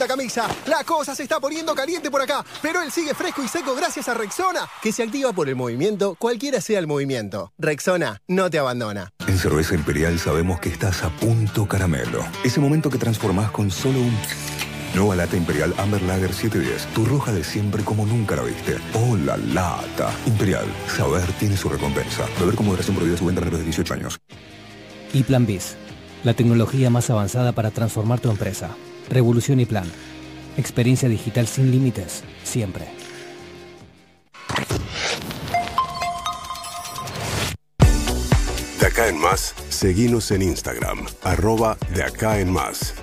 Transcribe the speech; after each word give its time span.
la 0.00 0.08
camisa. 0.08 0.48
La 0.66 0.82
cosa 0.82 1.14
se 1.14 1.22
está 1.22 1.38
poniendo 1.38 1.74
caliente 1.74 2.10
por 2.10 2.22
acá, 2.22 2.44
pero 2.60 2.82
él 2.82 2.90
sigue 2.90 3.14
fresco 3.14 3.44
y 3.44 3.48
seco 3.48 3.74
gracias 3.76 4.08
a 4.08 4.14
Rexona, 4.14 4.68
que 4.82 4.90
se 4.90 5.04
activa 5.04 5.32
por 5.32 5.48
el 5.48 5.54
movimiento, 5.54 6.16
cualquiera 6.18 6.60
sea 6.60 6.80
el 6.80 6.86
movimiento. 6.86 7.52
Rexona 7.58 8.20
no 8.26 8.50
te 8.50 8.58
abandona. 8.58 9.12
En 9.26 9.38
Cerveza 9.38 9.74
Imperial 9.74 10.18
sabemos 10.18 10.58
que 10.58 10.70
estás 10.70 11.04
a 11.04 11.10
punto 11.10 11.68
caramelo. 11.68 12.24
Ese 12.42 12.58
momento 12.58 12.90
que 12.90 12.98
transformás 12.98 13.50
con 13.52 13.70
solo 13.70 14.00
un... 14.00 14.18
Nueva 14.94 15.14
lata 15.14 15.36
Imperial 15.36 15.72
Amber 15.78 16.02
Lager 16.02 16.32
710. 16.32 16.86
Tu 16.94 17.04
roja 17.04 17.32
de 17.32 17.44
siempre 17.44 17.84
como 17.84 18.06
nunca 18.06 18.34
la 18.34 18.42
viste. 18.42 18.76
¡Oh, 18.94 19.16
la 19.16 19.36
lata! 19.36 20.12
Imperial. 20.26 20.66
Saber 20.88 21.30
tiene 21.38 21.56
su 21.56 21.68
recompensa. 21.68 22.26
Beber 22.40 22.56
con 22.56 22.66
moderación 22.66 22.96
prohibida 22.96 23.16
su 23.16 23.26
venta 23.26 23.40
menores 23.40 23.60
de 23.60 23.66
18 23.66 23.94
años. 23.94 24.18
Y 25.12 25.22
Plan 25.22 25.46
Biz. 25.46 25.76
La 26.24 26.34
tecnología 26.34 26.90
más 26.90 27.08
avanzada 27.08 27.52
para 27.52 27.70
transformar 27.70 28.18
tu 28.18 28.30
empresa. 28.30 28.70
Revolución 29.10 29.58
y 29.58 29.66
Plan. 29.66 29.90
Experiencia 30.56 31.08
digital 31.08 31.46
sin 31.46 31.70
límites, 31.70 32.22
siempre. 32.44 32.86
De 38.80 38.86
acá 38.86 39.08
en 39.08 39.18
más, 39.18 39.54
seguimos 39.68 40.30
en 40.30 40.42
Instagram, 40.42 41.06
arroba 41.22 41.76
de 41.94 42.04
acá 42.04 42.38
en 42.38 42.50
más. 42.50 42.94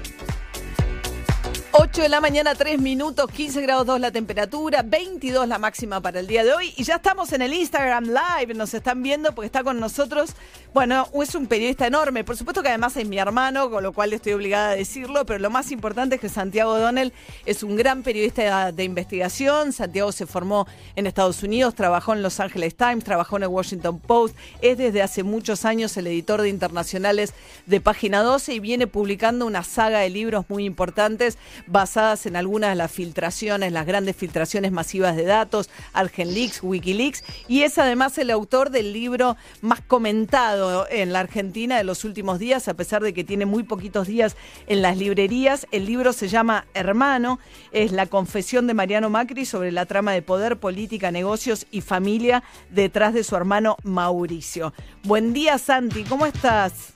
8 1.79 2.01
de 2.01 2.09
la 2.09 2.21
mañana, 2.21 2.55
3 2.55 2.81
minutos, 2.81 3.29
15 3.29 3.61
grados 3.61 3.85
2 3.85 3.99
la 3.99 4.11
temperatura, 4.11 4.81
22 4.81 5.47
la 5.47 5.59
máxima 5.59 6.01
para 6.01 6.19
el 6.19 6.25
día 6.25 6.43
de 6.43 6.51
hoy. 6.51 6.73
Y 6.75 6.83
ya 6.83 6.95
estamos 6.95 7.31
en 7.33 7.43
el 7.43 7.53
Instagram 7.53 8.05
Live, 8.05 8.55
nos 8.55 8.73
están 8.73 9.03
viendo 9.03 9.35
porque 9.35 9.45
está 9.45 9.63
con 9.63 9.79
nosotros. 9.79 10.31
Bueno, 10.73 11.07
es 11.21 11.35
un 11.35 11.45
periodista 11.45 11.85
enorme, 11.85 12.23
por 12.23 12.35
supuesto 12.35 12.63
que 12.63 12.69
además 12.69 12.97
es 12.97 13.07
mi 13.07 13.19
hermano, 13.19 13.69
con 13.69 13.83
lo 13.83 13.93
cual 13.93 14.11
estoy 14.13 14.33
obligada 14.33 14.71
a 14.71 14.75
decirlo, 14.75 15.23
pero 15.27 15.37
lo 15.37 15.51
más 15.51 15.71
importante 15.71 16.15
es 16.15 16.21
que 16.21 16.29
Santiago 16.29 16.79
Donnell 16.79 17.13
es 17.45 17.61
un 17.61 17.75
gran 17.75 18.01
periodista 18.01 18.71
de 18.71 18.83
investigación. 18.83 19.71
Santiago 19.71 20.11
se 20.11 20.25
formó 20.25 20.65
en 20.95 21.05
Estados 21.05 21.43
Unidos, 21.43 21.75
trabajó 21.75 22.13
en 22.13 22.23
Los 22.23 22.39
Angeles 22.39 22.75
Times, 22.75 23.03
trabajó 23.03 23.37
en 23.37 23.43
el 23.43 23.49
Washington 23.49 23.99
Post, 23.99 24.35
es 24.63 24.79
desde 24.79 25.03
hace 25.03 25.21
muchos 25.21 25.63
años 25.63 25.95
el 25.97 26.07
editor 26.07 26.41
de 26.41 26.49
internacionales 26.49 27.35
de 27.67 27.81
Página 27.81 28.23
12 28.23 28.55
y 28.55 28.59
viene 28.59 28.87
publicando 28.87 29.45
una 29.45 29.63
saga 29.63 29.99
de 29.99 30.09
libros 30.09 30.45
muy 30.49 30.65
importantes 30.65 31.37
basadas 31.67 32.25
en 32.25 32.35
algunas 32.35 32.71
de 32.71 32.75
las 32.75 32.91
filtraciones, 32.91 33.71
las 33.71 33.85
grandes 33.85 34.15
filtraciones 34.15 34.71
masivas 34.71 35.15
de 35.15 35.25
datos, 35.25 35.69
ArgenLeaks, 35.93 36.63
Wikileaks, 36.63 37.23
y 37.47 37.63
es 37.63 37.77
además 37.77 38.17
el 38.17 38.31
autor 38.31 38.69
del 38.69 38.93
libro 38.93 39.37
más 39.61 39.81
comentado 39.81 40.87
en 40.89 41.13
la 41.13 41.19
Argentina 41.19 41.77
de 41.77 41.83
los 41.83 42.03
últimos 42.05 42.39
días, 42.39 42.67
a 42.67 42.73
pesar 42.73 43.03
de 43.03 43.13
que 43.13 43.23
tiene 43.23 43.45
muy 43.45 43.63
poquitos 43.63 44.07
días 44.07 44.35
en 44.67 44.81
las 44.81 44.97
librerías. 44.97 45.67
El 45.71 45.85
libro 45.85 46.13
se 46.13 46.27
llama 46.27 46.65
Hermano, 46.73 47.39
es 47.71 47.91
la 47.91 48.05
confesión 48.05 48.67
de 48.67 48.73
Mariano 48.73 49.09
Macri 49.09 49.45
sobre 49.45 49.71
la 49.71 49.85
trama 49.85 50.13
de 50.13 50.21
poder, 50.21 50.57
política, 50.57 51.11
negocios 51.11 51.67
y 51.71 51.81
familia 51.81 52.43
detrás 52.69 53.13
de 53.13 53.23
su 53.23 53.35
hermano 53.35 53.77
Mauricio. 53.83 54.73
Buen 55.03 55.33
día, 55.33 55.57
Santi, 55.57 56.03
¿cómo 56.03 56.25
estás? 56.25 56.93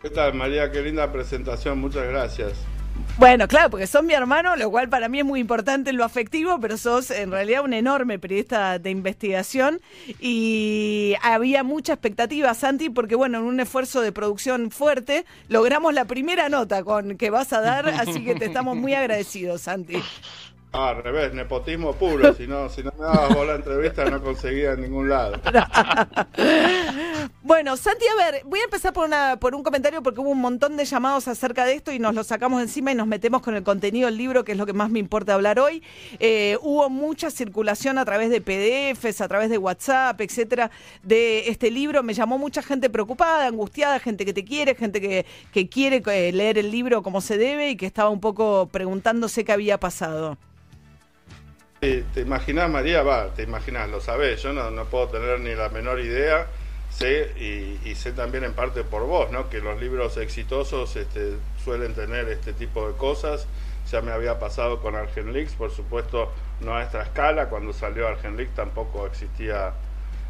¿Qué 0.00 0.10
tal, 0.10 0.34
María? 0.34 0.70
Qué 0.70 0.82
linda 0.82 1.10
presentación, 1.10 1.78
muchas 1.78 2.06
gracias. 2.06 2.52
Bueno, 3.16 3.46
claro, 3.46 3.70
porque 3.70 3.86
sos 3.86 4.02
mi 4.02 4.12
hermano, 4.12 4.56
lo 4.56 4.70
cual 4.72 4.88
para 4.88 5.08
mí 5.08 5.20
es 5.20 5.24
muy 5.24 5.38
importante 5.38 5.90
en 5.90 5.96
lo 5.96 6.04
afectivo, 6.04 6.58
pero 6.60 6.76
sos 6.76 7.12
en 7.12 7.30
realidad 7.30 7.62
un 7.62 7.72
enorme 7.72 8.18
periodista 8.18 8.80
de 8.80 8.90
investigación 8.90 9.80
y 10.20 11.14
había 11.22 11.62
mucha 11.62 11.92
expectativa, 11.92 12.52
Santi, 12.54 12.90
porque 12.90 13.14
bueno, 13.14 13.38
en 13.38 13.44
un 13.44 13.60
esfuerzo 13.60 14.00
de 14.00 14.10
producción 14.10 14.72
fuerte 14.72 15.26
logramos 15.48 15.94
la 15.94 16.06
primera 16.06 16.48
nota 16.48 16.82
con 16.82 17.16
que 17.16 17.30
vas 17.30 17.52
a 17.52 17.60
dar, 17.60 17.88
así 17.88 18.24
que 18.24 18.34
te 18.34 18.46
estamos 18.46 18.76
muy 18.76 18.94
agradecidos, 18.94 19.62
Santi. 19.62 19.96
Ah, 20.76 20.88
al 20.88 21.04
revés, 21.04 21.32
nepotismo 21.32 21.92
puro. 21.92 22.34
Si 22.34 22.48
no, 22.48 22.68
si 22.68 22.82
no 22.82 22.90
me 22.98 23.04
dabas 23.04 23.32
vos 23.32 23.46
la 23.46 23.54
entrevista, 23.54 24.04
no 24.06 24.20
conseguía 24.20 24.72
en 24.72 24.82
ningún 24.82 25.08
lado. 25.08 25.40
bueno, 27.44 27.76
Santi, 27.76 28.04
a 28.08 28.16
ver, 28.16 28.42
voy 28.44 28.58
a 28.58 28.64
empezar 28.64 28.92
por, 28.92 29.06
una, 29.06 29.38
por 29.38 29.54
un 29.54 29.62
comentario 29.62 30.02
porque 30.02 30.18
hubo 30.20 30.30
un 30.30 30.40
montón 30.40 30.76
de 30.76 30.84
llamados 30.84 31.28
acerca 31.28 31.64
de 31.64 31.74
esto 31.74 31.92
y 31.92 32.00
nos 32.00 32.16
lo 32.16 32.24
sacamos 32.24 32.60
encima 32.60 32.90
y 32.90 32.96
nos 32.96 33.06
metemos 33.06 33.40
con 33.40 33.54
el 33.54 33.62
contenido 33.62 34.06
del 34.06 34.18
libro, 34.18 34.42
que 34.42 34.50
es 34.50 34.58
lo 34.58 34.66
que 34.66 34.72
más 34.72 34.90
me 34.90 34.98
importa 34.98 35.34
hablar 35.34 35.60
hoy. 35.60 35.80
Eh, 36.18 36.58
hubo 36.60 36.90
mucha 36.90 37.30
circulación 37.30 37.96
a 37.96 38.04
través 38.04 38.30
de 38.30 38.40
PDFs, 38.40 39.20
a 39.20 39.28
través 39.28 39.50
de 39.50 39.58
WhatsApp, 39.58 40.20
etcétera, 40.22 40.72
de 41.04 41.50
este 41.50 41.70
libro. 41.70 42.02
Me 42.02 42.14
llamó 42.14 42.36
mucha 42.36 42.62
gente 42.62 42.90
preocupada, 42.90 43.46
angustiada, 43.46 44.00
gente 44.00 44.24
que 44.24 44.32
te 44.32 44.44
quiere, 44.44 44.74
gente 44.74 45.00
que, 45.00 45.24
que 45.52 45.68
quiere 45.68 46.02
eh, 46.04 46.32
leer 46.32 46.58
el 46.58 46.72
libro 46.72 47.04
como 47.04 47.20
se 47.20 47.38
debe 47.38 47.70
y 47.70 47.76
que 47.76 47.86
estaba 47.86 48.10
un 48.10 48.20
poco 48.20 48.68
preguntándose 48.72 49.44
qué 49.44 49.52
había 49.52 49.78
pasado. 49.78 50.36
Te, 52.14 52.20
imaginas, 52.20 52.70
María, 52.70 53.02
va, 53.02 53.34
te 53.34 53.42
imaginas, 53.42 53.90
lo 53.90 54.00
sabés, 54.00 54.42
yo 54.42 54.52
no, 54.52 54.70
no, 54.70 54.84
puedo 54.86 55.08
tener 55.08 55.40
ni 55.40 55.54
la 55.54 55.68
menor 55.68 56.00
idea, 56.00 56.46
sé 56.88 57.32
y, 57.84 57.94
sé 57.94 58.12
también 58.12 58.44
en 58.44 58.54
parte 58.54 58.84
por 58.84 59.02
vos, 59.06 59.30
¿no? 59.30 59.50
Que 59.50 59.60
los 59.60 59.78
libros 59.78 60.16
exitosos 60.16 60.96
este, 60.96 61.34
suelen 61.62 61.94
tener 61.94 62.28
este 62.28 62.52
tipo 62.52 62.88
de 62.88 62.94
cosas. 62.96 63.46
Ya 63.90 64.00
me 64.00 64.12
había 64.12 64.38
pasado 64.38 64.80
con 64.80 64.94
Argenlix, 64.94 65.52
por 65.52 65.70
supuesto, 65.70 66.32
no 66.60 66.74
a 66.74 66.82
esta 66.82 67.02
escala, 67.02 67.50
cuando 67.50 67.74
salió 67.74 68.08
Argenlix 68.08 68.54
tampoco 68.54 69.06
existía 69.06 69.74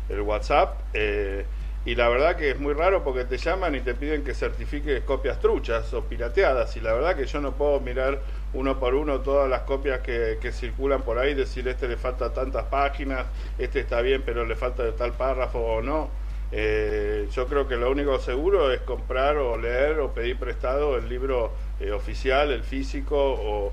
el 0.09 0.21
WhatsApp. 0.23 0.81
Eh, 0.93 1.47
y 1.87 1.95
la 1.95 2.09
verdad 2.09 2.37
que 2.37 2.51
es 2.51 2.59
muy 2.59 2.73
raro 2.73 3.05
porque 3.05 3.25
te 3.25 3.37
llaman 3.37 3.75
y 3.75 3.81
te 3.81 3.95
piden 3.95 4.25
que 4.25 4.33
certifiques 4.33 5.03
copias 5.05 5.39
truchas 5.39 5.93
o 5.93 6.03
pirateadas. 6.05 6.77
Y 6.77 6.81
la 6.81 6.95
verdad 6.95 7.15
que 7.15 7.27
yo 7.27 7.41
no 7.41 7.53
puedo 7.53 7.79
mirar 7.81 8.21
uno 8.55 8.81
por 8.81 8.95
uno 8.95 9.21
todas 9.21 9.51
las 9.51 9.63
copias 9.63 10.01
que, 10.01 10.51
circulan 10.53 11.03
por 11.03 11.19
ahí, 11.19 11.35
decir 11.35 11.69
este 11.69 11.87
le 11.87 11.97
falta 11.97 12.33
tantas 12.33 12.65
páginas, 12.65 13.27
este 13.59 13.81
está 13.81 14.01
bien 14.01 14.23
pero 14.25 14.47
le 14.47 14.57
falta 14.57 14.91
tal 14.93 15.13
párrafo 15.13 15.59
o 15.59 15.83
no. 15.83 16.09
Eh, 16.53 17.29
yo 17.33 17.47
creo 17.47 17.67
que 17.67 17.77
lo 17.77 17.91
único 17.91 18.19
seguro 18.19 18.71
es 18.71 18.81
comprar 18.83 19.37
o 19.37 19.59
leer 19.59 19.99
o 19.99 20.15
pedir 20.15 20.39
prestado 20.39 20.97
el 20.97 21.09
libro 21.09 21.53
eh, 21.81 21.91
oficial, 21.91 22.53
el 22.53 22.63
físico 22.63 23.17
o, 23.17 23.73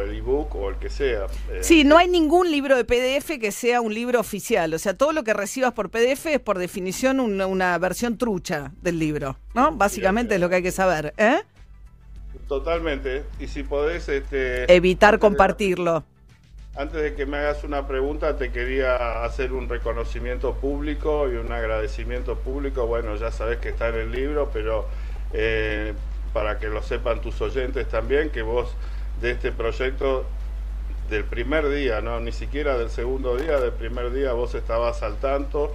el 0.00 0.14
ebook 0.14 0.54
o 0.54 0.68
el 0.70 0.76
que 0.76 0.88
sea. 0.88 1.26
Eh, 1.50 1.58
sí, 1.60 1.82
no 1.82 1.98
hay 1.98 2.06
ningún 2.06 2.50
libro 2.50 2.76
de 2.76 2.84
PDF 2.84 3.40
que 3.40 3.50
sea 3.50 3.80
un 3.80 3.92
libro 3.92 4.20
oficial. 4.20 4.72
O 4.72 4.78
sea, 4.78 4.96
todo 4.96 5.12
lo 5.12 5.24
que 5.24 5.34
recibas 5.34 5.72
por 5.72 5.90
PDF 5.90 6.26
es 6.26 6.40
por 6.40 6.58
definición 6.58 7.18
una, 7.18 7.78
versión 7.78 8.18
trucha 8.18 8.72
del 8.82 9.00
libro, 9.00 9.36
¿no? 9.54 9.72
Básicamente 9.72 10.36
es 10.36 10.40
lo 10.40 10.48
que 10.48 10.56
hay 10.56 10.62
que 10.62 10.70
saber. 10.70 11.12
¿eh? 11.16 11.40
Totalmente. 12.46 13.24
Y 13.40 13.48
si 13.48 13.64
podés... 13.64 14.08
Este, 14.08 14.72
Evitar 14.72 15.18
compartirlo. 15.18 16.04
antes 16.76 17.02
de 17.02 17.14
que 17.14 17.26
me 17.26 17.38
hagas 17.38 17.64
una 17.64 17.88
pregunta, 17.88 18.36
te 18.36 18.52
quería 18.52 19.24
hacer 19.24 19.52
un 19.52 19.68
reconocimiento 19.68 20.54
público 20.54 21.28
y 21.28 21.34
un 21.34 21.50
agradecimiento 21.50 22.36
público. 22.36 22.86
Bueno, 22.86 23.16
ya 23.16 23.32
sabes 23.32 23.58
que 23.58 23.70
está 23.70 23.88
en 23.88 23.96
el 23.96 24.12
libro, 24.12 24.50
pero 24.52 24.86
eh, 25.32 25.94
para 26.32 26.58
que 26.58 26.68
lo 26.68 26.82
sepan 26.82 27.20
tus 27.20 27.40
oyentes 27.40 27.88
también, 27.88 28.30
que 28.30 28.42
vos 28.42 28.74
de 29.20 29.32
este 29.32 29.52
proyecto 29.52 30.26
del 31.10 31.24
primer 31.24 31.68
día, 31.68 32.00
no 32.00 32.20
ni 32.20 32.32
siquiera 32.32 32.78
del 32.78 32.90
segundo 32.90 33.36
día, 33.36 33.60
del 33.60 33.72
primer 33.72 34.12
día 34.12 34.32
vos 34.32 34.54
estabas 34.54 35.02
al 35.02 35.16
tanto, 35.16 35.74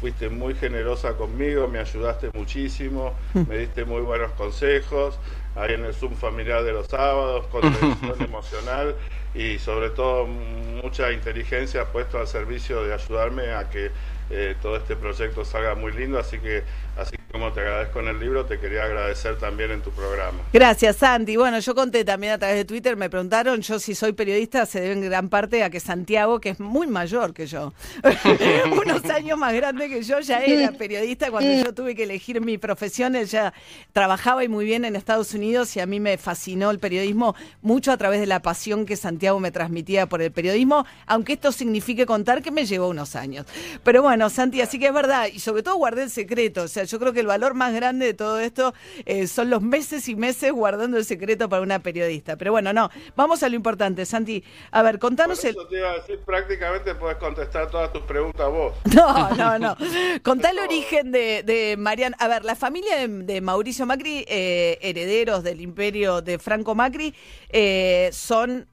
fuiste 0.00 0.28
muy 0.28 0.54
generosa 0.54 1.14
conmigo, 1.14 1.68
me 1.68 1.78
ayudaste 1.78 2.30
muchísimo, 2.32 3.14
me 3.34 3.58
diste 3.58 3.84
muy 3.84 4.00
buenos 4.00 4.32
consejos, 4.32 5.18
ahí 5.56 5.74
en 5.74 5.84
el 5.84 5.92
Zoom 5.92 6.14
familiar 6.14 6.62
de 6.62 6.72
los 6.72 6.86
sábados, 6.86 7.46
contención 7.46 8.14
emocional 8.20 8.94
y 9.34 9.58
sobre 9.58 9.90
todo 9.90 10.26
mucha 10.26 11.12
inteligencia 11.12 11.84
puesto 11.86 12.18
al 12.18 12.28
servicio 12.28 12.82
de 12.84 12.94
ayudarme 12.94 13.52
a 13.52 13.68
que 13.68 13.90
eh, 14.30 14.54
todo 14.62 14.76
este 14.76 14.94
proyecto 14.94 15.44
salga 15.44 15.74
muy 15.74 15.92
lindo, 15.92 16.18
así 16.18 16.38
que 16.38 16.62
así 16.98 17.16
como 17.30 17.52
te 17.52 17.60
agradezco 17.60 18.00
en 18.00 18.08
el 18.08 18.20
libro, 18.20 18.46
te 18.46 18.58
quería 18.58 18.84
agradecer 18.84 19.38
también 19.38 19.70
en 19.70 19.82
tu 19.82 19.90
programa. 19.90 20.38
Gracias, 20.52 20.96
Santi. 20.96 21.36
Bueno, 21.36 21.60
yo 21.60 21.74
conté 21.74 22.04
también 22.04 22.32
a 22.32 22.38
través 22.38 22.56
de 22.56 22.64
Twitter, 22.64 22.96
me 22.96 23.08
preguntaron, 23.08 23.60
yo 23.60 23.78
si 23.78 23.94
soy 23.94 24.12
periodista 24.12 24.66
se 24.66 24.80
debe 24.80 24.94
en 24.94 25.02
gran 25.02 25.28
parte 25.28 25.62
a 25.62 25.70
que 25.70 25.78
Santiago, 25.78 26.40
que 26.40 26.50
es 26.50 26.60
muy 26.60 26.86
mayor 26.86 27.32
que 27.34 27.46
yo, 27.46 27.72
unos 28.72 29.04
años 29.10 29.38
más 29.38 29.54
grande 29.54 29.88
que 29.88 30.02
yo, 30.02 30.20
ya 30.20 30.42
era 30.42 30.72
periodista 30.72 31.30
cuando 31.30 31.52
yo 31.64 31.72
tuve 31.74 31.94
que 31.94 32.04
elegir 32.04 32.40
mi 32.40 32.58
profesión, 32.58 33.14
él 33.14 33.26
ya 33.26 33.52
trabajaba 33.92 34.42
y 34.42 34.48
muy 34.48 34.64
bien 34.64 34.84
en 34.84 34.96
Estados 34.96 35.34
Unidos 35.34 35.76
y 35.76 35.80
a 35.80 35.86
mí 35.86 36.00
me 36.00 36.18
fascinó 36.18 36.70
el 36.70 36.78
periodismo 36.78 37.36
mucho 37.62 37.92
a 37.92 37.96
través 37.96 38.20
de 38.20 38.26
la 38.26 38.40
pasión 38.40 38.86
que 38.86 38.96
Santiago 38.96 39.38
me 39.38 39.52
transmitía 39.52 40.06
por 40.06 40.22
el 40.22 40.32
periodismo, 40.32 40.86
aunque 41.06 41.34
esto 41.34 41.52
signifique 41.52 42.06
contar 42.06 42.42
que 42.42 42.50
me 42.50 42.66
llevó 42.66 42.88
unos 42.88 43.14
años. 43.14 43.46
Pero 43.84 44.02
bueno, 44.02 44.28
Santi, 44.30 44.60
así 44.60 44.78
que 44.78 44.88
es 44.88 44.94
verdad, 44.94 45.28
y 45.32 45.38
sobre 45.38 45.62
todo 45.62 45.76
guardé 45.76 46.02
el 46.02 46.10
secreto, 46.10 46.62
o 46.62 46.68
sea, 46.68 46.84
yo 46.88 46.98
creo 46.98 47.12
que 47.12 47.20
el 47.20 47.26
valor 47.26 47.54
más 47.54 47.74
grande 47.74 48.06
de 48.06 48.14
todo 48.14 48.40
esto 48.40 48.74
eh, 49.04 49.26
son 49.26 49.50
los 49.50 49.62
meses 49.62 50.08
y 50.08 50.16
meses 50.16 50.52
guardando 50.52 50.96
el 50.96 51.04
secreto 51.04 51.48
para 51.48 51.62
una 51.62 51.80
periodista. 51.80 52.36
Pero 52.36 52.52
bueno, 52.52 52.72
no, 52.72 52.90
vamos 53.16 53.42
a 53.42 53.48
lo 53.48 53.56
importante, 53.56 54.06
Santi. 54.06 54.42
A 54.70 54.82
ver, 54.82 54.98
contanos 54.98 55.44
el... 55.44 55.56
te 55.68 55.78
iba 55.78 55.90
a 55.90 55.94
decir, 55.94 56.20
prácticamente 56.24 56.94
puedes 56.94 57.18
contestar 57.18 57.70
todas 57.70 57.92
tus 57.92 58.02
preguntas 58.02 58.48
vos. 58.50 58.74
No, 58.98 59.30
no, 59.36 59.58
no. 59.58 59.76
Contá 60.24 60.50
el 60.50 60.58
origen 60.58 61.12
de, 61.12 61.44
de 61.44 61.76
Mariano. 61.78 62.16
A 62.18 62.26
ver, 62.26 62.44
la 62.44 62.56
familia 62.56 63.06
de, 63.06 63.40
Mauricio 63.40 63.86
Macri, 63.86 64.24
eh, 64.26 64.78
heredero 64.82 65.08
herederos 65.08 65.42
del 65.44 65.60
imperio 65.60 66.20
de 66.20 66.38
Franco 66.38 66.74
Macri 66.74 67.14
eh, 67.48 68.10
son 68.12 68.66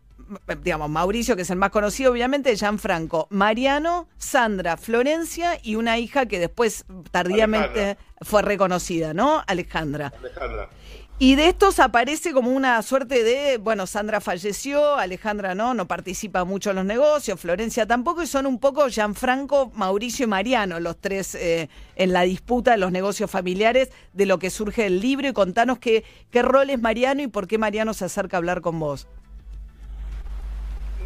digamos, 0.63 0.89
Mauricio, 0.89 1.35
que 1.35 1.43
es 1.43 1.49
el 1.49 1.57
más 1.57 1.69
conocido, 1.69 2.11
obviamente, 2.11 2.55
Gianfranco, 2.55 3.27
Mariano, 3.29 4.07
Sandra, 4.17 4.77
Florencia 4.77 5.59
y 5.61 5.75
una 5.75 5.97
hija 5.97 6.25
que 6.25 6.39
después 6.39 6.85
tardíamente 7.11 7.97
fue 8.21 8.41
reconocida, 8.41 9.13
¿no? 9.13 9.43
Alejandra. 9.47 10.13
Alejandra. 10.17 10.69
Y 11.17 11.35
de 11.35 11.47
estos 11.47 11.79
aparece 11.79 12.33
como 12.33 12.51
una 12.51 12.81
suerte 12.81 13.23
de, 13.23 13.57
bueno, 13.57 13.87
Sandra 13.87 14.19
falleció, 14.19 14.95
Alejandra 14.95 15.55
no, 15.55 15.73
no 15.73 15.87
participa 15.87 16.43
mucho 16.43 16.71
en 16.71 16.75
los 16.75 16.85
negocios, 16.85 17.39
Florencia 17.39 17.85
tampoco, 17.85 18.21
y 18.21 18.27
son 18.27 18.45
un 18.45 18.59
poco 18.59 18.89
Gianfranco, 18.89 19.71
Mauricio 19.75 20.25
y 20.25 20.27
Mariano, 20.27 20.77
los 20.81 20.97
tres 20.99 21.33
eh, 21.35 21.69
en 21.95 22.11
la 22.11 22.23
disputa 22.23 22.71
de 22.71 22.77
los 22.79 22.91
negocios 22.91 23.31
familiares 23.31 23.91
de 24.11 24.25
lo 24.25 24.39
que 24.39 24.49
surge 24.49 24.83
del 24.83 24.99
libro. 24.99 25.29
Y 25.29 25.31
contanos 25.31 25.79
qué, 25.79 26.03
qué 26.31 26.41
rol 26.41 26.69
es 26.69 26.81
Mariano 26.81 27.21
y 27.21 27.27
por 27.27 27.47
qué 27.47 27.57
Mariano 27.57 27.93
se 27.93 28.03
acerca 28.03 28.35
a 28.35 28.39
hablar 28.39 28.59
con 28.59 28.77
vos. 28.77 29.07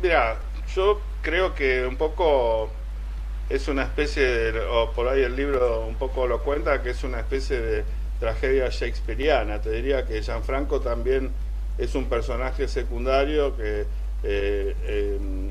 Mira, 0.01 0.39
yo 0.75 1.01
creo 1.21 1.53
que 1.53 1.85
un 1.85 1.97
poco 1.97 2.69
es 3.49 3.67
una 3.67 3.83
especie 3.83 4.23
de, 4.23 4.59
o 4.61 4.91
por 4.91 5.07
ahí 5.07 5.23
el 5.23 5.35
libro 5.35 5.85
un 5.85 5.95
poco 5.95 6.27
lo 6.27 6.41
cuenta, 6.41 6.81
que 6.81 6.91
es 6.91 7.03
una 7.03 7.19
especie 7.19 7.59
de 7.59 7.83
tragedia 8.19 8.69
shakespeariana. 8.69 9.61
Te 9.61 9.71
diría 9.71 10.05
que 10.05 10.21
Gianfranco 10.21 10.79
también 10.79 11.31
es 11.77 11.95
un 11.95 12.05
personaje 12.05 12.67
secundario 12.67 13.57
que 13.57 13.85
eh, 14.23 14.75
em, 15.17 15.49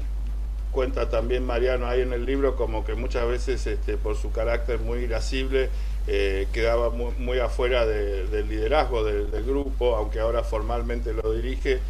cuenta 0.71 1.09
también 1.09 1.45
Mariano 1.45 1.87
ahí 1.87 2.03
en 2.03 2.13
el 2.13 2.25
libro 2.25 2.55
como 2.55 2.85
que 2.85 2.95
muchas 2.95 3.27
veces 3.27 3.67
este, 3.67 3.97
por 3.97 4.17
su 4.17 4.31
carácter 4.31 4.79
muy 4.79 5.01
irascible 5.01 5.71
eh, 6.07 6.47
quedaba 6.53 6.91
muy, 6.91 7.39
afuera 7.39 7.85
del 7.85 8.49
liderazgo 8.49 9.05
del, 9.05 9.45
grupo, 9.45 9.97
aunque 9.97 10.21
ahora 10.21 10.43
formalmente 10.43 11.13
lo 11.13 11.33
dirige, 11.33 11.81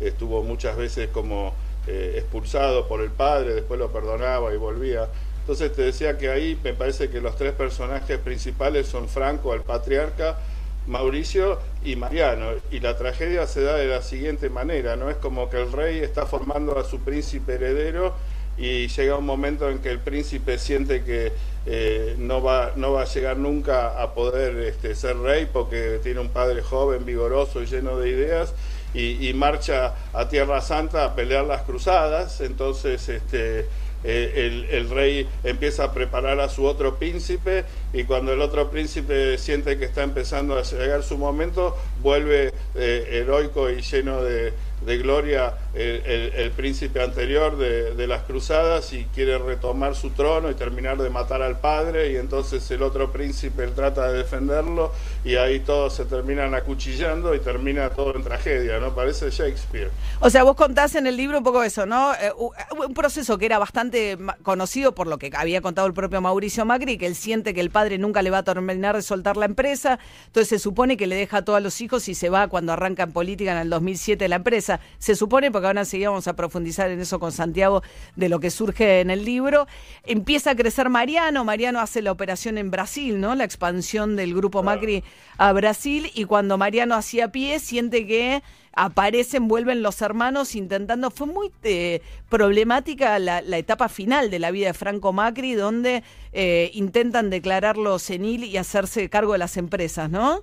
estuvo 0.00 0.42
muchas 0.42 0.76
veces 0.76 1.08
como 1.10 1.54
eh, 1.86 2.14
expulsado 2.16 2.86
por 2.88 3.00
el 3.00 3.10
padre, 3.10 3.54
después 3.54 3.78
lo 3.78 3.90
perdonaba 3.90 4.52
y 4.52 4.56
volvía. 4.56 5.08
Entonces 5.40 5.72
te 5.72 5.82
decía 5.82 6.18
que 6.18 6.28
ahí 6.28 6.58
me 6.62 6.74
parece 6.74 7.08
que 7.08 7.20
los 7.20 7.36
tres 7.36 7.52
personajes 7.52 8.18
principales 8.18 8.86
son 8.86 9.08
Franco, 9.08 9.54
el 9.54 9.62
patriarca, 9.62 10.38
Mauricio 10.86 11.58
y 11.84 11.96
Mariano. 11.96 12.50
Y 12.70 12.80
la 12.80 12.96
tragedia 12.96 13.46
se 13.46 13.62
da 13.62 13.76
de 13.76 13.86
la 13.86 14.02
siguiente 14.02 14.50
manera, 14.50 14.96
¿no? 14.96 15.08
Es 15.08 15.16
como 15.16 15.48
que 15.48 15.62
el 15.62 15.72
rey 15.72 16.00
está 16.00 16.26
formando 16.26 16.78
a 16.78 16.84
su 16.84 17.00
príncipe 17.00 17.54
heredero 17.54 18.14
y 18.58 18.88
llega 18.88 19.16
un 19.16 19.24
momento 19.24 19.70
en 19.70 19.78
que 19.78 19.90
el 19.90 20.00
príncipe 20.00 20.58
siente 20.58 21.04
que 21.04 21.32
eh, 21.64 22.16
no, 22.18 22.42
va, 22.42 22.72
no 22.76 22.92
va 22.92 23.02
a 23.02 23.04
llegar 23.04 23.36
nunca 23.36 24.02
a 24.02 24.14
poder 24.14 24.56
este, 24.58 24.94
ser 24.94 25.16
rey 25.18 25.48
porque 25.50 26.00
tiene 26.02 26.20
un 26.20 26.30
padre 26.30 26.60
joven, 26.62 27.04
vigoroso 27.04 27.62
y 27.62 27.66
lleno 27.66 27.98
de 27.98 28.10
ideas 28.10 28.52
y, 28.98 29.32
marcha 29.34 29.94
a 30.12 30.28
Tierra 30.28 30.60
Santa 30.60 31.04
a 31.04 31.14
pelear 31.14 31.44
las 31.44 31.62
cruzadas. 31.62 32.40
Entonces, 32.40 33.08
este 33.08 33.66
eh, 34.04 34.66
el, 34.70 34.90
rey 34.90 35.28
empieza 35.42 35.84
a 35.84 35.92
preparar 35.92 36.38
a 36.38 36.48
su 36.48 36.64
otro 36.64 36.98
príncipe 36.98 37.64
y 37.92 38.04
cuando 38.04 38.32
el 38.32 38.40
otro 38.40 38.70
príncipe 38.70 39.36
siente 39.38 39.76
que 39.76 39.86
está 39.86 40.04
empezando 40.04 40.56
a 40.56 40.62
llegar 40.62 41.02
su 41.02 41.18
momento, 41.18 41.76
vuelve 42.00 42.52
eh, 42.76 43.08
heroico 43.10 43.70
y 43.70 43.82
lleno 43.82 44.22
de 44.22 44.52
gloria 44.98 45.54
el, 45.78 46.50
príncipe 46.52 47.02
anterior 47.02 47.56
de, 47.56 48.06
las 48.06 48.22
cruzadas 48.22 48.92
y 48.92 49.04
quiere 49.14 49.38
retomar 49.38 49.94
su 49.94 50.10
trono 50.10 50.50
y 50.50 50.54
terminar 50.54 50.98
de 50.98 51.10
matar 51.10 51.42
al 51.42 51.60
padre 51.60 52.12
y 52.12 52.16
entonces 52.16 52.68
el 52.70 52.82
otro 52.82 53.12
príncipe 53.12 53.66
trata 53.68 54.10
de 54.10 54.18
defenderlo 54.18 54.92
y 55.24 55.36
ahí 55.36 55.60
todos 55.60 55.94
se 55.94 56.04
terminan 56.04 56.54
acuchillando 56.54 57.34
y 57.34 57.40
termina 57.40 57.90
todo 57.90 58.16
en 58.16 58.24
tragedia, 58.24 58.80
¿no? 58.80 58.94
Parece 58.94 59.30
Shakespeare. 59.30 59.90
O 60.20 60.30
sea, 60.30 60.42
vos 60.42 60.56
contás 60.56 60.94
en 60.94 61.06
el 61.06 61.16
libro 61.16 61.38
un 61.38 61.44
poco 61.44 61.62
eso, 61.62 61.86
¿no? 61.86 62.12
Eh, 62.14 62.32
un 62.34 62.94
proceso 62.94 63.38
que 63.38 63.46
era 63.46 63.58
bastante 63.58 64.18
conocido 64.42 64.94
por 64.94 65.06
lo 65.06 65.18
que 65.18 65.30
había 65.34 65.60
contado 65.60 65.86
el 65.86 65.92
propio 65.94 66.20
Mauricio 66.20 66.64
Macri, 66.64 66.98
que 66.98 67.06
él 67.06 67.14
siente 67.14 67.54
que 67.54 67.60
el 67.60 67.70
padre 67.70 67.98
nunca 67.98 68.22
le 68.22 68.30
va 68.30 68.38
a 68.38 68.42
terminar 68.42 68.96
de 68.96 69.02
soltar 69.02 69.36
la 69.36 69.44
empresa, 69.44 69.98
entonces 70.26 70.48
se 70.48 70.58
supone 70.58 70.96
que 70.96 71.06
le 71.06 71.16
deja 71.16 71.38
a 71.38 71.44
todos 71.44 71.62
los 71.62 71.80
hijos 71.80 72.08
y 72.08 72.14
se 72.14 72.30
va 72.30 72.48
cuando 72.48 72.72
arranca 72.72 73.02
en 73.02 73.12
política 73.12 73.52
en 73.52 73.58
el 73.58 73.70
2007 73.70 74.28
la 74.28 74.36
empresa 74.36 74.80
se 74.98 75.14
supone, 75.14 75.50
porque 75.50 75.67
ahora 75.68 75.84
sí 75.84 76.04
vamos 76.04 76.28
a 76.28 76.34
profundizar 76.34 76.90
en 76.90 77.00
eso 77.00 77.20
con 77.20 77.32
Santiago, 77.32 77.82
de 78.16 78.28
lo 78.28 78.40
que 78.40 78.50
surge 78.50 79.00
en 79.00 79.10
el 79.10 79.24
libro. 79.24 79.66
Empieza 80.04 80.50
a 80.50 80.56
crecer 80.56 80.88
Mariano, 80.88 81.44
Mariano 81.44 81.80
hace 81.80 82.02
la 82.02 82.12
operación 82.12 82.58
en 82.58 82.70
Brasil, 82.70 83.20
¿no? 83.20 83.34
La 83.34 83.44
expansión 83.44 84.16
del 84.16 84.34
grupo 84.34 84.62
Macri 84.62 85.04
a 85.36 85.52
Brasil, 85.52 86.10
y 86.14 86.24
cuando 86.24 86.58
Mariano 86.58 86.94
hacía 86.94 87.30
pie, 87.30 87.58
siente 87.60 88.06
que 88.06 88.42
aparecen, 88.72 89.48
vuelven 89.48 89.82
los 89.82 90.00
hermanos 90.02 90.54
intentando. 90.54 91.10
Fue 91.10 91.26
muy 91.26 91.50
eh, 91.62 92.00
problemática 92.28 93.18
la, 93.18 93.40
etapa 93.56 93.88
final 93.88 94.30
de 94.30 94.38
la 94.38 94.50
vida 94.50 94.68
de 94.68 94.74
Franco 94.74 95.12
Macri, 95.12 95.54
donde 95.54 96.02
eh, 96.32 96.70
intentan 96.74 97.30
declararlo 97.30 97.98
senil 97.98 98.44
y 98.44 98.56
hacerse 98.56 99.08
cargo 99.08 99.32
de 99.32 99.38
las 99.38 99.56
empresas, 99.56 100.10
¿no? 100.10 100.42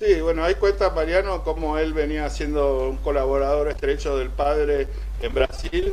Sí, 0.00 0.18
bueno, 0.22 0.42
ahí 0.42 0.54
cuenta 0.54 0.88
Mariano 0.88 1.44
cómo 1.44 1.76
él 1.76 1.92
venía 1.92 2.30
siendo 2.30 2.88
un 2.88 2.96
colaborador 2.96 3.68
estrecho 3.68 4.16
del 4.16 4.30
padre 4.30 4.88
en 5.20 5.34
Brasil, 5.34 5.92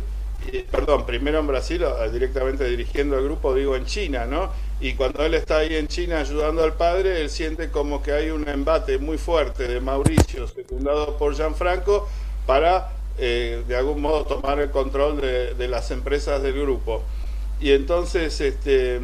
perdón, 0.72 1.06
primero 1.06 1.40
en 1.40 1.48
Brasil, 1.48 1.84
directamente 2.14 2.64
dirigiendo 2.64 3.18
el 3.18 3.26
grupo, 3.26 3.54
digo 3.54 3.76
en 3.76 3.84
China, 3.86 4.26
¿no? 4.26 4.50
Y 4.80 4.94
cuando 4.94 5.26
él 5.26 5.34
está 5.34 5.58
ahí 5.58 5.76
en 5.76 5.90
China 5.90 6.22
ayudando 6.22 6.64
al 6.64 6.76
padre, 6.76 7.20
él 7.20 7.30
siente 7.30 7.70
como 7.70 8.02
que 8.02 8.14
hay 8.14 8.30
un 8.30 8.48
embate 8.48 8.98
muy 8.98 9.18
fuerte 9.18 9.68
de 9.68 9.82
Mauricio, 9.82 10.48
secundado 10.48 11.18
por 11.18 11.36
Gianfranco, 11.36 12.08
para 12.46 12.94
eh, 13.18 13.62
de 13.68 13.76
algún 13.76 14.00
modo 14.00 14.24
tomar 14.24 14.62
el 14.62 14.72
control 14.72 15.20
de 15.20 15.68
las 15.68 15.92
empresas 15.92 16.42
del 16.42 16.54
grupo. 16.54 17.04
Y 17.60 17.72
entonces, 17.74 18.40
este 18.40 19.02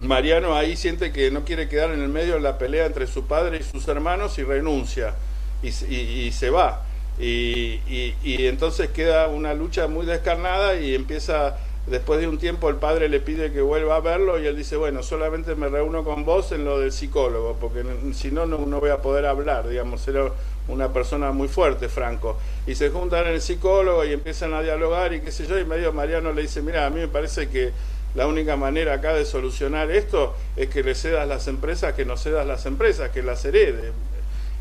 Mariano 0.00 0.56
ahí 0.56 0.76
siente 0.76 1.12
que 1.12 1.30
no 1.30 1.44
quiere 1.44 1.68
quedar 1.68 1.90
en 1.90 2.00
el 2.00 2.08
medio 2.08 2.34
de 2.34 2.40
la 2.40 2.58
pelea 2.58 2.86
entre 2.86 3.06
su 3.06 3.26
padre 3.26 3.58
y 3.58 3.62
sus 3.62 3.86
hermanos 3.88 4.38
y 4.38 4.42
renuncia 4.42 5.14
y, 5.62 6.32
se 6.32 6.50
va. 6.50 6.82
Y, 7.18 7.80
entonces 8.24 8.90
queda 8.90 9.28
una 9.28 9.54
lucha 9.54 9.86
muy 9.86 10.04
descarnada 10.04 10.76
y 10.76 10.94
empieza, 10.94 11.56
después 11.86 12.20
de 12.20 12.28
un 12.28 12.38
tiempo 12.38 12.68
el 12.68 12.76
padre 12.76 13.08
le 13.08 13.20
pide 13.20 13.52
que 13.52 13.62
vuelva 13.62 13.96
a 13.96 14.00
verlo 14.00 14.38
y 14.38 14.46
él 14.46 14.56
dice, 14.56 14.76
bueno, 14.76 15.02
solamente 15.02 15.54
me 15.54 15.68
reúno 15.68 16.04
con 16.04 16.24
vos 16.24 16.52
en 16.52 16.64
lo 16.64 16.80
del 16.80 16.92
psicólogo, 16.92 17.56
porque 17.60 17.84
si 18.12 18.30
no, 18.30 18.46
no, 18.46 18.58
voy 18.58 18.90
a 18.90 18.98
poder 18.98 19.26
hablar, 19.26 19.68
digamos, 19.68 20.06
era 20.08 20.30
una 20.68 20.92
persona 20.92 21.32
muy 21.32 21.48
fuerte, 21.48 21.88
Franco. 21.88 22.38
Y 22.66 22.74
se 22.74 22.90
juntan 22.90 23.26
en 23.26 23.34
el 23.34 23.40
psicólogo 23.40 24.04
y 24.04 24.12
empiezan 24.12 24.52
a 24.54 24.60
dialogar 24.60 25.14
y 25.14 25.20
qué 25.20 25.30
sé 25.30 25.46
yo, 25.46 25.58
y 25.58 25.64
medio 25.64 25.92
Mariano 25.92 26.32
le 26.32 26.42
dice, 26.42 26.62
mira, 26.62 26.86
a 26.86 26.90
mí 26.90 27.00
me 27.00 27.08
parece 27.08 27.48
que 27.48 27.72
la 28.14 28.26
única 28.26 28.56
manera 28.56 28.94
acá 28.94 29.12
de 29.12 29.24
solucionar 29.24 29.90
esto 29.90 30.34
es 30.56 30.68
que 30.68 30.82
le 30.82 30.94
cedas 30.94 31.26
las 31.26 31.48
empresas, 31.48 31.94
que 31.94 32.04
no 32.04 32.16
cedas 32.16 32.46
las 32.46 32.64
empresas, 32.66 33.10
que 33.10 33.22
las 33.22 33.44
herede. 33.44 33.92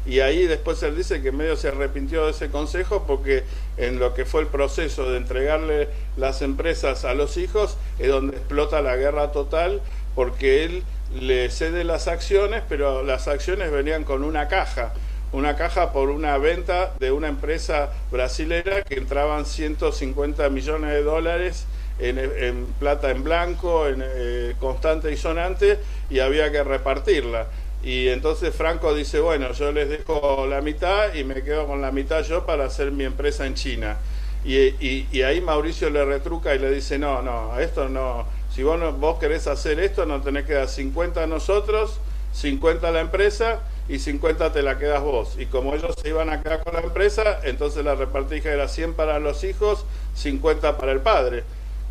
Y 0.06 0.20
ahí 0.20 0.48
después 0.48 0.84
él 0.84 0.98
dice 0.98 1.22
que 1.22 1.32
medio 1.32 1.56
se 1.56 1.70
arrepintió 1.70 2.26
de 2.26 2.32
ese 2.32 2.50
consejo 2.50 3.06
porque 3.08 3.44
en 3.78 4.00
lo 4.00 4.14
que 4.14 4.26
fue 4.26 4.42
el 4.42 4.48
proceso 4.48 5.10
de 5.10 5.18
entregarle 5.18 5.88
las 6.18 6.42
empresas 6.42 7.06
a 7.06 7.14
los 7.14 7.38
hijos 7.38 7.78
es 8.00 8.10
donde 8.10 8.36
explota 8.36 8.82
la 8.82 8.98
guerra 8.98 9.32
total 9.32 9.82
porque 10.14 10.66
él 10.66 10.84
le 11.20 11.50
cede 11.50 11.84
las 11.84 12.08
acciones, 12.08 12.64
pero 12.68 13.04
las 13.04 13.28
acciones 13.28 13.72
venían 13.72 14.04
con 14.04 14.24
una 14.24 14.48
caja, 14.48 14.94
una 15.32 15.56
caja 15.56 15.94
por 15.94 16.10
una 16.10 16.38
venta 16.38 16.94
de 17.00 17.12
una 17.12 17.30
empresa 17.30 17.92
brasilera 18.12 18.84
que 18.84 18.96
entraban 18.96 19.46
150 19.46 20.50
millones 20.50 20.92
de 20.92 21.04
dólares 21.04 21.66
en, 22.00 22.66
plata 22.80 23.12
en 23.12 23.24
blanco, 23.24 23.88
en 23.88 24.04
eh, 24.04 24.56
constante 24.60 25.12
y 25.12 25.18
sonante, 25.18 25.80
y 26.10 26.20
había 26.20 26.52
que 26.52 26.64
repartirla. 26.64 27.48
Y 27.84 28.08
entonces 28.08 28.56
Franco 28.56 28.94
dice, 28.94 29.20
bueno, 29.20 29.52
yo 29.52 29.72
les 29.72 29.90
dejo 29.90 30.48
la 30.48 30.62
mitad 30.62 31.14
y 31.14 31.24
me 31.24 31.44
quedo 31.44 31.68
con 31.68 31.82
la 31.82 31.92
mitad 31.92 32.24
yo 32.24 32.46
para 32.46 32.66
hacer 32.66 32.92
mi 32.92 33.04
empresa 33.04 33.46
en 33.46 33.56
China. 33.56 33.98
Y, 34.46 35.22
ahí 35.22 35.42
Mauricio 35.42 35.90
le 35.90 36.04
retruca 36.04 36.54
y 36.54 36.60
le 36.60 36.70
dice, 36.72 36.98
no, 36.98 37.22
no, 37.22 37.58
esto 37.60 37.88
no, 37.88 38.26
si 38.54 38.64
vos, 38.64 39.00
vos 39.00 39.20
querés 39.20 39.48
hacer 39.48 39.80
esto, 39.80 40.06
no 40.06 40.22
tenés 40.22 40.46
que 40.46 40.54
dar 40.54 40.68
50 40.68 41.24
a 41.24 41.28
nosotros, 41.28 42.00
50 42.34 42.88
a 42.88 42.92
la 42.92 43.00
empresa 43.02 43.62
y 43.88 44.00
50 44.00 44.52
te 44.52 44.62
la 44.62 44.78
quedas 44.78 45.02
vos. 45.02 45.36
Y 45.38 45.46
como 45.46 45.74
ellos 45.74 45.96
se 46.02 46.10
iban 46.10 46.30
a 46.30 46.42
quedar 46.42 46.64
con 46.64 46.74
la 46.74 46.82
empresa, 46.82 47.40
entonces 47.44 47.84
la 47.84 47.96
repartija 47.96 48.52
era 48.52 48.68
100 48.68 48.94
para 48.94 49.20
los 49.20 49.44
hijos, 49.44 49.86
50 50.16 50.78
para 50.78 50.92
el 50.92 51.00
padre. 51.00 51.44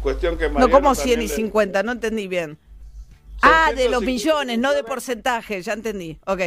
Cuestión 0.03 0.37
que 0.37 0.49
No, 0.49 0.69
como 0.69 0.95
100 0.95 1.23
y 1.23 1.29
50, 1.29 1.83
no 1.83 1.93
entendí 1.93 2.27
bien. 2.27 2.59
Ah, 3.41 3.73
de 3.75 3.89
los 3.89 4.03
millones, 4.03 4.59
no 4.59 4.73
de 4.73 4.85
porcentaje, 4.85 5.63
ya 5.63 5.73
entendí. 5.73 6.19
Ok. 6.27 6.41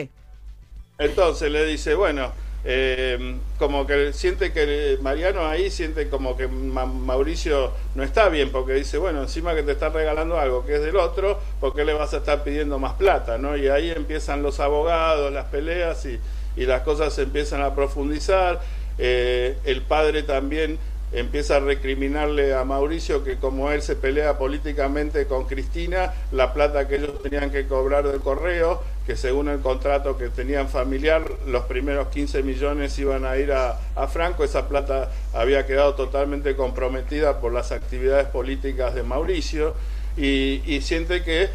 Entonces 0.98 1.52
le 1.52 1.66
dice, 1.66 1.94
bueno, 1.94 2.32
eh, 2.64 3.38
como 3.60 3.86
que 3.86 4.14
siente 4.14 4.52
que 4.54 4.98
Mariano 5.02 5.46
ahí 5.46 5.70
siente 5.70 6.10
como 6.10 6.36
que 6.38 6.48
Mauricio 6.48 7.74
no 7.96 8.04
está 8.04 8.30
bien, 8.30 8.52
porque 8.52 8.74
dice, 8.74 8.98
bueno, 8.98 9.22
encima 9.22 9.54
que 9.56 9.64
te 9.64 9.74
está 9.74 9.90
regalando 9.90 10.40
algo 10.40 10.66
que 10.66 10.76
es 10.76 10.82
del 10.82 10.96
otro, 10.96 11.40
¿por 11.60 11.76
qué 11.76 11.86
le 11.86 11.94
vas 11.94 12.14
a 12.14 12.18
estar 12.18 12.44
pidiendo 12.44 12.80
más 12.80 12.94
plata? 12.94 13.38
¿no? 13.38 13.58
Y 13.58 13.68
ahí 13.68 13.92
empiezan 13.92 14.42
los 14.42 14.60
abogados, 14.60 15.32
las 15.32 15.46
peleas 15.46 16.06
y, 16.06 16.20
y 16.56 16.66
las 16.66 16.82
cosas 16.82 17.14
se 17.14 17.24
empiezan 17.24 17.62
a 17.62 17.76
profundizar. 17.76 18.62
Eh, 18.98 19.58
el 19.66 19.82
padre 19.82 20.24
también 20.24 20.80
empieza 21.16 21.56
a 21.56 21.60
recriminarle 21.62 22.54
a 22.54 22.66
Mauricio 22.66 23.24
que 23.24 23.38
como 23.38 23.72
él 23.72 23.82
se 23.82 23.96
pelea 23.96 24.38
políticamente 24.38 25.26
con 25.28 25.46
Cristina, 25.46 26.14
la 26.34 26.54
plata 26.54 26.88
que 26.88 26.98
ellos 26.98 27.22
tenían 27.24 27.52
que 27.52 27.68
cobrar 27.68 28.06
del 28.06 28.20
correo, 28.20 28.84
que 29.06 29.16
según 29.16 29.48
el 29.48 29.60
contrato 29.60 30.18
que 30.18 30.28
tenían 30.28 30.68
familiar, 30.68 31.32
los 31.48 31.64
primeros 31.66 32.10
15 32.10 32.44
millones 32.44 33.00
iban 33.00 33.24
a 33.24 33.38
ir 33.38 33.54
a, 33.54 33.80
Franco, 34.08 34.44
esa 34.44 34.68
plata 34.68 35.10
había 35.34 35.66
quedado 35.66 35.96
totalmente 35.96 36.56
comprometida 36.56 37.40
por 37.40 37.54
las 37.54 37.72
actividades 37.72 38.28
políticas 38.28 38.94
de 38.94 39.04
Mauricio. 39.04 39.74
Y, 40.18 40.80
siente 40.82 41.24
que 41.24 41.50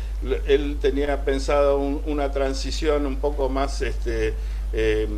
él 0.47 0.79
tenía 0.81 1.25
pensado 1.25 1.79
una 1.79 2.31
transición 2.31 3.07
un 3.07 3.17
poco 3.17 3.49
más 3.49 3.81
este, 3.81 4.35
eh, 4.73 5.09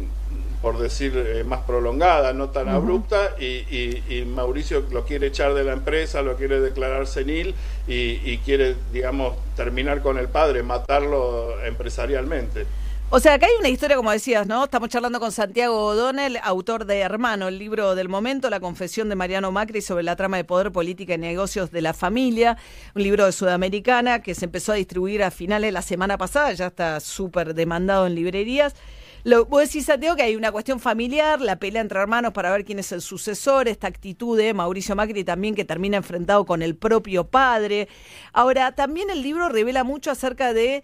por 0.62 0.78
decir, 0.78 1.12
eh, 1.16 1.44
más 1.44 1.60
prolongada, 1.64 2.32
no 2.32 2.50
tan 2.50 2.68
abrupta, 2.68 3.34
y, 3.38 4.24
Mauricio 4.26 4.84
lo 4.90 5.04
quiere 5.04 5.26
echar 5.26 5.52
de 5.54 5.64
la 5.64 5.72
empresa, 5.72 6.22
lo 6.22 6.36
quiere 6.36 6.60
declarar 6.60 7.06
senil 7.06 7.54
y, 7.88 8.38
quiere, 8.38 8.76
digamos, 8.92 9.34
terminar 9.56 10.00
con 10.00 10.16
el 10.16 10.28
padre, 10.28 10.62
matarlo 10.62 11.60
empresarialmente. 11.64 12.64
O 13.10 13.20
sea, 13.20 13.34
acá 13.34 13.44
hay 13.44 13.52
una 13.58 13.68
historia, 13.68 13.96
como 13.96 14.10
decías, 14.10 14.46
¿no? 14.46 14.64
Estamos 14.64 14.88
charlando 14.88 15.20
con 15.20 15.32
Santiago 15.32 15.88
O'Donnell, 15.88 16.38
autor 16.42 16.86
de 16.86 17.00
Hermano, 17.00 17.48
el 17.48 17.58
libro 17.58 17.94
del 17.94 18.08
momento, 18.08 18.48
La 18.48 18.58
confesión 18.58 19.10
de 19.10 19.16
Mariano 19.16 19.52
Macri 19.52 19.82
sobre 19.82 20.02
la 20.02 20.16
trama 20.16 20.38
de 20.38 20.44
poder, 20.44 20.72
política 20.72 21.12
y 21.12 21.18
negocios 21.18 21.70
de 21.70 21.82
la 21.82 21.92
familia, 21.92 22.56
un 22.94 23.02
libro 23.02 23.26
de 23.26 23.32
Sudamericana 23.32 24.22
que 24.22 24.34
se 24.34 24.46
empezó 24.46 24.72
a 24.72 24.76
distribuir 24.76 25.22
a 25.24 25.30
finales 25.30 25.68
de 25.68 25.72
la 25.72 25.82
semana 25.82 26.16
pasada, 26.16 26.54
ya 26.54 26.68
está 26.68 27.00
súper 27.00 27.52
demandado 27.52 28.06
en 28.06 28.14
librerías. 28.14 28.74
Lo, 29.24 29.46
vos 29.46 29.62
decís, 29.62 29.86
Santiago, 29.86 30.16
que 30.16 30.24
hay 30.24 30.34
una 30.34 30.50
cuestión 30.50 30.80
familiar, 30.80 31.40
la 31.40 31.56
pelea 31.56 31.80
entre 31.80 32.00
hermanos 32.00 32.32
para 32.32 32.50
ver 32.50 32.64
quién 32.64 32.80
es 32.80 32.90
el 32.90 33.00
sucesor, 33.00 33.68
esta 33.68 33.86
actitud 33.86 34.36
de 34.36 34.52
Mauricio 34.52 34.96
Macri 34.96 35.22
también 35.22 35.54
que 35.54 35.64
termina 35.64 35.96
enfrentado 35.96 36.44
con 36.44 36.60
el 36.60 36.74
propio 36.74 37.24
padre. 37.24 37.88
Ahora, 38.32 38.72
también 38.72 39.10
el 39.10 39.22
libro 39.22 39.48
revela 39.48 39.84
mucho 39.84 40.10
acerca 40.10 40.52
de 40.52 40.82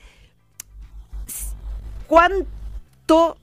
cuánto 2.06 2.57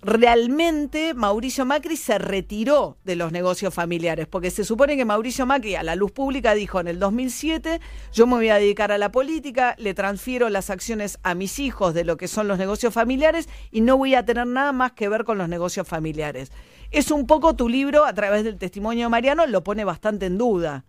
realmente 0.01 1.15
Mauricio 1.15 1.65
Macri 1.65 1.97
se 1.97 2.19
retiró 2.19 2.97
de 3.03 3.15
los 3.15 3.31
negocios 3.31 3.73
familiares, 3.73 4.27
porque 4.27 4.51
se 4.51 4.63
supone 4.63 4.95
que 4.95 5.05
Mauricio 5.05 5.45
Macri 5.47 5.75
a 5.75 5.81
la 5.81 5.95
luz 5.95 6.11
pública 6.11 6.53
dijo 6.53 6.79
en 6.79 6.87
el 6.87 6.99
2007, 6.99 7.81
yo 8.13 8.27
me 8.27 8.35
voy 8.35 8.49
a 8.49 8.55
dedicar 8.55 8.91
a 8.91 8.99
la 8.99 9.11
política, 9.11 9.75
le 9.79 9.95
transfiero 9.95 10.49
las 10.49 10.69
acciones 10.69 11.17
a 11.23 11.33
mis 11.33 11.57
hijos 11.57 11.95
de 11.95 12.03
lo 12.03 12.15
que 12.15 12.27
son 12.27 12.47
los 12.47 12.59
negocios 12.59 12.93
familiares 12.93 13.49
y 13.71 13.81
no 13.81 13.97
voy 13.97 14.13
a 14.13 14.23
tener 14.23 14.45
nada 14.45 14.71
más 14.71 14.91
que 14.91 15.09
ver 15.09 15.23
con 15.23 15.39
los 15.39 15.49
negocios 15.49 15.87
familiares. 15.87 16.51
Es 16.91 17.09
un 17.09 17.25
poco 17.25 17.55
tu 17.55 17.67
libro, 17.67 18.05
a 18.05 18.13
través 18.13 18.43
del 18.43 18.57
testimonio 18.57 19.05
de 19.05 19.09
Mariano, 19.09 19.47
lo 19.47 19.63
pone 19.63 19.83
bastante 19.83 20.27
en 20.27 20.37
duda. 20.37 20.85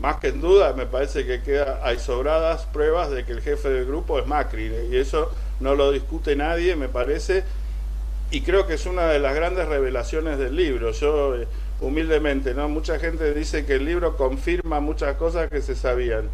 Más 0.00 0.16
que 0.16 0.28
en 0.28 0.40
duda, 0.40 0.72
me 0.72 0.86
parece 0.86 1.26
que 1.26 1.42
queda, 1.42 1.80
hay 1.82 1.98
sobradas 1.98 2.64
pruebas 2.66 3.10
de 3.10 3.24
que 3.26 3.32
el 3.32 3.42
jefe 3.42 3.68
del 3.68 3.84
grupo 3.84 4.18
es 4.18 4.26
Macri, 4.26 4.72
y 4.90 4.96
eso 4.96 5.30
no 5.60 5.74
lo 5.74 5.92
discute 5.92 6.34
nadie, 6.36 6.74
me 6.74 6.88
parece, 6.88 7.44
y 8.30 8.40
creo 8.40 8.66
que 8.66 8.74
es 8.74 8.86
una 8.86 9.08
de 9.08 9.18
las 9.18 9.34
grandes 9.34 9.68
revelaciones 9.68 10.38
del 10.38 10.56
libro. 10.56 10.92
Yo, 10.92 11.36
eh, 11.36 11.46
humildemente, 11.80 12.54
¿no? 12.54 12.68
Mucha 12.68 12.98
gente 12.98 13.34
dice 13.34 13.66
que 13.66 13.74
el 13.74 13.84
libro 13.84 14.16
confirma 14.16 14.80
muchas 14.80 15.16
cosas 15.16 15.50
que 15.50 15.60
se 15.60 15.74
sabían. 15.74 16.30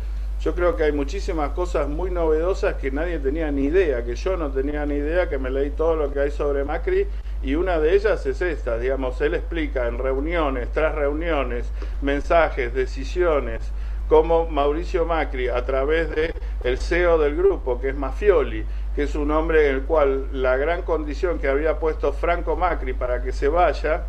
Yo 0.47 0.55
creo 0.55 0.76
que 0.76 0.85
hay 0.85 0.93
muchísimas 0.93 1.50
cosas 1.50 1.88
muy 1.88 2.09
novedosas 2.09 2.76
que 2.76 2.93
nadie 2.93 3.19
tenía 3.19 3.50
ni 3.50 3.65
idea, 3.65 4.05
que 4.05 4.15
yo 4.15 4.37
no 4.37 4.49
tenía 4.53 4.87
ni 4.87 4.95
idea, 4.95 5.29
que 5.29 5.38
me 5.38 5.50
leí 5.50 5.71
todo 5.71 5.97
lo 5.97 6.12
que 6.12 6.21
hay 6.21 6.31
sobre 6.31 6.62
Macri 6.62 7.09
y 7.43 7.57
una 7.57 7.81
de 7.81 7.97
ellas 7.97 8.25
es 8.26 8.41
esta, 8.41 8.79
digamos, 8.79 9.21
él 9.23 9.35
explica 9.35 9.88
en 9.88 9.99
reuniones, 9.99 10.69
tras 10.71 10.95
reuniones, 10.95 11.67
mensajes, 12.00 12.73
decisiones, 12.73 13.73
cómo 14.09 14.47
Mauricio 14.47 15.05
Macri, 15.05 15.49
a 15.49 15.65
través 15.65 16.11
de 16.15 16.33
CEO 16.76 17.19
del 17.19 17.35
grupo, 17.35 17.81
que 17.81 17.88
es 17.88 17.97
Mafioli, 17.97 18.65
que 18.95 19.03
es 19.03 19.17
un 19.17 19.33
hombre 19.33 19.69
en 19.69 19.75
el 19.75 19.83
cual 19.83 20.29
la 20.31 20.57
gran 20.57 20.83
condición 20.83 21.41
que 21.41 21.49
había 21.49 21.81
puesto 21.81 22.12
Franco 22.12 22.55
Macri 22.55 22.93
para 22.93 23.21
que 23.21 23.33
se 23.33 23.49
vaya 23.49 24.05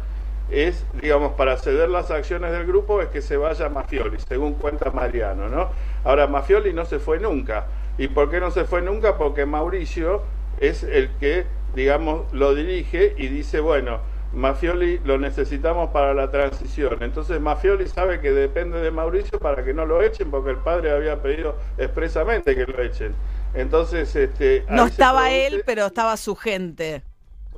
es, 0.50 0.86
digamos, 1.02 1.34
para 1.34 1.58
ceder 1.58 1.90
las 1.90 2.10
acciones 2.12 2.52
del 2.52 2.66
grupo 2.66 3.02
es 3.02 3.10
que 3.10 3.22
se 3.22 3.38
vaya 3.38 3.70
Mafioli, 3.70 4.18
según 4.20 4.54
cuenta 4.54 4.92
Mariano, 4.92 5.50
¿no? 5.50 5.70
Ahora, 6.04 6.28
Mafioli 6.28 6.74
no 6.74 6.86
se 6.86 7.00
fue 7.00 7.20
nunca. 7.20 7.68
¿Y 7.98 8.08
por 8.08 8.30
qué 8.30 8.40
no 8.40 8.52
se 8.52 8.64
fue 8.64 8.82
nunca? 8.82 9.18
Porque 9.18 9.46
Mauricio 9.46 10.22
es 10.60 10.84
el 10.84 11.10
que, 11.20 11.46
digamos, 11.76 12.32
lo 12.32 12.56
dirige 12.56 13.14
y 13.18 13.28
dice, 13.28 13.60
bueno, 13.60 14.00
Mafioli 14.34 15.00
lo 15.04 15.18
necesitamos 15.18 15.90
para 15.90 16.14
la 16.14 16.30
transición. 16.30 17.02
Entonces 17.02 17.40
Mafioli 17.40 17.88
sabe 17.88 18.20
que 18.20 18.32
depende 18.32 18.80
de 18.80 18.92
Mauricio 18.92 19.40
para 19.40 19.64
que 19.64 19.74
no 19.74 19.86
lo 19.86 20.02
echen, 20.02 20.30
porque 20.30 20.52
el 20.52 20.58
padre 20.58 20.92
había 20.92 21.22
pedido 21.22 21.58
expresamente 21.78 22.56
que 22.56 22.66
lo 22.66 22.82
echen. 22.82 23.14
Entonces, 23.54 24.16
este, 24.16 24.64
no 24.70 24.86
estaba 24.86 25.32
él, 25.32 25.64
pero 25.66 25.88
estaba 25.88 26.16
su 26.18 26.36
gente. 26.36 27.04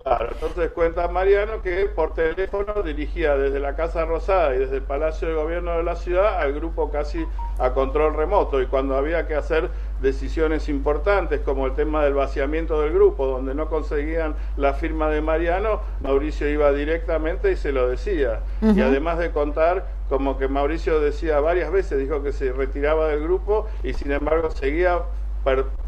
Claro, 0.10 0.30
entonces 0.32 0.72
cuenta 0.72 1.08
Mariano 1.08 1.62
que 1.62 1.86
por 1.86 2.16
teléfono 2.16 2.82
dirigía 2.84 3.38
desde 3.38 3.60
la 3.60 3.76
Casa 3.76 4.06
Rosada 4.06 4.56
y 4.56 4.58
desde 4.58 4.78
el 4.78 4.82
Palacio 4.82 5.28
de 5.28 5.36
Gobierno 5.36 5.78
de 5.78 5.84
la 5.84 5.96
ciudad 5.96 6.40
al 6.40 6.54
grupo 6.54 6.90
casi 6.90 7.24
a 7.60 7.74
control 7.74 8.16
remoto 8.16 8.60
y 8.60 8.66
cuando 8.66 8.96
había 8.98 9.28
que 9.28 9.36
hacer 9.36 9.70
decisiones 10.02 10.68
importantes 10.68 11.42
como 11.42 11.68
el 11.68 11.76
tema 11.76 12.04
del 12.04 12.16
vaciamiento 12.16 12.82
del 12.82 12.92
grupo, 12.92 13.28
donde 13.28 13.54
no 13.54 13.70
conseguían 13.70 14.34
la 14.58 14.74
firma 14.74 15.10
de 15.10 15.22
Mariano, 15.22 15.82
Mauricio 16.02 16.50
iba 16.50 16.72
directamente 16.72 17.52
y 17.52 17.56
se 17.56 17.72
lo 17.72 17.88
decía. 17.88 18.40
Y 18.62 18.82
además 18.82 19.20
de 19.20 19.30
contar 19.30 19.86
como 20.10 20.40
que 20.40 20.48
Mauricio 20.48 21.00
decía 21.00 21.40
varias 21.40 21.72
veces, 21.72 22.00
dijo 22.00 22.24
que 22.24 22.32
se 22.32 22.52
retiraba 22.52 23.10
del 23.10 23.22
grupo 23.22 23.68
y 23.84 23.94
sin 23.94 24.12
embargo 24.12 24.50
seguía 24.50 25.04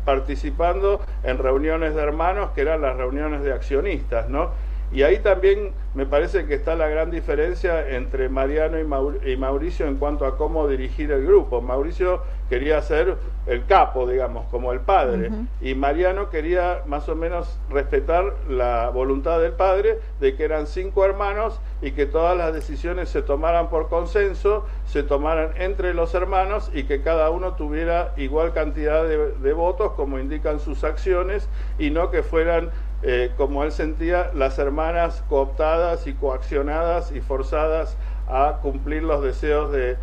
participando 0.03 1.01
en 1.24 1.38
reuniones 1.38 1.96
de 1.96 2.01
hermanos 2.01 2.51
que 2.51 2.62
eran 2.62 2.81
las 2.81 2.98
reuniones 2.98 3.43
de 3.43 3.53
accionistas, 3.53 4.29
¿no? 4.29 4.51
Y 4.92 5.04
ahí 5.04 5.20
también 5.20 5.72
me 5.94 6.06
parece 6.06 6.46
que 6.46 6.54
está 6.54 6.76
la 6.76 6.88
gran 6.88 7.12
diferencia 7.12 7.96
entre 7.96 8.30
Mariano 8.30 8.78
y 8.80 9.38
Mauricio 9.38 9.88
en 9.88 9.98
cuanto 9.98 10.26
a 10.26 10.38
cómo 10.38 10.68
dirigir 10.68 11.12
el 11.12 11.26
grupo. 11.26 11.62
Mauricio 11.62 12.22
quería 12.50 12.82
ser 12.82 13.16
el 13.46 13.66
capo, 13.66 14.08
digamos, 14.08 14.46
como 14.52 14.72
el 14.74 14.82
padre, 14.82 15.32
y 15.62 15.74
Mariano 15.74 16.30
quería 16.30 16.82
más 16.86 17.10
o 17.10 17.16
menos 17.16 17.58
respetar 17.70 18.34
la 18.50 18.90
voluntad 18.90 19.40
del 19.40 19.54
padre 19.54 20.00
de 20.20 20.36
que 20.36 20.44
eran 20.44 20.68
cinco 20.68 21.06
hermanos 21.06 21.60
y 21.82 21.92
que 21.92 22.06
todas 22.06 22.38
las 22.38 22.54
decisiones 22.54 23.10
se 23.10 23.22
tomaran 23.22 23.70
por 23.70 23.90
consenso, 23.90 24.66
se 24.86 25.04
tomaran 25.04 25.52
entre 25.58 25.94
los 25.94 26.14
hermanos 26.14 26.70
y 26.74 26.84
que 26.84 27.02
cada 27.02 27.30
uno 27.30 27.56
tuviera 27.56 28.14
igual 28.18 28.54
cantidad 28.54 29.04
de, 29.06 29.32
de 29.32 29.54
votos 29.54 29.94
como 29.94 30.20
indican 30.20 30.60
sus 30.60 30.84
acciones 30.84 31.48
y 31.80 31.90
no 31.90 32.12
que 32.12 32.24
fueran 32.24 32.70
eh, 33.03 33.31
como 33.36 33.63
él 33.63 33.72
sentía, 33.72 34.31
las 34.36 34.60
hermanas 34.60 35.24
cooptadas 35.27 36.05
y 36.05 36.13
coaccionadas 36.13 37.12
y 37.12 37.22
forzadas 37.22 37.98
a 38.27 38.60
cumplir 38.62 39.03
los 39.03 39.24
deseos 39.24 39.72
de, 39.72 39.98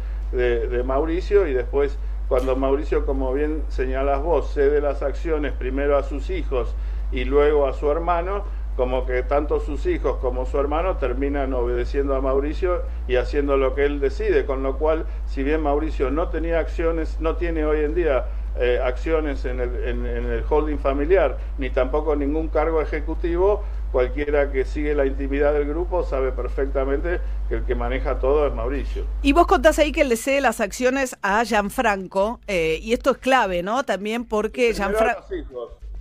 Mauricio 0.84 1.46
y 1.46 1.54
después 1.54 1.98
cuando 2.28 2.54
Mauricio, 2.54 3.06
como 3.06 3.32
bien 3.32 3.62
señalas 3.68 4.22
vos, 4.22 4.52
cede 4.52 4.82
las 4.82 5.02
acciones 5.02 5.52
primero 5.52 5.96
a 5.96 6.02
sus 6.02 6.28
hijos 6.28 6.74
y 7.10 7.24
luego 7.24 7.66
a 7.66 7.72
su 7.72 7.90
hermano, 7.90 8.44
como 8.76 9.06
que 9.06 9.22
tanto 9.22 9.58
sus 9.60 9.86
hijos 9.86 10.18
como 10.20 10.44
su 10.44 10.58
hermano 10.58 10.98
terminan 10.98 11.54
obedeciendo 11.54 12.14
a 12.14 12.20
Mauricio 12.20 12.82
y 13.08 13.16
haciendo 13.16 13.56
lo 13.56 13.74
que 13.74 13.86
él 13.86 14.00
decide, 14.00 14.44
con 14.44 14.62
lo 14.62 14.76
cual, 14.76 15.06
si 15.26 15.42
bien 15.42 15.62
Mauricio 15.62 16.10
no 16.10 16.28
tenía 16.28 16.58
acciones, 16.58 17.18
no 17.20 17.36
tiene 17.36 17.64
hoy 17.64 17.80
en 17.80 17.94
día 17.94 18.26
eh, 18.58 18.80
acciones 18.82 19.44
en 19.44 19.60
el, 19.60 19.84
en, 19.84 20.06
el 20.06 20.44
holding 20.48 20.78
familiar, 20.78 21.38
ni 21.58 21.70
tampoco 21.70 22.16
ningún 22.16 22.48
cargo 22.48 22.80
ejecutivo, 22.80 23.64
cualquiera 23.92 24.50
que 24.50 24.64
sigue 24.64 24.94
la 24.94 25.06
intimidad 25.06 25.52
del 25.54 25.66
grupo 25.66 26.02
sabe 26.04 26.32
perfectamente 26.32 27.20
que 27.48 27.56
el 27.56 27.64
que 27.64 27.74
maneja 27.74 28.18
todo 28.18 28.46
es 28.46 28.54
Mauricio. 28.54 29.04
Y 29.22 29.32
vos 29.32 29.46
contás 29.46 29.78
ahí 29.78 29.92
que 29.92 30.04
le 30.04 30.16
cede 30.16 30.40
las 30.40 30.60
acciones 30.60 31.16
a 31.22 31.44
Gianfranco, 31.44 32.40
eh, 32.46 32.78
y 32.82 32.92
esto 32.92 33.12
es 33.12 33.18
clave, 33.18 33.62
¿no? 33.62 33.84
También 33.84 34.24
porque 34.24 34.74
Gianfranco... 34.74 35.24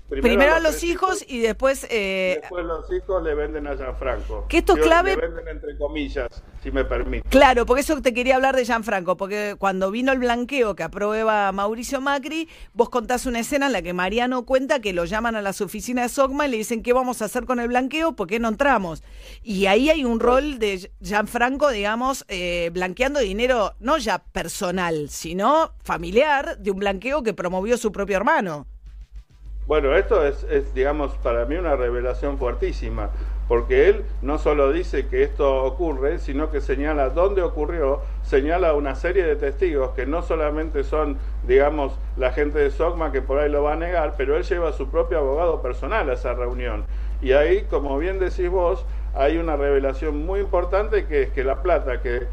Primero, 0.09 0.55
a 0.55 0.59
los 0.61 0.83
hijos 0.83 1.25
y 1.27 1.39
después... 1.39 1.85
Eh, 1.89 2.39
después 2.41 2.65
los 2.65 2.89
hijos 2.91 3.21
le 3.23 3.35
venden 3.35 3.67
a 3.67 3.75
Gianfranco. 3.75 4.45
Que 4.47 4.59
esto 4.59 4.77
es 4.77 4.83
clave... 4.83 5.15
Le 5.15 5.27
venden 5.27 5.47
entre 5.49 5.77
comillas, 5.77 6.29
si 6.63 6.71
me 6.71 6.85
permite. 6.85 7.27
Claro, 7.27 7.65
porque 7.65 7.81
eso 7.81 8.01
te 8.01 8.13
quería 8.13 8.35
hablar 8.35 8.55
de 8.55 8.63
Gianfranco, 8.63 9.17
porque 9.17 9.55
cuando 9.59 9.91
vino 9.91 10.13
el 10.13 10.19
blanqueo 10.19 10.75
que 10.75 10.83
aprueba 10.83 11.51
Mauricio 11.51 11.99
Macri, 11.99 12.47
vos 12.73 12.89
contás 12.89 13.25
una 13.25 13.39
escena 13.39 13.65
en 13.65 13.73
la 13.73 13.81
que 13.81 13.93
Mariano 13.93 14.45
cuenta 14.45 14.79
que 14.79 14.93
lo 14.93 15.03
llaman 15.03 15.35
a 15.35 15.41
las 15.41 15.59
oficinas 15.59 16.05
de 16.05 16.15
Sogma 16.15 16.47
y 16.47 16.51
le 16.51 16.57
dicen 16.57 16.83
qué 16.83 16.93
vamos 16.93 17.21
a 17.21 17.25
hacer 17.25 17.45
con 17.45 17.59
el 17.59 17.67
blanqueo, 17.67 18.15
¿por 18.15 18.27
qué 18.27 18.39
no 18.39 18.47
entramos? 18.47 19.03
Y 19.43 19.65
ahí 19.65 19.89
hay 19.89 20.05
un 20.05 20.21
rol 20.21 20.57
de 20.57 20.89
Gianfranco, 21.01 21.69
digamos, 21.69 22.23
eh, 22.29 22.69
blanqueando 22.71 23.19
dinero 23.19 23.75
no 23.81 23.97
ya 23.97 24.19
personal, 24.19 25.09
sino 25.09 25.73
familiar, 25.83 26.57
de 26.59 26.71
un 26.71 26.79
blanqueo 26.79 27.23
que 27.23 27.33
promovió 27.33 27.77
su 27.77 27.91
propio 27.91 28.15
hermano. 28.15 28.67
Bueno, 29.67 29.93
esto 29.97 30.25
es, 30.25 30.73
digamos, 30.73 31.17
para 31.17 31.43
mí 31.43 31.57
una 31.57 31.75
revelación 31.75 32.37
fuertísima, 32.37 33.09
porque 33.49 33.89
él 33.89 34.05
no 34.21 34.37
solo 34.37 34.71
dice 34.71 35.07
que 35.07 35.23
esto 35.23 35.65
ocurre, 35.65 36.19
sino 36.19 36.49
que 36.49 36.61
señala 36.61 37.09
dónde 37.09 37.41
ocurrió, 37.41 37.99
señala 38.23 38.73
una 38.75 38.95
serie 38.95 39.25
de 39.25 39.35
testigos 39.35 39.91
que 39.91 40.05
no 40.05 40.21
solamente 40.21 40.85
son, 40.85 41.17
digamos, 41.45 41.99
la 42.15 42.31
gente 42.31 42.59
de 42.59 42.71
SOCMA 42.71 43.11
que 43.11 43.21
por 43.21 43.39
ahí 43.39 43.49
lo 43.51 43.63
va 43.63 43.73
a 43.73 43.75
negar, 43.75 44.13
pero 44.15 44.37
él 44.37 44.43
lleva 44.43 44.69
a 44.69 44.71
su 44.71 44.89
propio 44.89 45.17
abogado 45.17 45.61
personal 45.61 46.09
a 46.09 46.13
esa 46.13 46.33
reunión. 46.33 46.85
Y 47.21 47.33
ahí, 47.33 47.65
como 47.69 47.97
bien 47.97 48.19
decís 48.19 48.49
vos, 48.49 48.85
hay 49.13 49.37
una 49.37 49.57
revelación 49.57 50.25
muy 50.25 50.39
importante 50.39 51.07
que 51.07 51.23
es 51.23 51.29
que 51.31 51.43
la 51.43 51.61
plata 51.61 52.01
que 52.01 52.27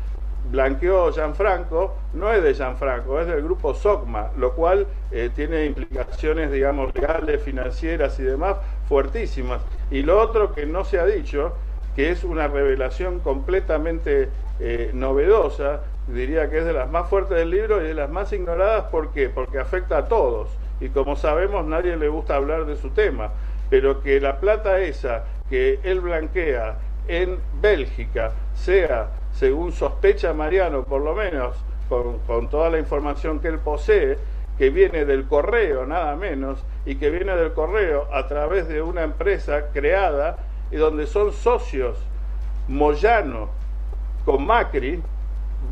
blanqueó 0.51 1.13
Gianfranco 1.13 1.95
no 2.13 2.33
es 2.33 2.43
de 2.43 2.55
Gianfranco, 2.55 3.21
es 3.21 3.27
del 3.27 3.43
grupo 3.43 3.75
SOCMA, 3.75 4.31
lo 4.37 4.55
cual 4.55 4.87
eh, 5.11 5.31
tiene 5.35 5.65
implicaciones, 5.67 6.53
digamos, 6.53 6.95
legales, 6.95 7.43
financieras 7.43 8.19
y 8.21 8.23
demás 8.23 8.57
fuertísimas. 8.89 9.61
Y 9.91 10.03
lo 10.03 10.21
otro 10.21 10.53
que 10.53 10.67
no 10.67 10.85
se 10.85 11.01
ha 11.01 11.07
dicho, 11.07 11.55
que 11.97 12.11
es 12.11 12.25
una 12.25 12.49
revelación 12.49 13.21
completamente 13.21 14.29
eh, 14.61 14.91
novedosa, 14.93 15.81
diría 16.09 16.51
que 16.51 16.59
es 16.59 16.65
de 16.65 16.73
las 16.73 16.91
más 16.91 17.09
fuertes 17.09 17.39
del 17.39 17.51
libro 17.51 17.83
y 17.83 17.89
de 17.89 17.95
las 17.95 18.11
más 18.11 18.33
ignoradas, 18.33 18.85
¿por 18.85 19.13
qué? 19.13 19.29
Porque 19.29 19.59
afecta 19.59 19.99
a 19.99 20.05
todos. 20.07 20.51
Y 20.81 20.89
como 20.89 21.17
sabemos, 21.17 21.65
nadie 21.65 21.97
le 21.97 22.09
gusta 22.09 22.37
hablar 22.37 22.67
de 22.67 22.77
su 22.77 22.91
tema, 22.91 23.31
pero 23.71 24.03
que 24.03 24.21
la 24.21 24.39
plata 24.39 24.81
esa 24.81 25.25
que 25.49 25.81
él 25.83 26.01
blanquea 26.01 26.77
en 27.09 27.39
Bélgica 27.61 28.33
sea 28.55 29.09
según 29.35 29.73
sospecha 29.73 30.33
Mariano, 30.33 30.85
por 30.85 31.03
lo 31.03 31.14
menos, 31.14 31.57
con, 31.88 32.49
toda 32.49 32.71
la 32.71 32.79
información 32.79 33.41
que 33.41 33.49
él 33.49 33.59
posee, 33.59 34.19
que 34.59 34.71
viene 34.71 35.05
del 35.05 35.26
correo, 35.26 35.85
nada 35.87 36.17
menos, 36.17 36.64
y 36.87 36.97
que 36.97 37.11
viene 37.11 37.35
del 37.37 37.53
correo 37.53 38.09
a 38.12 38.26
través 38.29 38.69
de 38.69 38.81
una 38.81 39.03
empresa 39.03 39.71
creada 39.73 40.37
y 40.71 40.76
donde 40.76 41.07
son 41.07 41.33
socios 41.33 41.99
Moyano 42.69 43.50
con 44.25 44.47
Macri, 44.47 45.03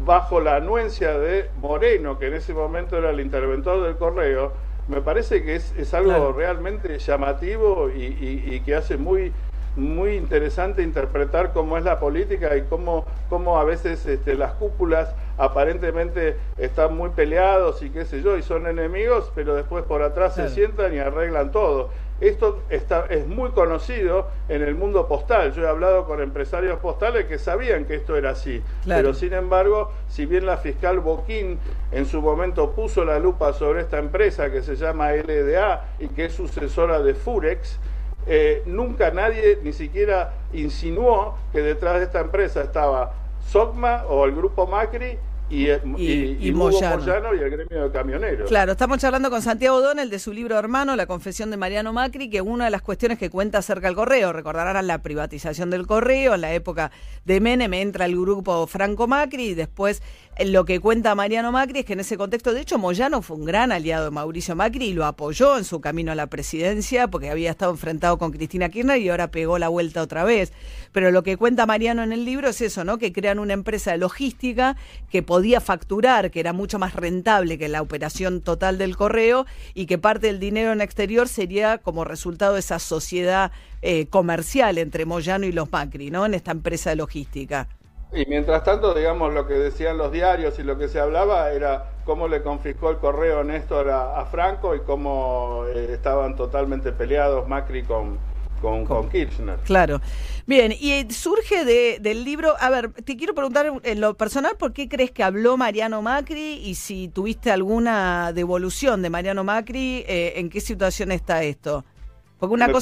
bajo 0.04 0.40
la 0.40 0.56
anuencia 0.56 1.18
de 1.18 1.48
Moreno, 1.60 2.18
que 2.18 2.26
en 2.26 2.34
ese 2.34 2.52
momento 2.52 2.98
era 2.98 3.10
el 3.10 3.20
interventor 3.20 3.82
del 3.82 3.96
correo, 3.96 4.52
me 4.88 5.00
parece 5.00 5.44
que 5.44 5.54
es, 5.54 5.94
algo 5.94 6.32
realmente 6.32 6.98
llamativo 6.98 7.88
y, 7.88 8.60
que 8.64 8.74
hace 8.74 8.96
muy 8.96 9.32
muy 9.76 10.16
interesante 10.16 10.82
interpretar 10.82 11.52
cómo 11.52 11.78
es 11.78 11.84
la 11.84 11.98
política 11.98 12.56
y 12.56 12.62
cómo, 12.62 13.06
cómo 13.28 13.58
a 13.58 13.64
veces 13.64 14.04
este, 14.06 14.34
las 14.34 14.52
cúpulas 14.52 15.14
aparentemente 15.38 16.36
están 16.58 16.96
muy 16.96 17.10
peleados 17.10 17.82
y 17.82 17.90
qué 17.90 18.04
sé 18.04 18.22
yo, 18.22 18.36
y 18.36 18.42
son 18.42 18.66
enemigos, 18.66 19.32
pero 19.34 19.54
después 19.54 19.84
por 19.84 20.02
atrás 20.02 20.34
se 20.34 20.48
sientan 20.50 20.94
y 20.94 20.98
arreglan 20.98 21.50
todo. 21.50 21.90
Esto 22.20 22.62
está, 22.70 23.06
es 23.10 23.26
muy 23.26 23.50
conocido 23.50 24.28
en 24.48 24.62
el 24.62 24.76
mundo 24.76 25.08
postal. 25.08 25.52
Yo 25.54 25.64
he 25.64 25.68
hablado 25.68 26.04
con 26.04 26.22
empresarios 26.22 26.78
postales 26.78 27.24
que 27.24 27.36
sabían 27.36 27.84
que 27.84 27.96
esto 27.96 28.16
era 28.16 28.30
así. 28.30 28.62
Pero 28.86 29.12
sin 29.12 29.32
embargo, 29.32 29.90
si 30.08 30.24
bien 30.26 30.46
la 30.46 30.56
fiscal 30.56 31.00
Boquín 31.00 31.58
en 31.90 32.06
su 32.06 32.22
momento 32.22 32.70
puso 32.70 33.04
la 33.04 33.18
lupa 33.18 33.52
sobre 33.52 33.80
esta 33.80 33.98
empresa 33.98 34.52
que 34.52 34.62
se 34.62 34.76
llama 34.76 35.10
LDA 35.12 35.84
y 35.98 36.08
que 36.08 36.26
es 36.26 36.34
sucesora 36.34 37.00
de 37.00 37.14
Furex, 37.14 37.80
eh, 38.26 38.62
nunca 38.66 39.10
nadie 39.10 39.58
ni 39.62 39.72
siquiera 39.72 40.34
insinuó 40.52 41.38
que 41.52 41.60
detrás 41.60 41.98
de 41.98 42.04
esta 42.04 42.20
empresa 42.20 42.62
estaba 42.62 43.14
SOCMA 43.48 44.04
o 44.08 44.24
el 44.24 44.34
grupo 44.34 44.66
Macri 44.66 45.18
y, 45.52 45.66
eh, 45.68 45.80
y, 45.98 46.48
y, 46.48 46.52
Moyano. 46.52 47.34
y 47.34 47.38
el 47.38 47.50
gremio 47.50 47.84
de 47.84 47.90
camioneros. 47.90 48.48
Claro, 48.48 48.72
estamos 48.72 48.98
charlando 48.98 49.28
con 49.28 49.42
Santiago 49.42 49.82
Donel 49.82 50.08
de 50.08 50.18
su 50.18 50.32
libro 50.32 50.58
Hermano, 50.58 50.96
La 50.96 51.06
confesión 51.06 51.50
de 51.50 51.58
Mariano 51.58 51.92
Macri, 51.92 52.30
que 52.30 52.40
una 52.40 52.64
de 52.64 52.70
las 52.70 52.80
cuestiones 52.80 53.18
que 53.18 53.28
cuenta 53.28 53.58
acerca 53.58 53.86
del 53.86 53.94
correo, 53.94 54.32
recordarán 54.32 54.86
la 54.86 55.02
privatización 55.02 55.68
del 55.68 55.86
correo, 55.86 56.34
en 56.34 56.40
la 56.40 56.54
época 56.54 56.90
de 57.26 57.40
Menem 57.40 57.74
entra 57.74 58.06
el 58.06 58.18
grupo 58.18 58.66
Franco 58.66 59.06
Macri 59.06 59.48
y 59.48 59.54
después 59.54 60.02
lo 60.38 60.64
que 60.64 60.80
cuenta 60.80 61.14
Mariano 61.14 61.52
Macri 61.52 61.80
es 61.80 61.84
que 61.84 61.92
en 61.92 62.00
ese 62.00 62.16
contexto, 62.16 62.54
de 62.54 62.62
hecho, 62.62 62.78
Moyano 62.78 63.20
fue 63.20 63.36
un 63.36 63.44
gran 63.44 63.70
aliado 63.70 64.06
de 64.06 64.10
Mauricio 64.10 64.56
Macri 64.56 64.86
y 64.86 64.92
lo 64.94 65.04
apoyó 65.04 65.58
en 65.58 65.64
su 65.64 65.80
camino 65.80 66.10
a 66.10 66.14
la 66.14 66.26
presidencia 66.28 67.08
porque 67.08 67.30
había 67.30 67.50
estado 67.50 67.70
enfrentado 67.70 68.16
con 68.16 68.32
Cristina 68.32 68.70
Kirchner 68.70 68.98
y 69.00 69.10
ahora 69.10 69.30
pegó 69.30 69.58
la 69.58 69.68
vuelta 69.68 70.00
otra 70.00 70.24
vez. 70.24 70.52
Pero 70.90 71.10
lo 71.10 71.22
que 71.22 71.36
cuenta 71.36 71.66
Mariano 71.66 72.02
en 72.02 72.12
el 72.12 72.24
libro 72.24 72.48
es 72.48 72.62
eso, 72.62 72.82
¿no? 72.82 72.96
Que 72.96 73.12
crean 73.12 73.38
una 73.38 73.52
empresa 73.52 73.92
de 73.92 73.98
logística 73.98 74.76
que 75.10 75.22
podía 75.22 75.60
facturar, 75.60 76.30
que 76.30 76.40
era 76.40 76.54
mucho 76.54 76.78
más 76.78 76.94
rentable 76.94 77.58
que 77.58 77.68
la 77.68 77.82
operación 77.82 78.40
total 78.40 78.78
del 78.78 78.96
correo 78.96 79.44
y 79.74 79.84
que 79.84 79.98
parte 79.98 80.28
del 80.28 80.40
dinero 80.40 80.72
en 80.72 80.80
exterior 80.80 81.28
sería 81.28 81.78
como 81.78 82.04
resultado 82.04 82.54
de 82.54 82.60
esa 82.60 82.78
sociedad 82.78 83.52
eh, 83.82 84.06
comercial 84.06 84.78
entre 84.78 85.04
Moyano 85.04 85.44
y 85.44 85.52
los 85.52 85.70
Macri, 85.70 86.10
¿no? 86.10 86.24
En 86.24 86.32
esta 86.32 86.52
empresa 86.52 86.90
de 86.90 86.96
logística. 86.96 87.68
Y 88.14 88.26
mientras 88.26 88.62
tanto, 88.62 88.92
digamos, 88.92 89.32
lo 89.32 89.46
que 89.46 89.54
decían 89.54 89.96
los 89.96 90.12
diarios 90.12 90.58
y 90.58 90.62
lo 90.62 90.76
que 90.76 90.88
se 90.88 91.00
hablaba 91.00 91.50
era 91.52 91.92
cómo 92.04 92.28
le 92.28 92.42
confiscó 92.42 92.90
el 92.90 92.98
correo 92.98 93.42
Néstor 93.42 93.90
a, 93.90 94.24
Franco 94.26 94.74
y 94.74 94.80
cómo 94.80 95.64
eh, 95.74 95.88
estaban 95.92 96.36
totalmente 96.36 96.92
peleados 96.92 97.48
Macri 97.48 97.84
con, 97.84 98.18
con, 98.60 99.08
Kirchner. 99.08 99.56
Claro. 99.64 100.00
Bien, 100.46 100.72
y 100.72 101.10
surge 101.10 101.64
de, 101.64 101.98
del 102.00 102.24
libro, 102.24 102.54
a 102.60 102.68
ver, 102.68 102.92
te 102.92 103.16
quiero 103.16 103.34
preguntar 103.34 103.72
en 103.82 104.00
lo 104.00 104.14
personal, 104.14 104.56
¿por 104.58 104.72
qué 104.72 104.88
crees 104.88 105.10
que 105.10 105.22
habló 105.22 105.56
Mariano 105.56 106.02
Macri 106.02 106.60
y 106.62 106.74
si 106.74 107.08
tuviste 107.08 107.50
alguna 107.50 108.32
devolución 108.34 109.00
de 109.00 109.10
Mariano 109.10 109.42
Macri, 109.42 110.04
eh, 110.06 110.34
en 110.36 110.50
qué 110.50 110.60
situación 110.60 111.12
está 111.12 111.42
esto? 111.42 111.84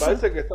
Me 0.01 0.07
parece 0.07 0.33
que 0.33 0.38
está 0.38 0.55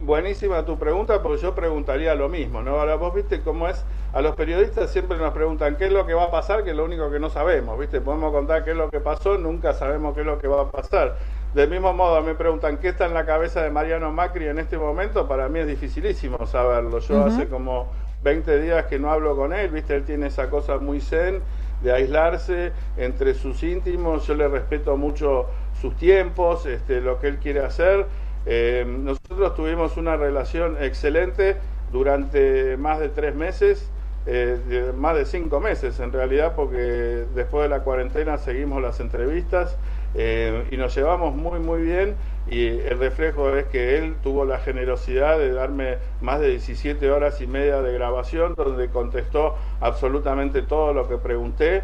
buenísima 0.00 0.64
tu 0.64 0.78
pregunta, 0.78 1.22
porque 1.22 1.42
yo 1.42 1.54
preguntaría 1.54 2.14
lo 2.14 2.30
mismo, 2.30 2.62
¿no? 2.62 2.80
Ahora 2.80 2.94
vos 2.96 3.14
viste 3.14 3.42
cómo 3.42 3.68
es, 3.68 3.84
a 4.14 4.22
los 4.22 4.34
periodistas 4.34 4.90
siempre 4.90 5.18
nos 5.18 5.34
preguntan 5.34 5.76
qué 5.76 5.86
es 5.86 5.92
lo 5.92 6.06
que 6.06 6.14
va 6.14 6.24
a 6.24 6.30
pasar, 6.30 6.64
que 6.64 6.70
es 6.70 6.76
lo 6.76 6.86
único 6.86 7.10
que 7.10 7.20
no 7.20 7.28
sabemos, 7.28 7.78
¿viste? 7.78 8.00
Podemos 8.00 8.32
contar 8.32 8.64
qué 8.64 8.70
es 8.70 8.76
lo 8.78 8.88
que 8.88 8.98
pasó, 9.00 9.36
nunca 9.36 9.74
sabemos 9.74 10.14
qué 10.14 10.20
es 10.20 10.26
lo 10.26 10.38
que 10.38 10.48
va 10.48 10.62
a 10.62 10.70
pasar. 10.70 11.16
Del 11.52 11.68
mismo 11.68 11.92
modo, 11.92 12.22
me 12.22 12.34
preguntan 12.34 12.78
qué 12.78 12.88
está 12.88 13.04
en 13.04 13.12
la 13.12 13.26
cabeza 13.26 13.60
de 13.62 13.70
Mariano 13.70 14.10
Macri 14.10 14.46
en 14.46 14.58
este 14.58 14.78
momento, 14.78 15.28
para 15.28 15.50
mí 15.50 15.58
es 15.58 15.66
dificilísimo 15.66 16.46
saberlo. 16.46 17.00
Yo 17.00 17.26
hace 17.26 17.48
como 17.48 17.88
20 18.22 18.58
días 18.62 18.86
que 18.86 18.98
no 18.98 19.10
hablo 19.10 19.36
con 19.36 19.52
él, 19.52 19.68
¿viste? 19.70 19.94
Él 19.94 20.04
tiene 20.04 20.28
esa 20.28 20.48
cosa 20.48 20.78
muy 20.78 21.02
zen 21.02 21.42
de 21.82 21.92
aislarse 21.92 22.72
entre 22.96 23.34
sus 23.34 23.62
íntimos, 23.62 24.26
yo 24.26 24.34
le 24.34 24.48
respeto 24.48 24.96
mucho 24.96 25.44
sus 25.78 25.94
tiempos, 25.96 26.64
este, 26.64 27.02
lo 27.02 27.20
que 27.20 27.28
él 27.28 27.36
quiere 27.36 27.60
hacer 27.60 28.06
eh, 28.46 28.86
nosotros 28.86 29.56
tuvimos 29.56 29.96
una 29.96 30.16
relación 30.16 30.76
excelente 30.80 31.56
durante 31.90 32.76
más 32.76 33.00
de 33.00 33.08
tres 33.08 33.34
meses, 33.34 33.90
eh, 34.26 34.92
más 34.96 35.16
de 35.16 35.24
cinco 35.24 35.58
meses 35.58 35.98
en 35.98 36.12
realidad, 36.12 36.54
porque 36.54 37.24
después 37.34 37.64
de 37.64 37.68
la 37.68 37.80
cuarentena 37.80 38.38
seguimos 38.38 38.80
las 38.80 39.00
entrevistas 39.00 39.76
eh, 40.14 40.64
y 40.70 40.76
nos 40.76 40.94
llevamos 40.94 41.34
muy 41.34 41.58
muy 41.58 41.82
bien 41.82 42.14
y 42.48 42.68
el 42.68 42.98
reflejo 43.00 43.50
es 43.56 43.66
que 43.66 43.98
él 43.98 44.14
tuvo 44.22 44.44
la 44.44 44.58
generosidad 44.58 45.38
de 45.38 45.52
darme 45.52 45.98
más 46.20 46.38
de 46.38 46.50
17 46.50 47.10
horas 47.10 47.40
y 47.40 47.48
media 47.48 47.82
de 47.82 47.92
grabación 47.92 48.54
donde 48.56 48.88
contestó 48.88 49.56
absolutamente 49.80 50.62
todo 50.62 50.94
lo 50.94 51.08
que 51.08 51.18
pregunté 51.18 51.82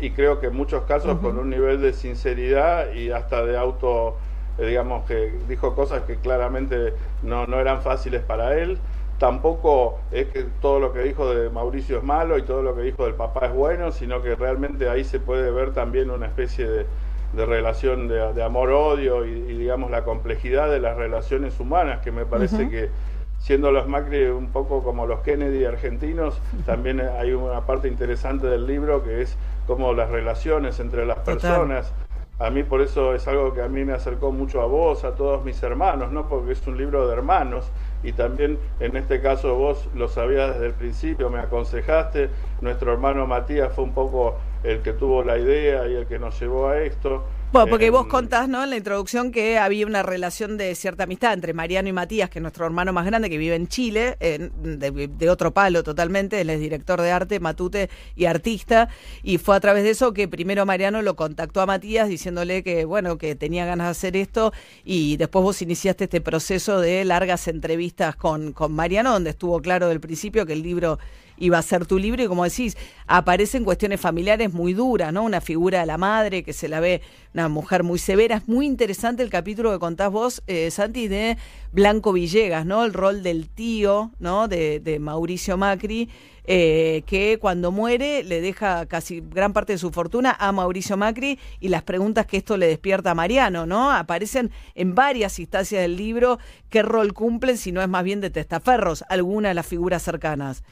y 0.00 0.10
creo 0.10 0.40
que 0.40 0.48
en 0.48 0.56
muchos 0.56 0.82
casos 0.82 1.18
con 1.20 1.38
un 1.38 1.48
nivel 1.48 1.80
de 1.80 1.92
sinceridad 1.92 2.92
y 2.92 3.12
hasta 3.12 3.46
de 3.46 3.56
auto 3.56 4.16
digamos 4.66 5.04
que 5.06 5.32
dijo 5.48 5.74
cosas 5.74 6.02
que 6.02 6.16
claramente 6.16 6.92
no, 7.22 7.46
no 7.46 7.60
eran 7.60 7.82
fáciles 7.82 8.22
para 8.22 8.58
él. 8.58 8.78
Tampoco 9.18 9.98
es 10.12 10.28
que 10.28 10.44
todo 10.60 10.78
lo 10.78 10.92
que 10.92 11.00
dijo 11.00 11.32
de 11.34 11.50
Mauricio 11.50 11.98
es 11.98 12.04
malo 12.04 12.38
y 12.38 12.42
todo 12.42 12.62
lo 12.62 12.76
que 12.76 12.82
dijo 12.82 13.04
del 13.04 13.14
papá 13.14 13.46
es 13.46 13.52
bueno, 13.52 13.90
sino 13.90 14.22
que 14.22 14.36
realmente 14.36 14.88
ahí 14.88 15.02
se 15.02 15.18
puede 15.18 15.50
ver 15.50 15.72
también 15.72 16.10
una 16.10 16.26
especie 16.26 16.68
de, 16.68 16.86
de 17.32 17.46
relación 17.46 18.08
de, 18.08 18.42
amor-odio 18.42 19.24
y, 19.26 19.40
digamos 19.40 19.90
la 19.90 20.04
complejidad 20.04 20.70
de 20.70 20.80
las 20.80 20.96
relaciones 20.96 21.58
humanas, 21.60 22.00
que 22.00 22.10
me 22.10 22.24
parece 22.24 22.68
que 22.68 22.90
siendo 23.38 23.70
los 23.70 23.86
Macri 23.86 24.24
un 24.26 24.48
poco 24.48 24.82
como 24.82 25.06
los 25.06 25.20
Kennedy 25.20 25.64
argentinos, 25.64 26.40
también 26.66 27.00
hay 27.00 27.32
una 27.32 27.62
parte 27.62 27.88
interesante 27.88 28.46
del 28.46 28.66
libro 28.66 29.04
que 29.04 29.22
es 29.22 29.36
como 29.66 29.92
las 29.92 30.10
relaciones 30.10 30.80
entre 30.80 31.06
las 31.06 31.18
personas. 31.18 31.92
A 32.40 32.50
mí 32.50 32.62
por 32.62 32.80
eso 32.80 33.14
es 33.14 33.26
algo 33.26 33.52
que 33.52 33.62
a 33.62 33.68
mí 33.68 33.84
me 33.84 33.92
acercó 33.92 34.30
mucho 34.30 34.62
a 34.62 34.66
vos, 34.66 35.02
a 35.02 35.16
todos 35.16 35.44
mis 35.44 35.60
hermanos, 35.64 36.12
¿no? 36.12 36.28
Porque 36.28 36.52
es 36.52 36.64
un 36.68 36.78
libro 36.78 37.08
de 37.08 37.12
hermanos 37.12 37.72
y 38.04 38.12
también 38.12 38.60
en 38.78 38.96
este 38.96 39.20
caso 39.20 39.56
vos 39.56 39.88
lo 39.96 40.06
sabías 40.06 40.54
desde 40.54 40.66
el 40.66 40.74
principio, 40.74 41.30
me 41.30 41.40
aconsejaste. 41.40 42.30
Nuestro 42.60 42.92
hermano 42.92 43.26
Matías 43.26 43.72
fue 43.72 43.82
un 43.82 43.92
poco 43.92 44.36
el 44.62 44.82
que 44.82 44.92
tuvo 44.92 45.24
la 45.24 45.36
idea 45.36 45.88
y 45.88 45.96
el 45.96 46.06
que 46.06 46.20
nos 46.20 46.38
llevó 46.40 46.68
a 46.68 46.80
esto. 46.80 47.24
Bueno, 47.50 47.70
porque 47.70 47.88
vos 47.88 48.04
Em, 48.04 48.10
contás, 48.10 48.46
¿no? 48.46 48.62
En 48.62 48.68
la 48.68 48.76
introducción 48.76 49.32
que 49.32 49.56
había 49.56 49.86
una 49.86 50.02
relación 50.02 50.58
de 50.58 50.74
cierta 50.74 51.04
amistad 51.04 51.32
entre 51.32 51.54
Mariano 51.54 51.88
y 51.88 51.92
Matías, 51.94 52.28
que 52.28 52.40
es 52.40 52.42
nuestro 52.42 52.66
hermano 52.66 52.92
más 52.92 53.06
grande, 53.06 53.30
que 53.30 53.38
vive 53.38 53.54
en 53.54 53.68
Chile, 53.68 54.18
de, 54.20 55.08
de 55.08 55.30
otro 55.30 55.54
palo 55.54 55.82
totalmente. 55.82 56.42
Él 56.42 56.50
es 56.50 56.60
director 56.60 57.00
de 57.00 57.10
arte, 57.10 57.40
matute 57.40 57.88
y 58.16 58.26
artista. 58.26 58.90
Y 59.22 59.38
fue 59.38 59.56
a 59.56 59.60
través 59.60 59.82
de 59.84 59.90
eso 59.90 60.12
que 60.12 60.28
primero 60.28 60.66
Mariano 60.66 61.00
lo 61.00 61.16
contactó 61.16 61.62
a 61.62 61.66
Matías 61.66 62.10
diciéndole 62.10 62.62
que, 62.62 62.84
bueno, 62.84 63.16
que 63.16 63.34
tenía 63.34 63.64
ganas 63.64 63.86
de 63.86 63.90
hacer 63.92 64.16
esto. 64.18 64.52
Y 64.84 65.16
después 65.16 65.42
vos 65.42 65.62
iniciaste 65.62 66.04
este 66.04 66.20
proceso 66.20 66.80
de 66.80 67.02
largas 67.06 67.48
entrevistas 67.48 68.14
con, 68.14 68.52
con 68.52 68.72
Mariano, 68.72 69.12
donde 69.12 69.30
estuvo 69.30 69.58
claro 69.62 69.88
del 69.88 70.00
principio 70.00 70.44
que 70.44 70.52
el 70.52 70.62
libro 70.62 70.98
iba 71.38 71.58
a 71.58 71.62
ser 71.62 71.86
tu 71.86 71.98
libro 71.98 72.22
y 72.22 72.26
como 72.26 72.44
decís, 72.44 72.76
aparecen 73.06 73.64
cuestiones 73.64 74.00
familiares 74.00 74.52
muy 74.52 74.74
duras, 74.74 75.12
¿no? 75.12 75.22
Una 75.22 75.40
figura 75.40 75.80
de 75.80 75.86
la 75.86 75.98
madre 75.98 76.42
que 76.42 76.52
se 76.52 76.68
la 76.68 76.80
ve 76.80 77.02
una 77.34 77.48
mujer 77.48 77.82
muy 77.82 77.98
severa. 77.98 78.36
Es 78.36 78.48
muy 78.48 78.66
interesante 78.66 79.22
el 79.22 79.30
capítulo 79.30 79.72
que 79.72 79.78
contás 79.78 80.10
vos, 80.10 80.42
eh, 80.46 80.70
Santi, 80.70 81.08
de 81.08 81.36
Blanco 81.72 82.12
Villegas, 82.12 82.66
¿no? 82.66 82.84
El 82.84 82.92
rol 82.92 83.22
del 83.22 83.48
tío, 83.48 84.10
¿no? 84.18 84.48
De, 84.48 84.80
de 84.80 84.98
Mauricio 84.98 85.56
Macri, 85.56 86.08
eh, 86.50 87.02
que 87.04 87.38
cuando 87.38 87.70
muere 87.70 88.24
le 88.24 88.40
deja 88.40 88.86
casi 88.86 89.20
gran 89.20 89.52
parte 89.52 89.74
de 89.74 89.78
su 89.78 89.90
fortuna 89.90 90.34
a 90.40 90.50
Mauricio 90.50 90.96
Macri 90.96 91.38
y 91.60 91.68
las 91.68 91.82
preguntas 91.82 92.24
que 92.24 92.38
esto 92.38 92.56
le 92.56 92.66
despierta 92.66 93.10
a 93.10 93.14
Mariano, 93.14 93.66
¿no? 93.66 93.92
Aparecen 93.92 94.50
en 94.74 94.94
varias 94.94 95.38
instancias 95.38 95.82
del 95.82 95.98
libro 95.98 96.38
qué 96.70 96.80
rol 96.82 97.12
cumplen, 97.12 97.58
si 97.58 97.70
no 97.70 97.82
es 97.82 97.88
más 97.88 98.02
bien 98.02 98.22
de 98.22 98.30
testaferros, 98.30 99.04
alguna 99.10 99.48
de 99.48 99.54
las 99.56 99.66
figuras 99.66 100.02
cercanas. 100.02 100.62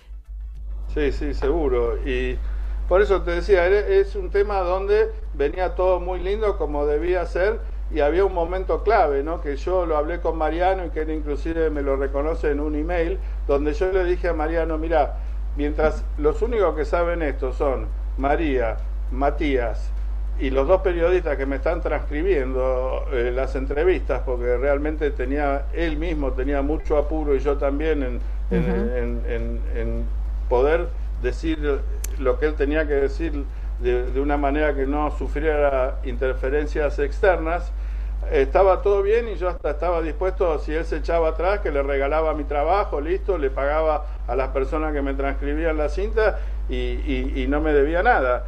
Sí, 0.96 1.12
sí, 1.12 1.34
seguro. 1.34 1.98
Y 2.06 2.38
por 2.88 3.02
eso 3.02 3.22
te 3.22 3.32
decía, 3.32 3.66
es 3.66 4.16
un 4.16 4.30
tema 4.30 4.60
donde 4.60 5.10
venía 5.34 5.74
todo 5.74 6.00
muy 6.00 6.20
lindo 6.20 6.56
como 6.56 6.86
debía 6.86 7.26
ser 7.26 7.60
y 7.90 8.00
había 8.00 8.24
un 8.24 8.32
momento 8.32 8.82
clave, 8.82 9.22
¿no? 9.22 9.40
Que 9.42 9.56
yo 9.56 9.84
lo 9.84 9.96
hablé 9.98 10.20
con 10.20 10.38
Mariano 10.38 10.86
y 10.86 10.90
que 10.90 11.02
él 11.02 11.10
inclusive 11.10 11.68
me 11.70 11.82
lo 11.82 11.96
reconoce 11.96 12.50
en 12.50 12.60
un 12.60 12.74
email, 12.76 13.20
donde 13.46 13.74
yo 13.74 13.92
le 13.92 14.04
dije 14.04 14.28
a 14.28 14.32
Mariano, 14.32 14.78
mira, 14.78 15.18
mientras 15.54 16.02
los 16.16 16.40
únicos 16.42 16.74
que 16.74 16.84
saben 16.86 17.20
esto 17.22 17.52
son 17.52 17.88
María, 18.16 18.78
Matías 19.10 19.92
y 20.38 20.50
los 20.50 20.66
dos 20.68 20.80
periodistas 20.82 21.36
que 21.36 21.46
me 21.46 21.56
están 21.56 21.80
transcribiendo 21.82 23.06
eh, 23.12 23.30
las 23.34 23.54
entrevistas, 23.54 24.22
porque 24.24 24.56
realmente 24.56 25.10
tenía, 25.10 25.66
él 25.72 25.96
mismo 25.98 26.32
tenía 26.32 26.62
mucho 26.62 26.96
apuro 26.98 27.34
y 27.34 27.40
yo 27.40 27.56
también 27.58 28.02
en, 28.02 28.20
en- 28.50 28.90
en- 28.96 29.22
en- 29.26 29.62
en 29.76 30.15
poder 30.48 30.88
decir 31.22 31.80
lo 32.18 32.38
que 32.38 32.46
él 32.46 32.54
tenía 32.54 32.86
que 32.86 32.94
decir 32.94 33.44
de, 33.80 34.10
de 34.10 34.20
una 34.20 34.36
manera 34.36 34.74
que 34.74 34.86
no 34.86 35.10
sufriera 35.10 35.98
interferencias 36.04 36.98
externas. 36.98 37.72
Estaba 38.30 38.82
todo 38.82 39.02
bien 39.02 39.28
y 39.28 39.36
yo 39.36 39.48
hasta 39.48 39.70
estaba 39.70 40.02
dispuesto, 40.02 40.58
si 40.58 40.72
él 40.72 40.84
se 40.84 40.96
echaba 40.96 41.28
atrás, 41.28 41.60
que 41.60 41.70
le 41.70 41.82
regalaba 41.82 42.34
mi 42.34 42.44
trabajo, 42.44 43.00
listo, 43.00 43.38
le 43.38 43.50
pagaba 43.50 44.04
a 44.26 44.34
las 44.34 44.48
personas 44.48 44.92
que 44.94 45.02
me 45.02 45.14
transcribían 45.14 45.76
la 45.76 45.88
cinta 45.88 46.38
y, 46.68 46.74
y- 46.76 47.32
y 47.36 47.46
no 47.46 47.60
me 47.60 47.72
debía 47.72 48.02
nada. 48.02 48.44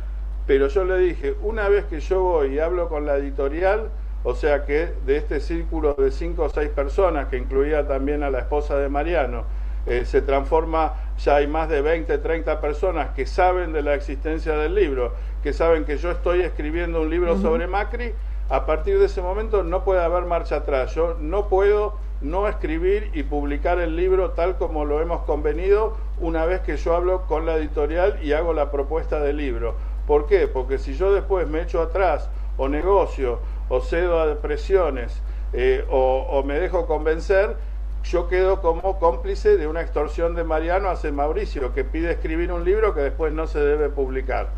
Pero 0.47 0.69
yo 0.69 0.85
le 0.85 0.99
dije, 0.99 1.37
una 1.43 1.69
vez 1.69 1.85
que 1.85 2.01
yo 2.01 2.23
voy 2.23 2.55
y 2.55 2.59
hablo 2.59 2.89
con 2.89 3.05
la 3.07 3.17
editorial, 3.17 3.91
o 4.25 4.35
sea 4.35 4.65
que 4.65 4.95
de 5.07 5.17
este 5.19 5.39
círculo 5.41 5.95
de 5.95 6.11
cinco 6.11 6.45
o 6.45 6.49
seis 6.49 6.71
personas, 6.71 7.29
que 7.29 7.37
incluía 7.37 7.87
también 7.87 8.23
a 8.23 8.31
la 8.31 8.41
esposa 8.41 8.77
de 8.79 8.89
Mariano, 8.89 9.45
eh, 9.89 10.05
se 10.05 10.23
transforma, 10.23 10.95
ya 11.19 11.37
hay 11.37 11.47
más 11.47 11.69
de 11.69 11.81
20, 11.81 12.19
30 12.19 12.61
personas 12.61 13.11
que 13.11 13.27
saben 13.27 13.73
de 13.73 13.83
la 13.83 13.95
existencia 13.95 14.53
del 14.53 14.75
libro, 14.75 15.15
que 15.43 15.53
saben 15.53 15.85
que 15.85 15.97
yo 15.97 16.11
estoy 16.11 16.43
escribiendo 16.43 17.01
un 17.01 17.11
libro 17.11 17.39
sobre 17.39 17.67
Macri, 17.67 18.13
a 18.51 18.65
partir 18.65 18.99
de 18.99 19.07
ese 19.07 19.21
momento 19.21 19.63
no 19.63 19.85
puede 19.85 20.03
haber 20.03 20.25
marcha 20.25 20.57
atrás. 20.57 20.95
Yo 20.95 21.17
no 21.21 21.49
puedo 21.49 21.97
no 22.21 22.49
escribir 22.49 23.11
y 23.15 23.23
publicar 23.23 23.79
el 23.79 23.95
libro 23.95 24.31
tal 24.31 24.57
como 24.57 24.85
lo 24.85 25.01
hemos 25.01 25.23
convenido 25.23 25.97
una 26.19 26.47
vez 26.47 26.61
que 26.61 26.77
yo 26.77 26.95
hablo 26.95 27.27
con 27.27 27.47
la 27.47 27.57
editorial 27.57 28.19
y 28.23 28.33
hago 28.33 28.53
la 28.53 28.71
propuesta 28.71 29.21
del 29.21 29.37
libro. 29.37 29.75
¿Por 30.07 30.27
qué? 30.27 30.49
Porque 30.49 30.79
si 30.79 30.95
yo 30.95 31.13
después 31.13 31.47
me 31.49 31.61
echo 31.61 31.83
atrás 31.83 32.31
o 32.57 32.69
negocio 32.69 33.41
o 33.69 33.81
cedo 33.81 34.21
a 34.21 34.35
presiones 34.37 35.23
eh, 35.53 35.85
o, 35.91 36.27
o 36.31 36.43
me 36.43 36.59
dejo 36.59 36.87
convencer, 36.87 37.57
yo 38.11 38.27
quedo 38.27 38.63
como 38.63 38.99
cómplice 38.99 39.59
de 39.59 39.67
una 39.67 39.83
extorsión 39.83 40.35
de 40.35 40.43
Mariano 40.43 40.89
hacia 40.89 41.13
Mauricio, 41.13 41.75
que 41.75 41.85
pide 41.85 42.13
escribir 42.13 42.51
un 42.53 42.65
libro 42.65 42.95
que 42.95 43.03
después 43.03 43.35
no 43.35 43.47
se 43.47 43.61
debe 43.61 43.91
publicar. 43.91 44.49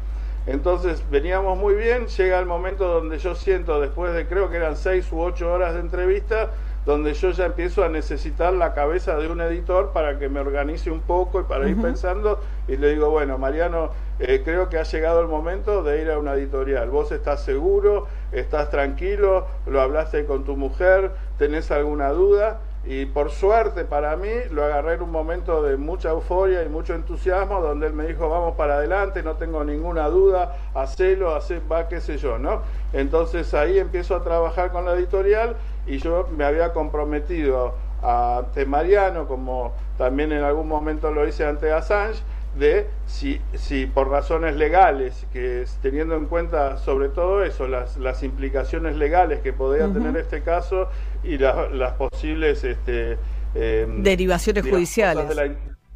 Entonces 0.47 1.03
veníamos 1.11 1.59
muy 1.59 1.75
bien, 1.75 2.07
llega 2.07 2.39
el 2.39 2.47
momento 2.47 2.87
donde 2.87 3.19
yo 3.19 3.35
siento, 3.35 3.81
después 3.81 4.15
de 4.15 4.27
creo 4.27 4.51
que 4.51 4.57
eran 4.57 4.77
seis 4.77 5.11
u 5.11 5.21
ocho 5.21 5.53
horas 5.53 5.75
de 5.75 5.81
entrevista, 5.81 6.51
donde 6.87 7.13
yo 7.13 7.31
ya 7.31 7.47
empiezo 7.47 7.85
a 7.85 7.89
necesitar 7.89 8.53
la 8.53 8.73
cabeza 8.73 9.17
de 9.17 9.29
un 9.29 9.41
editor 9.41 9.91
para 9.93 10.19
que 10.19 10.29
me 10.29 10.41
organice 10.41 10.91
un 10.91 11.01
poco 11.01 11.41
y 11.41 11.45
para 11.45 11.69
ir 11.69 11.81
pensando, 11.81 12.41
y 12.69 12.77
le 12.77 12.91
digo, 12.91 13.11
bueno, 13.11 13.37
Mariano, 13.37 13.91
eh, 14.19 14.43
creo 14.45 14.69
que 14.69 14.79
ha 14.79 14.85
llegado 14.85 15.21
el 15.21 15.29
momento 15.29 15.83
de 15.83 16.01
ir 16.01 16.11
a 16.11 16.19
una 16.19 16.35
editorial. 16.35 16.89
Vos 16.89 17.13
estás 17.13 17.45
seguro, 17.45 18.07
estás 18.33 18.71
tranquilo, 18.71 19.47
lo 19.67 19.81
hablaste 19.81 20.25
con 20.25 20.45
tu 20.45 20.57
mujer, 20.57 21.11
tenés 21.37 21.71
alguna 21.71 22.11
duda. 22.11 22.61
Y 22.85 23.05
por 23.05 23.31
suerte 23.31 23.85
para 23.85 24.17
mí 24.17 24.31
lo 24.51 24.65
agarré 24.65 24.95
en 24.95 25.03
un 25.03 25.11
momento 25.11 25.63
de 25.63 25.77
mucha 25.77 26.11
euforia 26.11 26.63
y 26.63 26.69
mucho 26.69 26.95
entusiasmo, 26.95 27.61
donde 27.61 27.87
él 27.87 27.93
me 27.93 28.07
dijo, 28.07 28.29
vamos 28.31 28.55
para 28.57 28.75
adelante, 28.77 29.23
no 29.23 29.35
tengo 29.37 29.65
ninguna 29.65 30.09
duda, 30.09 30.57
hacelo, 30.75 31.35
hace, 31.35 31.61
va, 31.61 31.89
qué 31.89 32.01
sé 32.01 32.17
yo, 32.17 32.39
¿no? 32.39 32.63
Entonces 32.95 33.53
ahí 33.53 33.79
empiezo 33.79 34.17
a 34.17 34.25
trabajar 34.25 34.73
con 34.73 34.87
la 34.87 34.95
editorial 34.95 35.57
y 35.87 35.99
yo 35.99 36.27
me 36.35 36.45
había 36.45 36.73
comprometido 36.73 37.75
ante 38.03 38.65
Mariano, 38.65 39.29
como 39.29 39.75
también 39.99 40.33
en 40.33 40.43
algún 40.43 40.67
momento 40.67 41.11
lo 41.11 41.29
hice 41.29 41.45
ante 41.47 41.71
Assange, 41.71 42.23
de 42.59 42.87
si, 43.07 43.41
si 43.55 43.87
por 43.87 44.09
razones 44.11 44.57
legales, 44.57 45.27
que 45.33 45.63
es- 45.63 45.79
teniendo 45.83 46.17
en 46.17 46.27
cuenta 46.27 46.77
sobre 46.79 47.09
todo 47.09 47.45
eso, 47.45 47.69
las, 47.69 47.97
las 47.97 48.23
implicaciones 48.23 48.97
legales 48.97 49.41
que 49.41 49.53
podía 49.53 49.89
tener 49.93 50.17
este 50.17 50.43
caso 50.43 50.89
y 51.23 51.39
la- 51.39 51.69
las 51.71 51.93
posibles 51.95 52.65
este, 52.65 53.19
em, 53.55 54.03
Derivaciones 54.03 54.65
digamos, 54.65 54.81
judiciales. 54.81 55.29
De 55.29 55.35
la, 55.35 55.55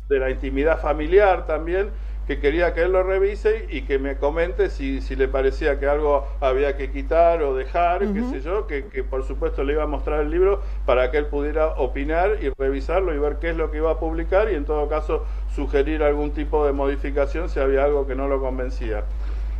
de 0.08 0.18
la 0.18 0.30
intimidad 0.30 0.80
familiar 0.80 1.46
también, 1.46 1.90
que 2.26 2.40
quería 2.40 2.72
que 2.72 2.82
él 2.82 2.92
lo 2.92 3.02
revise 3.02 3.66
y 3.70 3.82
que 3.82 3.98
me 3.98 4.16
comente 4.16 4.70
si, 4.70 5.00
si 5.00 5.14
le 5.14 5.28
parecía 5.28 5.78
que 5.78 5.86
algo 5.86 6.26
había 6.40 6.76
que 6.76 6.90
quitar 6.90 7.42
o 7.42 7.54
dejar, 7.54 8.00
qué 8.12 8.22
sé 8.30 8.40
yo, 8.40 8.66
que, 8.66 8.86
que 8.86 9.04
por 9.04 9.24
supuesto 9.24 9.62
le 9.62 9.74
iba 9.74 9.82
a 9.82 9.86
mostrar 9.86 10.20
el 10.20 10.30
libro 10.30 10.62
para 10.86 11.10
que 11.10 11.18
él 11.18 11.26
pudiera 11.26 11.68
opinar 11.68 12.38
y 12.40 12.48
revisarlo 12.58 13.14
y 13.14 13.18
ver 13.18 13.36
qué 13.40 13.50
es 13.50 13.56
lo 13.56 13.70
que 13.70 13.78
iba 13.78 13.90
a 13.90 13.98
publicar 13.98 14.50
y 14.50 14.54
en 14.54 14.64
todo 14.64 14.88
caso 14.88 15.24
sugerir 15.54 16.02
algún 16.02 16.30
tipo 16.32 16.64
de 16.64 16.72
modificación 16.72 17.48
si 17.48 17.60
había 17.60 17.84
algo 17.84 18.06
que 18.06 18.14
no 18.14 18.26
lo 18.26 18.40
convencía. 18.40 19.04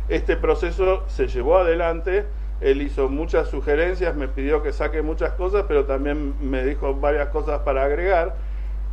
Este 0.09 0.35
proceso 0.35 1.03
se 1.07 1.27
llevó 1.27 1.57
adelante, 1.57 2.25
él 2.61 2.81
hizo 2.81 3.09
muchas 3.09 3.49
sugerencias, 3.49 4.15
me 4.15 4.27
pidió 4.27 4.63
que 4.63 4.71
saque 4.71 5.01
muchas 5.01 5.31
cosas, 5.33 5.65
pero 5.67 5.85
también 5.85 6.33
me 6.41 6.63
dijo 6.63 6.95
varias 6.95 7.29
cosas 7.29 7.61
para 7.61 7.83
agregar. 7.83 8.35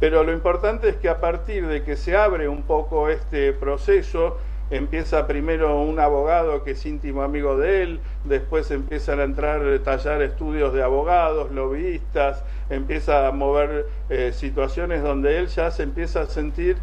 Pero 0.02 0.24
lo 0.24 0.32
importante 0.32 0.88
es 0.88 0.96
que 0.96 1.08
a 1.08 1.20
partir 1.20 1.68
de 1.68 1.84
que 1.84 1.94
se 1.94 2.16
abre 2.16 2.48
un 2.48 2.62
poco 2.62 3.08
este 3.08 3.52
proceso, 3.52 4.36
empieza 4.68 5.28
primero 5.28 5.80
un 5.80 6.00
abogado 6.00 6.64
que 6.64 6.72
es 6.72 6.84
íntimo 6.84 7.22
amigo 7.22 7.56
de 7.56 7.84
él, 7.84 8.00
después 8.24 8.68
empiezan 8.72 9.20
a 9.20 9.22
entrar, 9.22 9.62
a 9.64 9.78
tallar 9.84 10.20
estudios 10.22 10.72
de 10.72 10.82
abogados, 10.82 11.52
lobbyistas, 11.52 12.42
empieza 12.68 13.28
a 13.28 13.30
mover 13.30 13.86
eh, 14.10 14.32
situaciones 14.34 15.04
donde 15.04 15.38
él 15.38 15.46
ya 15.46 15.70
se 15.70 15.84
empieza 15.84 16.22
a 16.22 16.26
sentir, 16.26 16.78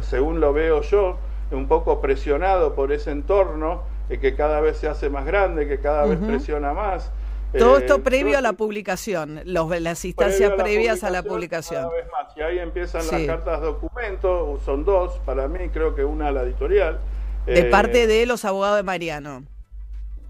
según 0.00 0.40
lo 0.40 0.54
veo 0.54 0.80
yo, 0.80 1.18
un 1.50 1.68
poco 1.68 2.00
presionado 2.00 2.74
por 2.74 2.92
ese 2.92 3.10
entorno 3.10 3.82
eh, 4.08 4.18
que 4.18 4.34
cada 4.34 4.62
vez 4.62 4.78
se 4.78 4.88
hace 4.88 5.10
más 5.10 5.26
grande, 5.26 5.68
que 5.68 5.80
cada 5.80 6.06
vez 6.06 6.18
presiona 6.18 6.72
más. 6.72 7.12
Todo 7.58 7.76
Eh, 7.76 7.80
esto 7.80 8.02
previo 8.02 8.38
a 8.38 8.40
la 8.40 8.54
publicación, 8.54 9.40
los, 9.44 9.78
las 9.80 10.04
instancias 10.04 10.52
previas 10.52 11.04
a 11.04 11.10
la 11.10 11.22
publicación. 11.22 11.82
cada 11.82 11.94
vez 11.94 12.06
más. 12.10 12.36
Y 12.36 12.40
ahí 12.42 12.58
empiezan 12.58 13.02
Sí. 13.02 13.26
las 13.26 13.36
cartas 13.36 13.60
documento, 13.60 14.58
son 14.64 14.84
dos, 14.84 15.18
para 15.26 15.48
mí 15.48 15.68
creo 15.70 15.94
que 15.94 16.04
una 16.04 16.28
a 16.28 16.32
la 16.32 16.42
editorial. 16.42 16.98
De 17.46 17.60
Eh, 17.60 17.64
parte 17.64 18.06
de 18.06 18.24
los 18.26 18.44
abogados 18.44 18.76
de 18.76 18.82
Mariano. 18.84 19.44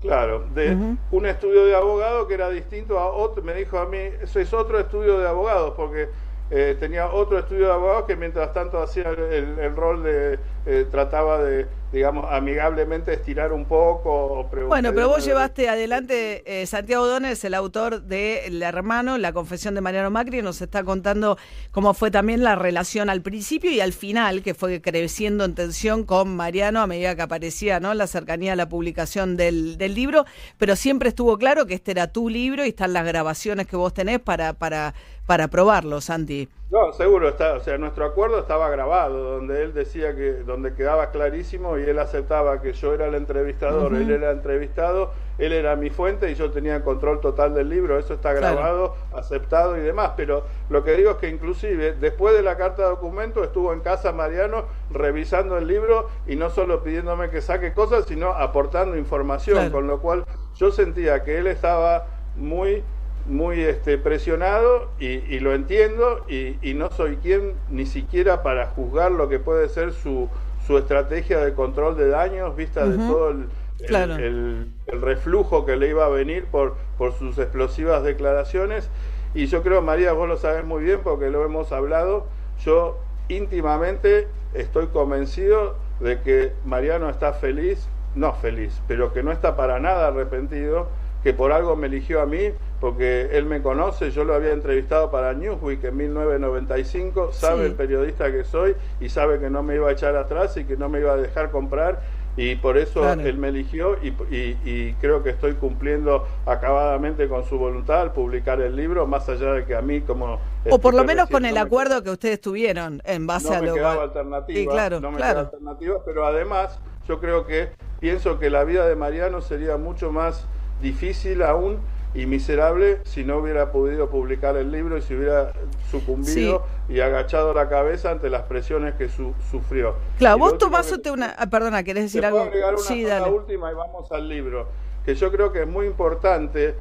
Claro, 0.01 0.47
de 0.53 0.77
un 1.13 1.27
estudio 1.27 1.65
de 1.65 1.77
abogado 1.77 2.27
que 2.27 2.35
era 2.35 2.51
distinto 2.51 2.99
a 2.99 3.07
otro, 3.13 3.41
me 3.45 3.55
dijo 3.55 3.79
a 3.79 3.87
mí, 3.87 3.99
eso 4.21 4.41
es 4.41 4.53
otro 4.53 4.81
estudio 4.81 5.19
de 5.19 5.29
abogados, 5.29 5.75
porque 5.77 6.09
eh, 6.55 6.77
tenía 6.79 7.11
otro 7.11 7.39
estudio 7.39 7.69
de 7.69 7.73
abogados 7.73 8.05
que 8.05 8.15
mientras 8.15 8.53
tanto 8.53 8.83
hacía 8.83 9.09
el, 9.09 9.59
el 9.59 9.75
rol 9.75 10.03
de, 10.03 10.39
eh, 10.65 10.87
trataba 10.89 11.43
de, 11.43 11.67
digamos, 11.93 12.27
amigablemente 12.31 13.13
estirar 13.13 13.53
un 13.53 13.65
poco 13.65 14.49
Bueno, 14.69 14.93
pero 14.95 15.09
vos 15.09 15.25
llevaste 15.25 15.69
adelante, 15.69 16.45
eh, 16.47 16.67
Santiago 16.67 17.05
Donner 17.09 17.33
es 17.33 17.45
el 17.45 17.55
autor 17.55 18.03
de 18.03 18.47
El 18.47 18.63
hermano, 18.63 19.19
La 19.19 19.33
confesión 19.33 19.75
de 19.75 19.81
Mariano 19.81 20.11
Macri, 20.11 20.41
nos 20.41 20.63
está 20.63 20.85
contando 20.85 21.37
cómo 21.73 21.95
fue 21.95 22.13
también 22.13 22.45
la 22.45 22.55
relación 22.55 23.11
al 23.11 23.23
principio 23.23 23.73
y 23.73 23.81
al 23.81 23.93
final, 23.93 24.43
que 24.43 24.55
fue 24.55 24.81
creciendo 24.81 25.45
en 25.45 25.57
tensión 25.57 26.05
con 26.05 26.37
Mariano 26.37 26.81
a 26.81 26.87
medida 26.87 27.17
que 27.17 27.23
aparecía 27.23 27.81
¿no? 27.81 27.93
la 27.93 28.07
cercanía 28.07 28.53
a 28.53 28.57
la 28.57 28.69
publicación 28.69 29.37
del, 29.37 29.79
del 29.79 29.95
libro, 29.97 30.27
pero 30.59 30.77
siempre 30.77 31.09
estuvo 31.09 31.37
claro 31.39 31.67
que 31.67 31.75
este 31.75 31.91
era 31.91 32.13
tu 32.13 32.29
libro 32.29 32.65
y 32.65 32.69
están 32.69 32.93
las 32.93 33.05
grabaciones 33.05 33.67
que 33.67 33.75
vos 33.75 33.93
tenés 33.93 34.21
para, 34.21 34.53
para, 34.53 34.95
para 35.27 35.49
probarlo, 35.49 36.01
Santi. 36.01 36.49
No, 36.71 36.91
seguro 36.95 37.29
está, 37.29 37.53
o 37.53 37.61
sea, 37.61 37.77
nuestro 37.77 38.07
acuerdo 38.07 38.39
estaba 38.39 38.71
grabado, 38.71 39.35
donde 39.35 39.63
él 39.63 39.75
decía 39.75 40.17
que, 40.17 40.37
donde 40.37 40.73
quedaba 40.73 41.11
clarísimo 41.11 41.79
y 41.79 41.83
él 41.83 41.99
aceptaba 41.99 42.63
que 42.63 42.73
yo 42.73 42.95
era 42.95 43.09
el 43.09 43.15
entrevistador, 43.15 43.95
él 43.95 44.11
era 44.11 44.31
entrevistado, 44.31 45.13
él 45.37 45.53
era 45.53 45.77
mi 45.77 45.91
fuente 45.91 46.31
y 46.31 46.35
yo 46.35 46.51
tenía 46.51 46.83
control 46.83 47.21
total 47.21 47.53
del 47.53 47.69
libro, 47.69 47.99
eso 47.99 48.15
está 48.15 48.33
grabado, 48.33 48.97
aceptado 49.13 49.77
y 49.77 49.81
demás, 49.81 50.13
pero 50.17 50.45
lo 50.71 50.83
que 50.83 50.97
digo 50.97 51.11
es 51.11 51.17
que 51.19 51.29
inclusive 51.29 51.93
después 51.93 52.35
de 52.35 52.43
la 52.43 52.57
carta 52.57 52.85
de 52.85 52.89
documento 52.89 53.45
estuvo 53.45 53.75
en 53.75 53.81
casa 53.81 54.13
Mariano 54.13 54.65
revisando 54.91 55.59
el 55.59 55.67
libro 55.67 56.09
y 56.27 56.37
no 56.37 56.49
solo 56.49 56.83
pidiéndome 56.83 57.29
que 57.29 57.43
saque 57.43 57.75
cosas, 57.75 58.07
sino 58.07 58.31
aportando 58.31 58.97
información, 58.97 59.71
con 59.71 59.87
lo 59.87 60.01
cual 60.01 60.25
yo 60.55 60.73
sentía 60.73 61.23
que 61.23 61.37
él 61.37 61.49
estaba 61.49 62.07
muy 62.35 62.83
muy 63.27 63.61
este, 63.61 63.99
presionado 63.99 64.91
y, 64.99 65.39
lo 65.41 65.55
entiendo 65.55 66.25
y, 66.29 66.75
no 66.75 66.91
soy 66.91 67.17
quien 67.17 67.55
ni 67.71 67.87
siquiera 67.87 68.43
para 68.43 68.67
juzgar 68.69 69.13
lo 69.13 69.29
que 69.29 69.39
puede 69.39 69.69
ser 69.69 69.93
su, 69.93 70.29
su 70.67 70.79
estrategia 70.79 71.39
de 71.39 71.55
control 71.55 71.97
de 71.97 72.09
daños 72.09 72.57
vista 72.57 72.87
de 72.87 72.97
todo 72.97 73.31
el, 73.31 73.49
el, 73.89 75.03
reflujo 75.03 75.65
que 75.65 75.77
le 75.77 75.89
iba 75.89 76.07
a 76.07 76.09
venir 76.09 76.47
por, 76.47 76.77
por 76.99 77.13
sus 77.13 77.39
explosivas 77.39 78.03
declaraciones. 78.03 78.89
Y 79.35 79.47
yo 79.47 79.63
creo, 79.63 79.83
María, 79.83 80.13
vos 80.13 80.29
lo 80.29 80.37
sabes 80.37 80.65
muy 80.65 80.85
bien 80.85 81.01
porque 81.03 81.31
lo 81.31 81.45
hemos 81.45 81.73
hablado, 81.73 82.27
yo 82.65 82.99
íntimamente 83.29 84.29
estoy 84.55 84.89
convencido 84.89 85.77
de 86.01 86.21
que 86.21 86.53
Mariano 86.65 87.09
está 87.09 87.33
feliz, 87.33 87.89
no 88.15 88.35
feliz, 88.35 88.83
pero 88.87 89.13
que 89.13 89.23
no 89.23 89.33
está 89.33 89.57
para 89.57 89.81
nada 89.81 90.09
arrepentido, 90.09 90.89
que 91.23 91.33
por 91.33 91.53
algo 91.53 91.77
me 91.77 91.87
eligió 91.87 92.21
a 92.21 92.27
mí, 92.27 92.53
porque 92.83 93.29
él 93.31 93.45
me 93.45 93.63
conoce, 93.63 94.11
yo 94.11 94.25
lo 94.25 94.35
había 94.35 94.51
entrevistado 94.51 95.09
para 95.09 95.35
Newsweek 95.35 95.85
en 95.85 95.97
1995, 95.99 97.31
sabe 97.33 97.67
el 97.67 97.75
periodista 97.75 98.33
que 98.33 98.43
soy 98.43 98.75
y 99.01 99.09
sabe 99.09 99.39
que 99.39 99.49
no 99.51 99.63
me 99.63 99.77
iba 99.77 99.89
a 99.89 99.93
echar 99.93 100.17
atrás 100.17 100.57
y 100.57 100.65
que 100.65 100.77
no 100.77 100.89
me 100.89 100.99
iba 100.99 101.13
a 101.13 101.17
dejar 101.17 101.53
comprar 101.53 102.03
y 102.37 102.57
por 102.57 102.77
eso 102.77 103.09
él 103.13 103.39
me 103.39 103.51
eligió 103.51 103.97
y, 104.03 104.95
creo 104.95 105.23
que 105.23 105.31
estoy 105.31 105.53
cumpliendo 105.53 106.27
acabadamente 106.45 107.29
con 107.29 107.45
su 107.45 107.57
voluntad 107.57 108.01
al 108.01 108.13
publicar 108.13 108.61
el 108.61 108.75
libro, 108.75 109.07
más 109.07 109.29
allá 109.29 109.53
de 109.53 109.65
que 109.65 109.77
a 109.77 109.81
mí 109.81 110.01
como... 110.01 110.41
O 110.69 110.81
por 110.81 110.95
lo 110.95 111.05
menos 111.05 111.31
con 111.31 111.45
el 111.45 111.59
acuerdo 111.59 112.03
que 112.03 112.11
ustedes 112.11 112.41
tuvieron 112.41 113.01
en 113.05 113.29
base 113.29 113.55
a 113.55 113.63
lo 113.63 113.77
cual... 113.77 114.01
alternativa, 114.01 114.73
claro, 114.73 114.99
no 114.99 115.13
me 115.13 115.19
claro. 115.19 115.39
alternativa, 115.39 115.99
pero 116.05 116.27
además 116.27 116.81
yo 117.07 117.21
creo 117.21 117.47
que 117.47 117.69
pienso 118.01 118.41
que 118.41 118.51
la 118.51 118.65
vida 118.65 118.89
de 118.89 118.97
Mariano 118.97 119.41
sería 119.41 119.77
mucho 119.77 120.11
más 120.11 120.49
difícil 120.81 121.45
aún 121.45 121.79
y 122.15 122.27
miserable 122.27 123.01
si 123.05 123.25
no 123.25 123.39
hubiera 123.39 123.73
podido 123.73 124.11
publicar 124.11 124.57
el 124.57 124.71
libro 124.71 124.99
y 124.99 125.03
si 125.03 125.15
hubiera 125.15 125.53
sucumbido 125.91 126.65
y 126.89 127.01
agachado 127.01 127.55
la 127.55 127.69
cabeza 127.69 128.11
ante 128.11 128.29
las 128.29 128.43
presiones 128.43 128.95
que 128.95 129.09
sufrió. 129.09 129.95
Claro, 130.19 130.39
vos 130.39 130.59
tomaste 130.59 131.11
una... 131.11 131.35
Ah, 131.39 131.49
perdona, 131.49 131.83
¿querés 131.83 132.05
decir 132.05 132.25
algo? 132.25 132.43
Una 132.43 132.77
sí, 132.79 133.05
dale. 133.05 133.31
última 133.31 133.73
y 133.73 133.75
vamos 133.75 134.11
al 134.13 134.29
libro, 134.29 134.69
que 135.05 135.15
yo 135.15 135.33
creo 135.33 135.53
que 135.53 135.63
es 135.63 135.69
muy 135.69 135.87
importante 135.87 136.77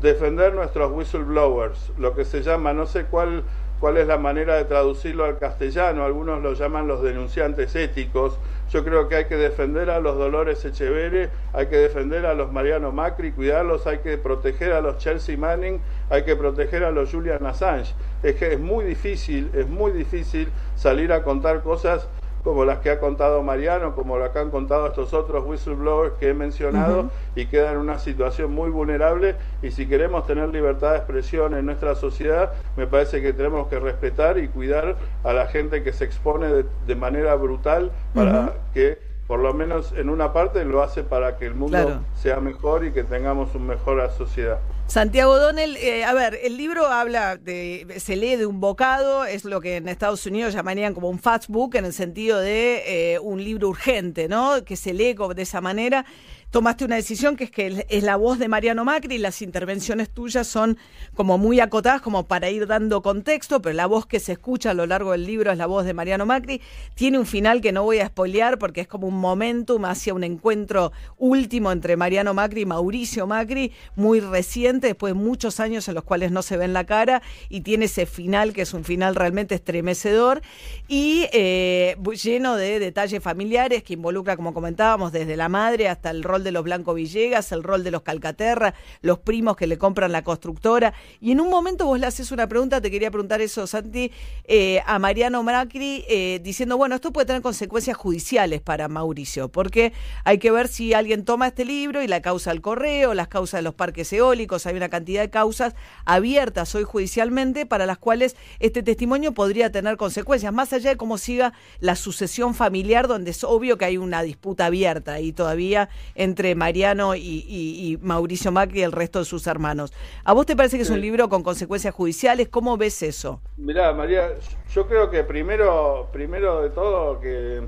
defender 0.00 0.52
nuestros 0.52 0.92
whistleblowers, 0.92 1.92
lo 1.98 2.14
que 2.14 2.24
se 2.24 2.42
llama, 2.42 2.72
no 2.72 2.86
sé 2.86 3.04
cuál 3.04 3.44
cuál 3.82 3.96
es 3.96 4.06
la 4.06 4.16
manera 4.16 4.54
de 4.54 4.64
traducirlo 4.64 5.24
al 5.24 5.38
castellano, 5.38 6.04
algunos 6.04 6.40
lo 6.40 6.52
llaman 6.54 6.86
los 6.86 7.02
denunciantes 7.02 7.74
éticos, 7.74 8.38
yo 8.70 8.84
creo 8.84 9.08
que 9.08 9.16
hay 9.16 9.24
que 9.24 9.36
defender 9.36 9.90
a 9.90 9.98
los 9.98 10.16
Dolores 10.16 10.64
Echeverre, 10.64 11.30
hay 11.52 11.66
que 11.66 11.78
defender 11.78 12.24
a 12.24 12.34
los 12.34 12.52
Mariano 12.52 12.92
Macri, 12.92 13.32
cuidarlos, 13.32 13.88
hay 13.88 13.98
que 13.98 14.18
proteger 14.18 14.72
a 14.72 14.80
los 14.80 14.98
Chelsea 14.98 15.36
Manning, 15.36 15.80
hay 16.10 16.22
que 16.22 16.36
proteger 16.36 16.84
a 16.84 16.92
los 16.92 17.10
Julian 17.10 17.44
Assange. 17.44 17.92
Es 18.22 18.36
que 18.36 18.52
es 18.52 18.60
muy 18.60 18.84
difícil, 18.84 19.50
es 19.52 19.66
muy 19.66 19.90
difícil 19.90 20.52
salir 20.76 21.12
a 21.12 21.24
contar 21.24 21.62
cosas 21.62 22.06
como 22.42 22.64
las 22.64 22.78
que 22.78 22.90
ha 22.90 22.98
contado 22.98 23.42
Mariano, 23.42 23.94
como 23.94 24.18
las 24.18 24.30
que 24.30 24.40
han 24.40 24.50
contado 24.50 24.86
estos 24.88 25.14
otros 25.14 25.44
whistleblowers 25.46 26.14
que 26.14 26.30
he 26.30 26.34
mencionado 26.34 27.10
y 27.36 27.46
quedan 27.46 27.74
en 27.74 27.80
una 27.80 27.98
situación 27.98 28.52
muy 28.52 28.70
vulnerable 28.70 29.36
y 29.62 29.70
si 29.70 29.86
queremos 29.86 30.26
tener 30.26 30.48
libertad 30.48 30.92
de 30.92 30.98
expresión 30.98 31.54
en 31.54 31.66
nuestra 31.66 31.94
sociedad, 31.94 32.52
me 32.76 32.86
parece 32.86 33.22
que 33.22 33.32
tenemos 33.32 33.68
que 33.68 33.78
respetar 33.78 34.38
y 34.38 34.48
cuidar 34.48 34.96
a 35.22 35.32
la 35.32 35.46
gente 35.46 35.82
que 35.82 35.92
se 35.92 36.04
expone 36.04 36.64
de, 36.86 36.94
manera 36.96 37.34
brutal 37.34 37.90
para 38.14 38.52
que 38.74 39.11
por 39.26 39.40
lo 39.40 39.54
menos 39.54 39.92
en 39.96 40.10
una 40.10 40.32
parte 40.32 40.64
lo 40.64 40.82
hace 40.82 41.02
para 41.04 41.36
que 41.38 41.46
el 41.46 41.54
mundo 41.54 42.02
sea 42.14 42.40
mejor 42.40 42.84
y 42.84 42.92
que 42.92 43.04
tengamos 43.04 43.54
una 43.54 43.74
mejor 43.74 44.10
sociedad. 44.16 44.58
Santiago 44.88 45.38
Donnell, 45.38 45.76
eh, 45.76 46.04
a 46.04 46.12
ver, 46.12 46.38
el 46.42 46.58
libro 46.58 46.86
habla 46.86 47.36
de, 47.36 47.86
se 47.98 48.16
lee 48.16 48.36
de 48.36 48.44
un 48.44 48.60
bocado, 48.60 49.24
es 49.24 49.44
lo 49.44 49.60
que 49.60 49.76
en 49.76 49.88
Estados 49.88 50.26
Unidos 50.26 50.52
llamarían 50.52 50.92
como 50.92 51.08
un 51.08 51.18
fast 51.18 51.48
book 51.48 51.76
en 51.76 51.86
el 51.86 51.94
sentido 51.94 52.38
de 52.40 53.14
eh, 53.14 53.18
un 53.18 53.42
libro 53.42 53.68
urgente, 53.68 54.28
¿no? 54.28 54.64
Que 54.64 54.76
se 54.76 54.92
lee 54.92 55.14
de 55.34 55.42
esa 55.42 55.60
manera 55.60 56.04
tomaste 56.52 56.84
una 56.84 56.96
decisión 56.96 57.34
que 57.34 57.44
es 57.44 57.50
que 57.50 57.86
es 57.88 58.02
la 58.04 58.16
voz 58.16 58.38
de 58.38 58.46
Mariano 58.46 58.84
Macri 58.84 59.14
y 59.14 59.18
las 59.18 59.40
intervenciones 59.40 60.10
tuyas 60.10 60.46
son 60.46 60.76
como 61.14 61.38
muy 61.38 61.60
acotadas 61.60 62.02
como 62.02 62.28
para 62.28 62.50
ir 62.50 62.66
dando 62.66 63.00
contexto, 63.00 63.62
pero 63.62 63.74
la 63.74 63.86
voz 63.86 64.04
que 64.04 64.20
se 64.20 64.32
escucha 64.32 64.70
a 64.70 64.74
lo 64.74 64.84
largo 64.84 65.12
del 65.12 65.24
libro 65.24 65.50
es 65.50 65.56
la 65.56 65.64
voz 65.64 65.86
de 65.86 65.94
Mariano 65.94 66.26
Macri. 66.26 66.60
Tiene 66.94 67.18
un 67.18 67.24
final 67.24 67.62
que 67.62 67.72
no 67.72 67.84
voy 67.84 68.00
a 68.00 68.08
spoilear 68.08 68.58
porque 68.58 68.82
es 68.82 68.86
como 68.86 69.06
un 69.06 69.18
momentum 69.18 69.86
hacia 69.86 70.12
un 70.12 70.24
encuentro 70.24 70.92
último 71.16 71.72
entre 71.72 71.96
Mariano 71.96 72.34
Macri 72.34 72.60
y 72.60 72.66
Mauricio 72.66 73.26
Macri, 73.26 73.72
muy 73.96 74.20
reciente, 74.20 74.88
después 74.88 75.14
de 75.14 75.18
muchos 75.18 75.58
años 75.58 75.88
en 75.88 75.94
los 75.94 76.04
cuales 76.04 76.32
no 76.32 76.42
se 76.42 76.58
ven 76.58 76.74
la 76.74 76.84
cara 76.84 77.22
y 77.48 77.62
tiene 77.62 77.86
ese 77.86 78.04
final 78.04 78.52
que 78.52 78.62
es 78.62 78.74
un 78.74 78.84
final 78.84 79.14
realmente 79.14 79.54
estremecedor 79.54 80.42
y 80.86 81.28
eh, 81.32 81.96
lleno 82.22 82.56
de 82.56 82.78
detalles 82.78 83.22
familiares 83.22 83.82
que 83.82 83.94
involucra, 83.94 84.36
como 84.36 84.52
comentábamos, 84.52 85.12
desde 85.12 85.34
la 85.38 85.48
madre 85.48 85.88
hasta 85.88 86.10
el 86.10 86.22
rol 86.22 86.41
de 86.42 86.52
los 86.52 86.64
Blanco 86.64 86.94
Villegas, 86.94 87.52
el 87.52 87.62
rol 87.62 87.84
de 87.84 87.90
los 87.90 88.02
Calcaterra, 88.02 88.74
los 89.00 89.18
primos 89.18 89.56
que 89.56 89.66
le 89.66 89.78
compran 89.78 90.12
la 90.12 90.22
constructora. 90.22 90.94
Y 91.20 91.32
en 91.32 91.40
un 91.40 91.50
momento 91.50 91.86
vos 91.86 91.98
le 91.98 92.06
haces 92.06 92.32
una 92.32 92.48
pregunta, 92.48 92.80
te 92.80 92.90
quería 92.90 93.10
preguntar 93.10 93.40
eso, 93.40 93.66
Santi, 93.66 94.10
eh, 94.44 94.80
a 94.86 94.98
Mariano 94.98 95.42
Macri, 95.42 96.04
eh, 96.08 96.40
diciendo, 96.42 96.76
bueno, 96.76 96.94
esto 96.94 97.12
puede 97.12 97.26
tener 97.26 97.42
consecuencias 97.42 97.96
judiciales 97.96 98.60
para 98.60 98.88
Mauricio, 98.88 99.48
porque 99.48 99.92
hay 100.24 100.38
que 100.38 100.50
ver 100.50 100.68
si 100.68 100.94
alguien 100.94 101.24
toma 101.24 101.48
este 101.48 101.64
libro 101.64 102.02
y 102.02 102.08
la 102.08 102.22
causa 102.22 102.50
del 102.50 102.60
correo, 102.60 103.14
las 103.14 103.28
causas 103.28 103.58
de 103.58 103.62
los 103.62 103.74
parques 103.74 104.12
eólicos, 104.12 104.66
hay 104.66 104.76
una 104.76 104.88
cantidad 104.88 105.22
de 105.22 105.30
causas 105.30 105.74
abiertas 106.04 106.74
hoy 106.74 106.84
judicialmente 106.84 107.66
para 107.66 107.86
las 107.86 107.98
cuales 107.98 108.36
este 108.60 108.82
testimonio 108.82 109.32
podría 109.32 109.70
tener 109.70 109.96
consecuencias, 109.96 110.52
más 110.52 110.72
allá 110.72 110.90
de 110.90 110.96
cómo 110.96 111.18
siga 111.18 111.52
la 111.80 111.96
sucesión 111.96 112.54
familiar, 112.54 113.08
donde 113.08 113.30
es 113.30 113.44
obvio 113.44 113.78
que 113.78 113.84
hay 113.84 113.96
una 113.96 114.22
disputa 114.22 114.66
abierta 114.66 115.20
y 115.20 115.32
todavía 115.32 115.88
en 116.14 116.31
entre 116.32 116.54
Mariano 116.54 117.14
y, 117.14 117.98
Mauricio 118.02 118.50
Macri 118.50 118.80
y 118.80 118.82
el 118.82 118.92
resto 118.92 119.18
de 119.18 119.24
sus 119.26 119.46
hermanos. 119.46 119.92
¿A 120.24 120.32
vos 120.32 120.46
te 120.46 120.56
parece 120.56 120.76
que 120.76 120.82
es 120.82 120.90
un 120.90 121.00
libro 121.00 121.28
con 121.28 121.42
consecuencias 121.42 121.94
judiciales? 121.94 122.48
¿Cómo 122.48 122.76
ves 122.76 123.02
eso? 123.02 123.40
Mirá, 123.56 123.92
María, 123.92 124.30
yo 124.74 124.86
creo 124.86 125.10
que 125.10 125.22
primero, 125.24 126.08
primero 126.12 126.62
de 126.62 126.70
todo 126.70 127.20
que 127.20 127.62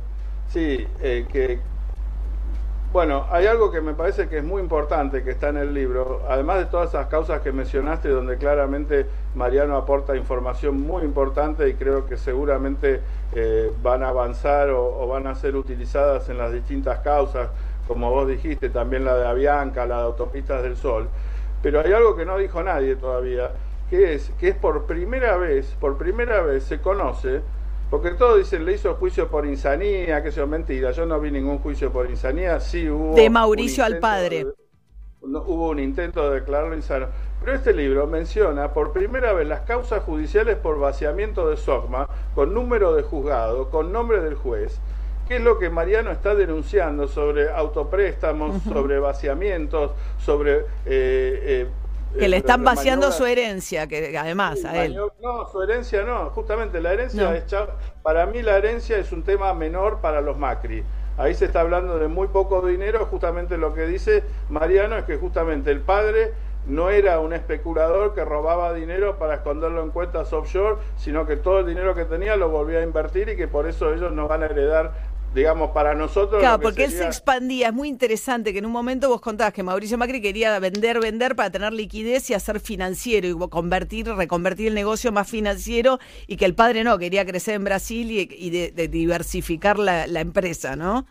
sí, 0.48 0.86
eh, 1.00 1.26
que 1.30 1.60
bueno, 2.94 3.26
hay 3.32 3.46
algo 3.46 3.72
que 3.72 3.80
me 3.80 3.92
parece 3.92 4.28
que 4.28 4.38
es 4.38 4.44
muy 4.44 4.62
importante 4.62 5.24
que 5.24 5.32
está 5.32 5.48
en 5.48 5.56
el 5.56 5.74
libro, 5.74 6.22
además 6.28 6.58
de 6.58 6.66
todas 6.66 6.90
esas 6.90 7.08
causas 7.08 7.40
que 7.40 7.50
mencionaste, 7.50 8.08
donde 8.08 8.38
claramente 8.38 9.06
Mariano 9.34 9.76
aporta 9.76 10.14
información 10.14 10.80
muy 10.80 11.02
importante 11.02 11.68
y 11.68 11.74
creo 11.74 12.06
que 12.06 12.16
seguramente 12.16 13.00
eh, 13.32 13.72
van 13.82 14.04
a 14.04 14.10
avanzar 14.10 14.70
o, 14.70 15.08
van 15.08 15.26
a 15.26 15.34
ser 15.34 15.56
utilizadas 15.56 16.28
en 16.28 16.38
las 16.38 16.52
distintas 16.52 17.00
causas, 17.00 17.48
como 17.86 18.10
vos 18.10 18.28
dijiste, 18.28 18.70
también 18.70 19.04
la 19.04 19.16
de 19.16 19.26
Avianca, 19.26 19.86
la 19.86 19.98
de 19.98 20.02
Autopistas 20.04 20.62
del 20.62 20.76
Sol. 20.76 21.08
Pero 21.62 21.80
hay 21.80 21.92
algo 21.92 22.16
que 22.16 22.24
no 22.24 22.36
dijo 22.38 22.62
nadie 22.62 22.96
todavía, 22.96 23.50
que 23.90 24.14
es 24.14 24.30
que 24.38 24.48
es 24.48 24.56
por 24.56 24.84
primera 24.84 25.36
vez, 25.36 25.74
por 25.80 25.96
primera 25.96 26.42
vez 26.42 26.64
se 26.64 26.80
conoce, 26.80 27.40
porque 27.90 28.10
todos 28.12 28.38
dicen 28.38 28.64
le 28.64 28.72
hizo 28.72 28.94
juicio 28.94 29.28
por 29.28 29.46
insanía, 29.46 30.22
que 30.22 30.30
eso 30.30 30.42
es 30.42 30.48
mentira, 30.48 30.90
yo 30.90 31.06
no 31.06 31.20
vi 31.20 31.30
ningún 31.30 31.58
juicio 31.58 31.92
por 31.92 32.08
insanía, 32.10 32.60
sí 32.60 32.88
hubo... 32.88 33.14
De 33.14 33.30
Mauricio 33.30 33.84
al 33.84 33.98
padre. 33.98 34.46
no, 35.22 35.42
hubo 35.46 35.68
un 35.70 35.78
intento 35.78 36.28
de 36.28 36.40
declararlo 36.40 36.74
insano. 36.74 37.06
Pero 37.40 37.56
este 37.56 37.74
libro 37.74 38.06
menciona 38.06 38.72
por 38.72 38.92
primera 38.92 39.32
vez 39.32 39.46
las 39.46 39.60
causas 39.60 40.02
judiciales 40.02 40.56
por 40.56 40.78
vaciamiento 40.78 41.48
de 41.48 41.56
SOCMA, 41.56 42.08
con 42.34 42.54
número 42.54 42.94
de 42.94 43.02
juzgado, 43.02 43.70
con 43.70 43.92
nombre 43.92 44.20
del 44.22 44.34
juez, 44.34 44.80
qué 45.28 45.36
es 45.36 45.42
lo 45.42 45.58
que 45.58 45.70
Mariano 45.70 46.10
está 46.10 46.34
denunciando 46.34 47.08
sobre 47.08 47.50
autopréstamos, 47.50 48.62
sobre 48.62 48.98
vaciamientos, 48.98 49.92
sobre... 50.18 50.60
Eh, 50.86 51.64
eh, 51.66 51.68
que 52.18 52.28
le 52.28 52.36
están 52.36 52.62
vaciando 52.62 53.10
su 53.10 53.26
herencia, 53.26 53.88
que 53.88 54.16
además 54.16 54.64
a 54.64 54.84
él. 54.84 54.96
No, 55.20 55.48
su 55.50 55.60
herencia 55.62 56.04
no, 56.04 56.30
justamente 56.30 56.80
la 56.80 56.92
herencia, 56.92 57.42
para 58.02 58.26
mí 58.26 58.40
la 58.40 58.56
herencia 58.56 58.98
es 58.98 59.10
un 59.10 59.24
tema 59.24 59.52
menor 59.52 60.00
para 60.00 60.20
los 60.20 60.38
Macri. 60.38 60.84
Ahí 61.16 61.34
se 61.34 61.46
está 61.46 61.60
hablando 61.60 61.98
de 61.98 62.08
muy 62.08 62.28
poco 62.28 62.64
dinero, 62.64 63.06
justamente 63.06 63.56
lo 63.58 63.74
que 63.74 63.86
dice 63.86 64.22
Mariano 64.48 64.96
es 64.96 65.04
que 65.04 65.16
justamente 65.16 65.70
el 65.70 65.80
padre 65.80 66.32
no 66.66 66.90
era 66.90 67.20
un 67.20 67.32
especulador 67.32 68.14
que 68.14 68.24
robaba 68.24 68.72
dinero 68.72 69.18
para 69.18 69.34
esconderlo 69.34 69.82
en 69.82 69.90
cuentas 69.90 70.32
offshore, 70.32 70.76
sino 70.96 71.26
que 71.26 71.36
todo 71.36 71.60
el 71.60 71.66
dinero 71.66 71.94
que 71.94 72.04
tenía 72.04 72.36
lo 72.36 72.48
volvía 72.48 72.78
a 72.78 72.82
invertir 72.82 73.28
y 73.28 73.36
que 73.36 73.48
por 73.48 73.68
eso 73.68 73.92
ellos 73.92 74.12
no 74.12 74.28
van 74.28 74.42
a 74.42 74.46
heredar 74.46 74.92
digamos, 75.34 75.72
para 75.72 75.94
nosotros. 75.94 76.40
Claro, 76.40 76.60
porque 76.60 76.84
él 76.84 76.92
se 76.92 77.04
expandía. 77.04 77.68
Es 77.68 77.74
muy 77.74 77.88
interesante 77.88 78.52
que 78.52 78.60
en 78.60 78.66
un 78.66 78.72
momento 78.72 79.08
vos 79.08 79.20
contabas 79.20 79.52
que 79.52 79.62
Mauricio 79.62 79.98
Macri 79.98 80.22
quería 80.22 80.58
vender, 80.58 81.00
vender 81.00 81.34
para 81.34 81.50
tener 81.50 81.72
liquidez 81.72 82.30
y 82.30 82.34
hacer 82.34 82.60
financiero 82.60 83.26
y 83.26 83.48
convertir, 83.48 84.08
reconvertir 84.08 84.68
el 84.68 84.74
negocio 84.74 85.12
más 85.12 85.28
financiero 85.28 85.98
y 86.26 86.36
que 86.36 86.44
el 86.44 86.54
padre 86.54 86.84
no, 86.84 86.98
quería 86.98 87.26
crecer 87.26 87.54
en 87.54 87.64
Brasil 87.64 88.10
y, 88.10 88.50
de, 88.50 88.88
diversificar 88.88 89.78
la, 89.78 90.04
empresa, 90.20 90.76
¿no? 90.76 91.06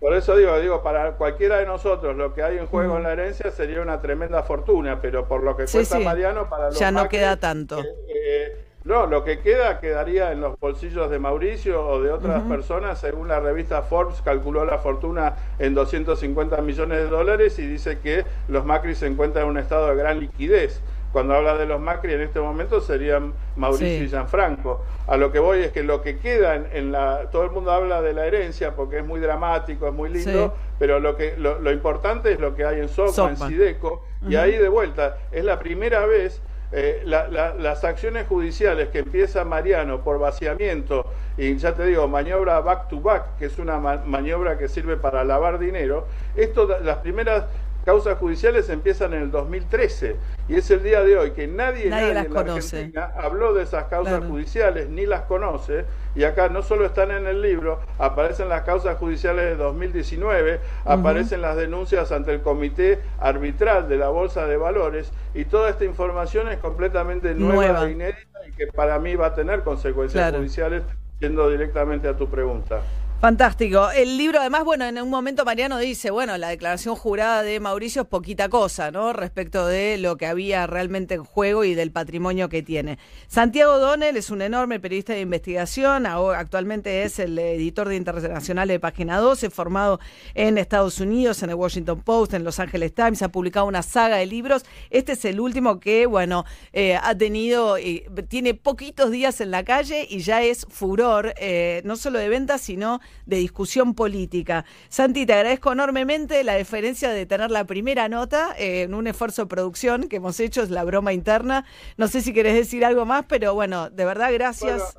Por 0.00 0.14
eso 0.14 0.36
digo, 0.36 0.58
digo, 0.58 0.82
para 0.82 1.12
cualquiera 1.12 1.58
de 1.58 1.66
nosotros 1.66 2.16
lo 2.16 2.34
que 2.34 2.42
hay 2.42 2.58
en 2.58 2.66
juego 2.66 2.96
en 2.96 3.04
la 3.04 3.12
herencia 3.12 3.50
sería 3.50 3.82
una 3.82 4.00
tremenda 4.00 4.42
fortuna, 4.42 5.00
pero 5.00 5.28
por 5.28 5.42
lo 5.42 5.56
que 5.56 5.66
cuesta 5.66 5.98
Mariano, 5.98 6.48
para 6.48 6.66
los 6.66 6.78
Ya 6.78 6.90
no 6.90 7.08
queda 7.08 7.36
tanto. 7.36 7.80
Eh, 7.80 8.69
no, 8.82 9.06
lo 9.06 9.24
que 9.24 9.40
queda 9.40 9.78
quedaría 9.78 10.32
en 10.32 10.40
los 10.40 10.58
bolsillos 10.58 11.10
de 11.10 11.18
Mauricio 11.18 11.86
o 11.86 12.00
de 12.00 12.10
otras 12.10 12.42
personas. 12.44 12.98
Según 12.98 13.28
la 13.28 13.38
revista 13.38 13.82
Forbes, 13.82 14.22
calculó 14.22 14.64
la 14.64 14.78
fortuna 14.78 15.34
en 15.58 15.74
250 15.74 16.62
millones 16.62 16.98
de 16.98 17.08
dólares 17.08 17.58
y 17.58 17.66
dice 17.66 17.98
que 17.98 18.24
los 18.48 18.64
Macri 18.64 18.94
se 18.94 19.06
encuentran 19.06 19.44
en 19.44 19.50
un 19.50 19.58
estado 19.58 19.88
de 19.88 19.96
gran 19.96 20.18
liquidez. 20.18 20.80
Cuando 21.12 21.34
habla 21.34 21.58
de 21.58 21.66
los 21.66 21.80
Macri 21.80 22.14
en 22.14 22.22
este 22.22 22.40
momento 22.40 22.80
serían 22.80 23.34
Mauricio 23.56 24.04
y 24.04 24.08
Gianfranco. 24.08 24.82
A 25.06 25.18
lo 25.18 25.30
que 25.30 25.40
voy 25.40 25.58
es 25.58 25.72
que 25.72 25.82
lo 25.82 26.00
que 26.00 26.18
queda 26.18 26.54
en, 26.54 26.90
la... 26.90 27.28
Todo 27.30 27.44
el 27.44 27.50
mundo 27.50 27.72
habla 27.72 28.00
de 28.00 28.14
la 28.14 28.24
herencia 28.24 28.76
porque 28.76 29.00
es 29.00 29.04
muy 29.04 29.20
dramático, 29.20 29.88
es 29.88 29.92
muy 29.92 30.08
lindo, 30.08 30.54
pero 30.78 31.00
lo, 31.00 31.16
que, 31.16 31.36
lo, 31.36 31.70
importante 31.70 32.32
es 32.32 32.40
lo 32.40 32.54
que 32.54 32.64
hay 32.64 32.80
en 32.80 32.88
Soca, 32.88 33.28
en 33.28 33.36
Sideco, 33.36 34.04
y 34.26 34.36
ahí 34.36 34.56
de 34.56 34.68
vuelta, 34.68 35.18
es 35.32 35.44
la 35.44 35.58
primera 35.58 36.06
vez 36.06 36.40
eh, 36.72 37.02
las 37.04 37.84
acciones 37.84 38.28
judiciales 38.28 38.90
que 38.90 39.00
empieza 39.00 39.44
Mariano 39.44 40.02
por 40.02 40.18
vaciamiento 40.18 41.06
y 41.36 41.56
ya 41.56 41.74
te 41.74 41.84
digo, 41.86 42.06
maniobra 42.06 42.60
back 42.60 42.88
to 42.88 43.00
back, 43.00 43.38
que 43.38 43.46
es 43.46 43.58
una 43.58 43.78
maniobra 43.78 44.56
que 44.58 44.68
sirve 44.68 44.96
para 44.96 45.24
lavar 45.24 45.58
dinero, 45.58 46.06
esto, 46.36 46.68
las 46.82 46.98
primeras 46.98 47.44
causas 47.90 48.18
judiciales 48.18 48.68
empiezan 48.68 49.14
en 49.14 49.22
el 49.22 49.30
2013 49.32 50.14
y 50.48 50.54
es 50.54 50.70
el 50.70 50.80
día 50.84 51.02
de 51.02 51.18
hoy 51.18 51.32
que 51.32 51.48
nadie, 51.48 51.90
nadie, 51.90 52.14
las 52.14 52.28
conoce. 52.28 52.92
habló 53.16 53.52
de 53.52 53.64
esas 53.64 53.86
causas 53.86 54.24
judiciales 54.24 54.88
ni 54.88 55.06
las 55.06 55.22
conoce 55.22 55.86
y 56.14 56.22
acá 56.22 56.48
no 56.48 56.62
solo 56.62 56.86
están 56.86 57.10
en 57.10 57.26
el 57.26 57.42
libro, 57.42 57.80
aparecen 57.98 58.48
las 58.48 58.62
causas 58.62 58.96
judiciales 58.96 59.44
de 59.44 59.56
2019, 59.56 60.60
aparecen 60.84 61.42
las 61.42 61.56
denuncias 61.56 62.12
ante 62.12 62.32
el 62.32 62.42
Comité 62.42 63.00
Arbitral 63.18 63.88
de 63.88 63.96
la 63.96 64.08
Bolsa 64.08 64.46
de 64.46 64.56
Valores 64.56 65.10
y 65.34 65.46
toda 65.46 65.68
esta 65.68 65.84
información 65.84 66.46
es 66.46 66.58
completamente 66.58 67.34
nueva, 67.34 67.88
e 67.88 67.90
inédita 67.90 68.38
y 68.48 68.52
que 68.52 68.68
para 68.68 69.00
mí 69.00 69.16
va 69.16 69.26
a 69.26 69.34
tener 69.34 69.62
consecuencias 69.62 70.32
judiciales 70.32 70.84
yendo 71.18 71.50
directamente 71.50 72.06
a 72.06 72.16
tu 72.16 72.28
pregunta. 72.28 72.82
Fantástico. 73.20 73.90
El 73.90 74.16
libro, 74.16 74.40
además, 74.40 74.64
bueno, 74.64 74.86
en 74.86 74.96
un 74.98 75.10
momento 75.10 75.44
Mariano 75.44 75.76
dice, 75.76 76.10
bueno, 76.10 76.38
la 76.38 76.48
declaración 76.48 76.96
jurada 76.96 77.42
de 77.42 77.60
Mauricio 77.60 78.00
es 78.00 78.08
poquita 78.08 78.48
cosa, 78.48 78.90
¿no? 78.90 79.12
Respecto 79.12 79.66
de 79.66 79.98
lo 79.98 80.16
que 80.16 80.24
había 80.24 80.66
realmente 80.66 81.16
en 81.16 81.24
juego 81.24 81.64
y 81.64 81.74
del 81.74 81.92
patrimonio 81.92 82.48
que 82.48 82.62
tiene. 82.62 82.98
Santiago 83.28 83.78
Donnell 83.78 84.16
es 84.16 84.30
un 84.30 84.40
enorme 84.40 84.80
periodista 84.80 85.12
de 85.12 85.20
investigación, 85.20 86.06
actualmente 86.06 87.02
es 87.02 87.18
el 87.18 87.38
editor 87.38 87.90
de 87.90 87.96
Internacional 87.96 88.68
de 88.68 88.80
Página 88.80 89.18
12, 89.18 89.50
formado 89.50 90.00
en 90.32 90.56
Estados 90.56 90.98
Unidos, 90.98 91.42
en 91.42 91.50
el 91.50 91.56
Washington 91.56 92.00
Post, 92.00 92.32
en 92.32 92.42
Los 92.42 92.58
Angeles 92.58 92.94
Times, 92.94 93.20
ha 93.20 93.28
publicado 93.28 93.66
una 93.66 93.82
saga 93.82 94.16
de 94.16 94.24
libros. 94.24 94.64
Este 94.88 95.12
es 95.12 95.26
el 95.26 95.40
último 95.40 95.78
que, 95.78 96.06
bueno, 96.06 96.46
eh, 96.72 96.96
ha 96.96 97.14
tenido, 97.14 97.76
eh, 97.76 98.06
tiene 98.28 98.54
poquitos 98.54 99.10
días 99.10 99.42
en 99.42 99.50
la 99.50 99.62
calle 99.62 100.06
y 100.08 100.20
ya 100.20 100.42
es 100.42 100.66
furor, 100.70 101.34
eh, 101.36 101.82
no 101.84 101.96
solo 101.96 102.18
de 102.18 102.30
ventas, 102.30 102.62
sino 102.62 102.98
de 103.26 103.36
discusión 103.36 103.94
política. 103.94 104.64
Santi, 104.88 105.26
te 105.26 105.32
agradezco 105.32 105.72
enormemente 105.72 106.42
la 106.44 106.56
diferencia 106.56 107.10
de 107.10 107.26
tener 107.26 107.50
la 107.50 107.64
primera 107.64 108.08
nota 108.08 108.54
eh, 108.58 108.82
en 108.82 108.94
un 108.94 109.06
esfuerzo 109.06 109.42
de 109.42 109.48
producción 109.48 110.08
que 110.08 110.16
hemos 110.16 110.40
hecho, 110.40 110.62
es 110.62 110.70
la 110.70 110.84
broma 110.84 111.12
interna. 111.12 111.64
No 111.96 112.08
sé 112.08 112.22
si 112.22 112.32
querés 112.32 112.54
decir 112.54 112.84
algo 112.84 113.04
más, 113.06 113.24
pero 113.28 113.54
bueno, 113.54 113.90
de 113.90 114.04
verdad, 114.04 114.32
gracias. 114.32 114.96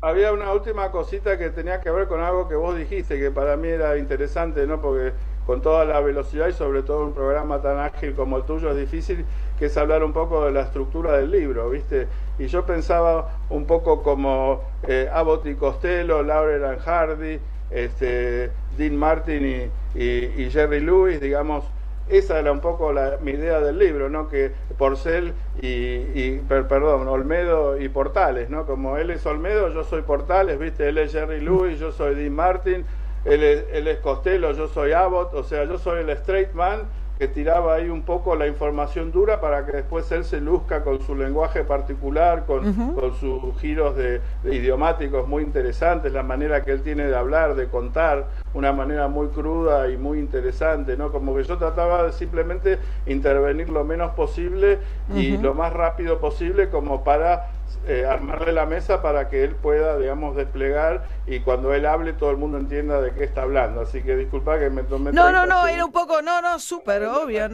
había 0.00 0.32
una 0.32 0.52
última 0.52 0.90
cosita 0.90 1.38
que 1.38 1.50
tenía 1.50 1.80
que 1.80 1.90
ver 1.90 2.06
con 2.08 2.20
algo 2.20 2.48
que 2.48 2.54
vos 2.54 2.76
dijiste, 2.76 3.18
que 3.18 3.30
para 3.30 3.56
mí 3.56 3.68
era 3.68 3.96
interesante, 3.96 4.66
¿no? 4.66 4.80
Porque 4.80 5.12
con 5.46 5.60
toda 5.60 5.84
la 5.84 6.00
velocidad 6.00 6.48
y 6.48 6.52
sobre 6.52 6.82
todo 6.82 7.04
un 7.04 7.12
programa 7.12 7.60
tan 7.60 7.78
ágil 7.78 8.14
como 8.14 8.38
el 8.38 8.44
tuyo 8.44 8.70
es 8.70 8.76
difícil, 8.76 9.24
que 9.58 9.66
es 9.66 9.76
hablar 9.76 10.02
un 10.02 10.12
poco 10.12 10.44
de 10.44 10.52
la 10.52 10.62
estructura 10.62 11.16
del 11.16 11.30
libro, 11.30 11.70
¿viste? 11.70 12.08
Y 12.38 12.46
yo 12.46 12.64
pensaba 12.64 13.38
un 13.50 13.66
poco 13.66 14.02
como 14.02 14.62
eh, 14.88 15.08
Abbott 15.12 15.46
y 15.46 15.54
Costello, 15.54 16.22
Laurel 16.22 16.64
and 16.64 16.80
Hardy, 16.80 17.38
este, 17.70 18.50
Dean 18.76 18.96
Martin 18.96 19.70
y, 19.94 20.50
Jerry 20.50 20.80
Lewis, 20.80 21.20
digamos, 21.20 21.64
esa 22.08 22.38
era 22.38 22.52
un 22.52 22.60
poco 22.60 22.92
la, 22.92 23.18
mi 23.22 23.32
idea 23.32 23.60
del 23.60 23.78
libro, 23.78 24.10
¿no? 24.10 24.28
Que 24.28 24.52
Porcel 24.76 25.32
y, 25.62 25.68
y 25.68 26.42
perdón, 26.48 27.08
Olmedo 27.08 27.80
y 27.80 27.88
Portales, 27.88 28.50
¿no? 28.50 28.66
Como 28.66 28.98
él 28.98 29.10
es 29.10 29.24
Olmedo, 29.24 29.72
yo 29.72 29.84
soy 29.84 30.02
Portales, 30.02 30.58
¿viste? 30.58 30.88
Él 30.88 30.98
es 30.98 31.12
Jerry 31.12 31.40
Lewis, 31.40 31.78
yo 31.78 31.92
soy 31.92 32.14
Dean 32.14 32.34
Martin, 32.34 32.84
él 33.24 33.42
es, 33.42 33.64
él 33.72 33.88
es 33.88 33.98
Costello, 33.98 34.52
yo 34.52 34.68
soy 34.68 34.92
Abbott, 34.92 35.34
o 35.34 35.42
sea, 35.42 35.64
yo 35.64 35.78
soy 35.78 36.00
el 36.00 36.10
straight 36.10 36.52
man 36.52 36.82
que 37.18 37.28
tiraba 37.28 37.74
ahí 37.74 37.88
un 37.88 38.02
poco 38.02 38.34
la 38.34 38.48
información 38.48 39.12
dura 39.12 39.40
para 39.40 39.64
que 39.64 39.72
después 39.72 40.10
él 40.10 40.24
se 40.24 40.40
luzca 40.40 40.82
con 40.82 41.00
su 41.00 41.14
lenguaje 41.14 41.62
particular, 41.62 42.44
con, 42.44 42.92
con 42.94 43.14
sus 43.14 43.56
giros 43.60 43.96
de, 43.96 44.20
idiomáticos 44.44 45.28
muy 45.28 45.44
interesantes, 45.44 46.12
la 46.12 46.24
manera 46.24 46.64
que 46.64 46.72
él 46.72 46.82
tiene 46.82 47.04
de 47.04 47.14
hablar, 47.14 47.54
de 47.54 47.68
contar, 47.68 48.26
una 48.52 48.72
manera 48.72 49.06
muy 49.06 49.28
cruda 49.28 49.88
y 49.90 49.96
muy 49.96 50.18
interesante, 50.18 50.96
¿no? 50.96 51.12
Como 51.12 51.36
que 51.36 51.44
yo 51.44 51.56
trataba 51.56 52.02
de 52.02 52.12
simplemente 52.12 52.78
intervenir 53.06 53.68
lo 53.68 53.84
menos 53.84 54.12
posible 54.14 54.78
y 55.14 55.36
lo 55.36 55.54
más 55.54 55.72
rápido 55.72 56.18
posible 56.18 56.68
como 56.68 57.04
para 57.04 57.48
eh, 57.86 58.06
armarle 58.06 58.52
la 58.52 58.66
mesa 58.66 59.02
para 59.02 59.28
que 59.28 59.44
él 59.44 59.54
pueda, 59.56 59.98
digamos, 59.98 60.36
desplegar 60.36 61.06
y 61.26 61.40
cuando 61.40 61.74
él 61.74 61.86
hable 61.86 62.12
todo 62.12 62.30
el 62.30 62.36
mundo 62.36 62.58
entienda 62.58 63.00
de 63.00 63.12
qué 63.12 63.24
está 63.24 63.42
hablando. 63.42 63.80
Así 63.80 64.02
que 64.02 64.16
disculpa 64.16 64.58
que 64.58 64.70
me 64.70 64.82
tomé. 64.82 65.12
No, 65.12 65.32
no, 65.32 65.46
no, 65.46 65.66
era 65.66 65.84
un 65.84 65.92
poco, 65.92 66.22
no, 66.22 66.40
no, 66.42 66.58
súper 66.58 67.04
obvio. 67.04 67.48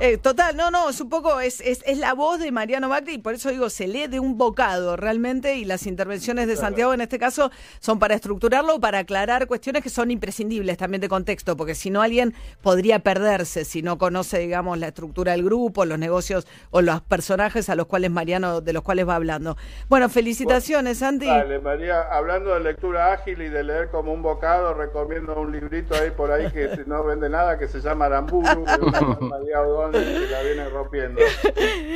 Eh, 0.00 0.18
total, 0.18 0.56
no, 0.56 0.70
no, 0.70 0.88
es 0.88 1.00
un 1.00 1.08
poco, 1.08 1.40
es, 1.40 1.60
es, 1.60 1.82
es, 1.86 1.98
la 1.98 2.14
voz 2.14 2.38
de 2.38 2.50
Mariano 2.52 2.88
Macri 2.88 3.14
y 3.14 3.18
por 3.18 3.34
eso 3.34 3.50
digo, 3.50 3.70
se 3.70 3.86
lee 3.86 4.06
de 4.06 4.20
un 4.20 4.38
bocado 4.38 4.96
realmente 4.96 5.56
y 5.56 5.64
las 5.64 5.86
intervenciones 5.86 6.46
de 6.46 6.56
Santiago 6.56 6.94
en 6.94 7.00
este 7.00 7.18
caso 7.18 7.50
son 7.80 7.98
para 7.98 8.14
estructurarlo, 8.14 8.80
para 8.80 9.00
aclarar 9.00 9.46
cuestiones 9.46 9.82
que 9.82 9.90
son 9.90 10.10
imprescindibles 10.10 10.76
también 10.78 11.00
de 11.00 11.08
contexto, 11.08 11.56
porque 11.56 11.74
si 11.74 11.90
no 11.90 12.02
alguien 12.02 12.34
podría 12.62 13.00
perderse 13.00 13.64
si 13.64 13.82
no 13.82 13.98
conoce, 13.98 14.38
digamos, 14.38 14.78
la 14.78 14.88
estructura 14.88 15.32
del 15.32 15.44
grupo, 15.44 15.84
los 15.84 15.98
negocios 15.98 16.46
o 16.70 16.82
los 16.82 17.02
personajes 17.02 17.68
a 17.68 17.74
los 17.74 17.86
cuales 17.86 18.10
Mariano, 18.10 18.60
de 18.60 18.72
los 18.72 18.82
cuales 18.82 19.08
va 19.08 19.15
hablando. 19.16 19.56
Bueno, 19.88 20.08
felicitaciones, 20.08 20.98
Santi. 20.98 21.26
Dale, 21.26 21.58
María, 21.58 22.02
hablando 22.02 22.54
de 22.54 22.60
lectura 22.60 23.12
ágil 23.12 23.42
y 23.42 23.48
de 23.48 23.64
leer 23.64 23.90
como 23.90 24.12
un 24.12 24.22
bocado, 24.22 24.74
recomiendo 24.74 25.34
un 25.34 25.52
librito 25.52 25.94
ahí 25.94 26.10
por 26.10 26.30
ahí 26.30 26.50
que 26.50 26.84
no 26.86 27.04
vende 27.04 27.28
nada, 27.28 27.58
que 27.58 27.68
se 27.68 27.80
llama 27.80 28.06
Aramburu, 28.06 28.64
María 29.20 29.62
que 29.92 30.28
la 30.30 30.42
viene 30.42 30.68
rompiendo. 30.68 31.20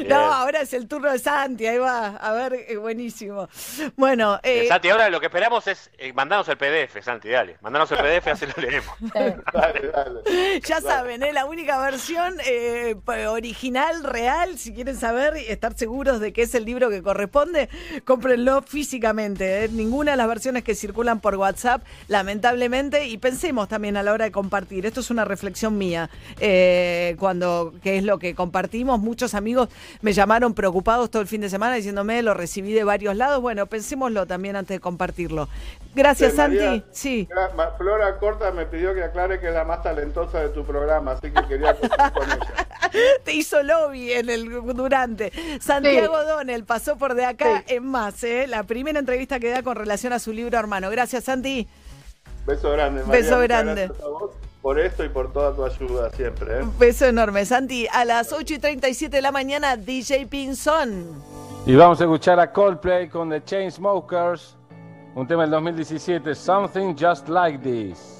No, 0.09 0.17
ahora 0.17 0.61
es 0.61 0.73
el 0.73 0.89
turno 0.89 1.11
de 1.11 1.19
Santi, 1.19 1.67
ahí 1.67 1.79
va, 1.79 2.17
a 2.17 2.33
ver, 2.33 2.55
eh, 2.69 2.77
buenísimo. 2.77 3.49
Bueno, 3.97 4.39
eh, 4.43 4.67
Santi, 4.69 4.91
ahora 4.91 5.09
lo 5.11 5.21
que 5.21 5.27
esperamos 5.27 5.67
es 5.67 5.91
eh, 5.99 6.13
mandarnos 6.13 6.49
el 6.49 6.57
PDF, 6.57 7.03
Santi, 7.03 7.29
dale, 7.29 7.57
mandanos 7.61 7.91
el 7.93 7.99
PDF, 7.99 8.29
así 8.29 8.47
lo 8.47 8.63
leemos. 8.63 8.95
dale, 9.53 9.91
dale. 9.93 10.61
Ya 10.61 10.81
saben, 10.81 11.23
¿eh? 11.23 11.33
la 11.33 11.45
única 11.45 11.81
versión 11.81 12.37
original, 13.29 14.05
real, 14.05 14.59
si 14.59 14.75
quieren 14.75 14.97
saber 14.97 15.37
y 15.37 15.51
estar 15.51 15.77
seguros 15.77 16.21
de 16.21 16.33
que 16.33 16.43
es 16.43 16.55
el 16.55 16.65
libro 16.65 16.91
que 16.91 17.00
que 17.01 17.05
corresponde, 17.05 17.69
cómprenlo 18.05 18.63
físicamente. 18.63 19.65
¿eh? 19.65 19.69
Ninguna 19.69 20.13
de 20.13 20.17
las 20.17 20.29
versiones 20.29 20.63
que 20.65 20.75
circulan 20.75 21.21
por 21.21 21.37
WhatsApp, 21.37 21.83
lamentablemente, 22.09 23.07
y 23.09 23.19
pensemos 23.19 23.69
también 23.69 23.97
a 23.97 24.03
la 24.03 24.13
hora 24.13 24.25
de 24.27 24.33
compartir. 24.33 24.87
Esto 24.87 25.01
es 25.01 25.11
una 25.11 25.25
reflexión 25.25 25.77
mía. 25.79 26.11
eh, 26.41 27.17
cuando, 27.19 27.73
que 27.83 27.99
es 27.99 28.05
lo 28.05 28.19
que 28.19 28.35
compartimos, 28.35 29.01
muchos 29.01 29.35
amigos 29.35 29.69
me 30.03 30.13
llamaron 30.13 30.55
preocupados 30.55 31.11
todo 31.11 31.23
el 31.23 31.29
fin 31.29 31.41
de 31.41 31.51
semana 31.51 31.74
diciéndome, 31.74 32.22
lo 32.22 32.35
recibí 32.35 32.72
de 32.72 32.85
varios 32.85 33.16
lados. 33.16 33.41
Bueno, 33.41 33.66
pensémoslo 33.66 34.27
también 34.27 34.57
antes 34.57 34.77
de 34.77 34.81
compartirlo. 34.81 35.49
Gracias, 35.95 36.33
Sí, 36.33 36.37
Santi. 36.37 36.57
María, 36.59 36.85
Sí. 36.93 37.29
Flora 37.79 38.18
Corta 38.18 38.53
me 38.53 38.66
pidió 38.66 38.95
que 38.95 39.03
aclare 39.03 39.41
que 39.41 39.49
es 39.49 39.55
la 39.55 39.64
más 39.64 39.83
talentosa 39.83 40.41
de 40.41 40.51
tu 40.51 40.64
programa, 40.64 41.12
así 41.12 41.31
que 41.31 41.47
quería 41.49 41.74
con 41.74 42.31
ella. 42.31 42.68
Te 43.24 43.33
hizo 43.33 43.62
lobby 43.62 44.12
en 44.12 44.31
el 44.31 44.51
durante. 44.74 45.33
Santiago 45.61 46.24
Donel 46.24 46.64
pasó 46.64 46.89
por 46.97 47.14
de 47.14 47.24
acá 47.24 47.64
en 47.66 47.86
más, 47.86 48.22
¿eh? 48.24 48.47
la 48.47 48.62
primera 48.64 48.99
entrevista 48.99 49.41
que 49.41 49.51
da 49.51 49.62
con 49.62 49.76
relación 49.76 50.12
a 50.12 50.18
su 50.18 50.32
libro 50.32 50.59
hermano. 50.59 50.91
Gracias, 50.91 51.24
Santi. 51.24 51.66
Beso 52.47 52.70
grande, 52.70 53.03
María. 53.05 53.22
Beso 53.22 53.38
grande. 53.41 53.86
gracias 53.86 54.05
a 54.05 54.09
vos 54.09 54.30
por 54.62 54.78
esto 54.78 55.05
y 55.05 55.09
por 55.09 55.32
toda 55.32 55.55
tu 55.55 55.64
ayuda 55.64 56.11
siempre. 56.11 56.59
¿eh? 56.59 56.62
Un 56.62 56.78
beso 56.78 57.07
enorme, 57.07 57.45
Santi. 57.45 57.86
A 57.93 58.05
las 58.05 58.32
8 58.32 58.55
y 58.55 58.59
37 58.59 59.16
de 59.16 59.22
la 59.22 59.32
mañana, 59.32 59.76
DJ 59.76 60.26
Pinzón. 60.26 61.22
Y 61.66 61.74
vamos 61.74 62.01
a 62.01 62.05
escuchar 62.05 62.41
a 62.41 62.53
Coldplay 62.53 63.09
con 63.09 63.30
The 63.30 63.43
Chainsmokers, 63.45 64.57
un 65.14 65.26
tema 65.26 65.43
del 65.43 65.51
2017, 65.53 66.34
Something 66.34 66.95
Just 66.99 67.28
Like 67.28 67.59
This. 67.59 68.20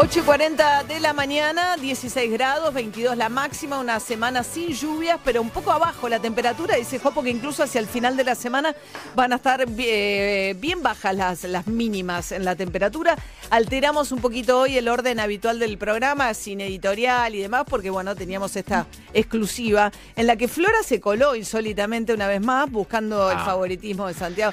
8 0.00 0.20
y 0.20 0.22
40 0.22 0.84
de 0.84 1.00
la 1.00 1.12
mañana, 1.12 1.76
16 1.76 2.30
grados, 2.30 2.72
22 2.72 3.16
la 3.16 3.28
máxima, 3.28 3.80
una 3.80 3.98
semana 3.98 4.44
sin 4.44 4.68
lluvias, 4.72 5.18
pero 5.24 5.42
un 5.42 5.50
poco 5.50 5.72
abajo 5.72 6.08
la 6.08 6.20
temperatura. 6.20 6.76
Dice 6.76 7.00
Jopo 7.00 7.20
que 7.24 7.30
incluso 7.30 7.64
hacia 7.64 7.80
el 7.80 7.88
final 7.88 8.16
de 8.16 8.22
la 8.22 8.36
semana 8.36 8.76
van 9.16 9.32
a 9.32 9.36
estar 9.36 9.66
eh, 9.76 10.54
bien 10.60 10.84
bajas 10.84 11.16
las, 11.16 11.42
las 11.44 11.66
mínimas 11.66 12.30
en 12.30 12.44
la 12.44 12.54
temperatura. 12.54 13.16
Alteramos 13.50 14.12
un 14.12 14.20
poquito 14.20 14.60
hoy 14.60 14.78
el 14.78 14.86
orden 14.86 15.18
habitual 15.18 15.58
del 15.58 15.76
programa, 15.78 16.32
sin 16.32 16.60
editorial 16.60 17.34
y 17.34 17.40
demás, 17.40 17.64
porque 17.68 17.90
bueno, 17.90 18.14
teníamos 18.14 18.54
esta 18.54 18.86
exclusiva 19.14 19.90
en 20.14 20.28
la 20.28 20.36
que 20.36 20.46
Flora 20.46 20.78
se 20.84 21.00
coló 21.00 21.34
insólitamente 21.34 22.12
una 22.14 22.28
vez 22.28 22.40
más, 22.40 22.70
buscando 22.70 23.32
el 23.32 23.38
Ah. 23.38 23.44
favoritismo 23.44 24.06
de 24.06 24.14
Santiago. 24.14 24.52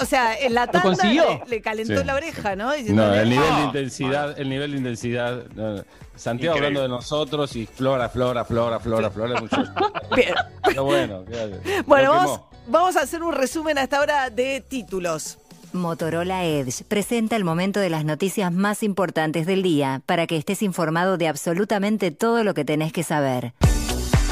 O 0.00 0.06
sea, 0.06 0.34
en 0.36 0.54
la 0.54 0.66
¿Lo 0.66 0.72
tanda 0.72 1.04
le, 1.04 1.40
le 1.46 1.60
calentó 1.62 1.98
Sí, 2.00 2.04
la 2.04 2.14
oreja, 2.16 2.56
¿no? 2.56 2.66
No, 2.66 2.72
el 2.74 2.84
nivel 3.28 3.28
de 3.30 3.38
"Ah". 3.38 3.62
intensidad, 3.66 4.38
el 4.40 4.48
nivel 4.48 4.71
de 4.71 4.71
la 4.72 4.78
intensidad. 4.78 5.44
No, 5.54 5.82
Santiago 6.16 6.56
Increíble. 6.56 6.66
hablando 6.66 6.82
de 6.82 6.88
nosotros 6.88 7.54
y 7.56 7.66
flora, 7.66 8.08
flora, 8.08 8.44
flora, 8.44 8.80
flora, 8.80 9.10
flora. 9.10 9.40
Mucho. 9.40 9.56
Bien. 10.16 10.34
Pero 10.64 10.84
bueno, 10.84 11.24
quédate. 11.24 11.82
Bueno, 11.86 12.10
vamos, 12.10 12.40
vamos 12.66 12.96
a 12.96 13.02
hacer 13.02 13.22
un 13.22 13.32
resumen 13.32 13.78
hasta 13.78 13.98
ahora 13.98 14.30
de 14.30 14.60
títulos. 14.60 15.38
Motorola 15.72 16.44
Edge 16.44 16.84
presenta 16.86 17.36
el 17.36 17.44
momento 17.44 17.80
de 17.80 17.88
las 17.88 18.04
noticias 18.04 18.52
más 18.52 18.82
importantes 18.82 19.46
del 19.46 19.62
día 19.62 20.02
para 20.04 20.26
que 20.26 20.36
estés 20.36 20.62
informado 20.62 21.16
de 21.16 21.28
absolutamente 21.28 22.10
todo 22.10 22.44
lo 22.44 22.52
que 22.52 22.64
tenés 22.64 22.92
que 22.92 23.02
saber. 23.02 23.54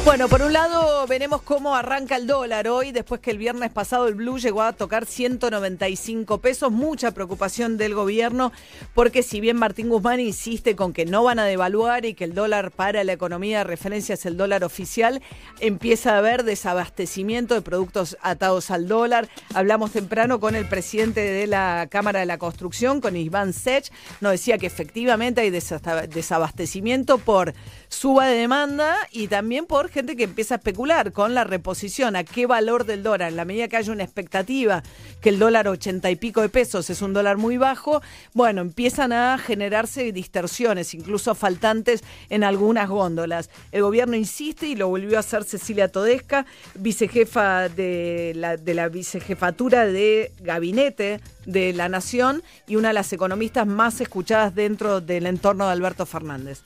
Bueno, 0.02 0.28
por 0.28 0.40
un 0.40 0.54
lado 0.54 1.06
veremos 1.06 1.42
cómo 1.42 1.76
arranca 1.76 2.16
el 2.16 2.26
dólar 2.26 2.66
hoy, 2.68 2.90
después 2.90 3.20
que 3.20 3.30
el 3.30 3.38
viernes 3.38 3.70
pasado 3.70 4.08
el 4.08 4.14
blue 4.14 4.38
llegó 4.38 4.62
a 4.62 4.72
tocar 4.72 5.04
195 5.04 6.38
pesos. 6.38 6.72
Mucha 6.72 7.12
preocupación 7.12 7.76
del 7.76 7.94
gobierno, 7.94 8.50
porque 8.94 9.22
si 9.22 9.40
bien 9.40 9.58
Martín 9.58 9.90
Guzmán 9.90 10.18
insiste 10.18 10.74
con 10.74 10.94
que 10.94 11.04
no 11.04 11.22
van 11.22 11.38
a 11.38 11.44
devaluar 11.44 12.06
y 12.06 12.14
que 12.14 12.24
el 12.24 12.34
dólar 12.34 12.70
para 12.70 13.04
la 13.04 13.12
economía 13.12 13.58
de 13.58 13.64
referencia 13.64 14.14
es 14.14 14.24
el 14.24 14.38
dólar 14.38 14.64
oficial, 14.64 15.20
empieza 15.60 16.14
a 16.14 16.18
haber 16.18 16.44
desabastecimiento 16.44 17.54
de 17.54 17.60
productos 17.60 18.16
atados 18.22 18.70
al 18.70 18.88
dólar. 18.88 19.28
Hablamos 19.54 19.92
temprano 19.92 20.40
con 20.40 20.56
el 20.56 20.66
presidente 20.66 21.20
de 21.20 21.46
la 21.46 21.88
Cámara 21.90 22.20
de 22.20 22.26
la 22.26 22.38
Construcción, 22.38 23.02
con 23.02 23.16
Iván 23.16 23.52
Sech, 23.52 23.92
nos 24.22 24.32
decía 24.32 24.56
que 24.56 24.66
efectivamente 24.66 25.42
hay 25.42 25.50
desabastecimiento 25.50 27.18
por 27.18 27.54
suba 27.90 28.28
de 28.28 28.38
demanda 28.38 28.96
y 29.10 29.26
también 29.26 29.66
por 29.66 29.88
gente 29.88 30.16
que 30.16 30.24
empieza 30.24 30.54
a 30.54 30.58
especular 30.58 31.12
con 31.12 31.34
la 31.34 31.44
reposición, 31.44 32.14
a 32.14 32.24
qué 32.24 32.46
valor 32.46 32.86
del 32.86 33.02
dólar. 33.02 33.30
En 33.30 33.36
la 33.36 33.44
medida 33.44 33.68
que 33.68 33.76
haya 33.76 33.92
una 33.92 34.04
expectativa 34.04 34.82
que 35.20 35.28
el 35.28 35.38
dólar 35.38 35.66
ochenta 35.68 36.08
y 36.08 36.16
pico 36.16 36.40
de 36.40 36.48
pesos 36.48 36.88
es 36.88 37.02
un 37.02 37.12
dólar 37.12 37.36
muy 37.36 37.56
bajo, 37.56 38.00
bueno, 38.32 38.60
empiezan 38.60 39.12
a 39.12 39.36
generarse 39.38 40.12
distorsiones, 40.12 40.94
incluso 40.94 41.34
faltantes 41.34 42.02
en 42.28 42.44
algunas 42.44 42.88
góndolas. 42.88 43.50
El 43.72 43.82
gobierno 43.82 44.14
insiste 44.14 44.68
y 44.68 44.76
lo 44.76 44.88
volvió 44.88 45.16
a 45.16 45.20
hacer 45.20 45.42
Cecilia 45.42 45.88
Todesca, 45.88 46.46
vicejefa 46.76 47.68
de 47.68 48.32
la, 48.36 48.56
de 48.56 48.74
la 48.74 48.88
vicejefatura 48.88 49.84
de 49.84 50.32
gabinete 50.40 51.20
de 51.44 51.72
la 51.72 51.88
Nación 51.88 52.44
y 52.68 52.76
una 52.76 52.88
de 52.88 52.94
las 52.94 53.12
economistas 53.12 53.66
más 53.66 54.00
escuchadas 54.00 54.54
dentro 54.54 55.00
del 55.00 55.26
entorno 55.26 55.66
de 55.66 55.72
Alberto 55.72 56.06
Fernández. 56.06 56.62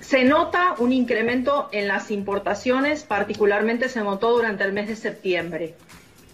Se 0.00 0.24
nota 0.24 0.74
un 0.78 0.92
incremento 0.92 1.68
en 1.72 1.88
las 1.88 2.10
importaciones, 2.10 3.04
particularmente 3.04 3.88
se 3.88 4.00
notó 4.00 4.30
durante 4.30 4.64
el 4.64 4.72
mes 4.72 4.88
de 4.88 4.96
septiembre. 4.96 5.74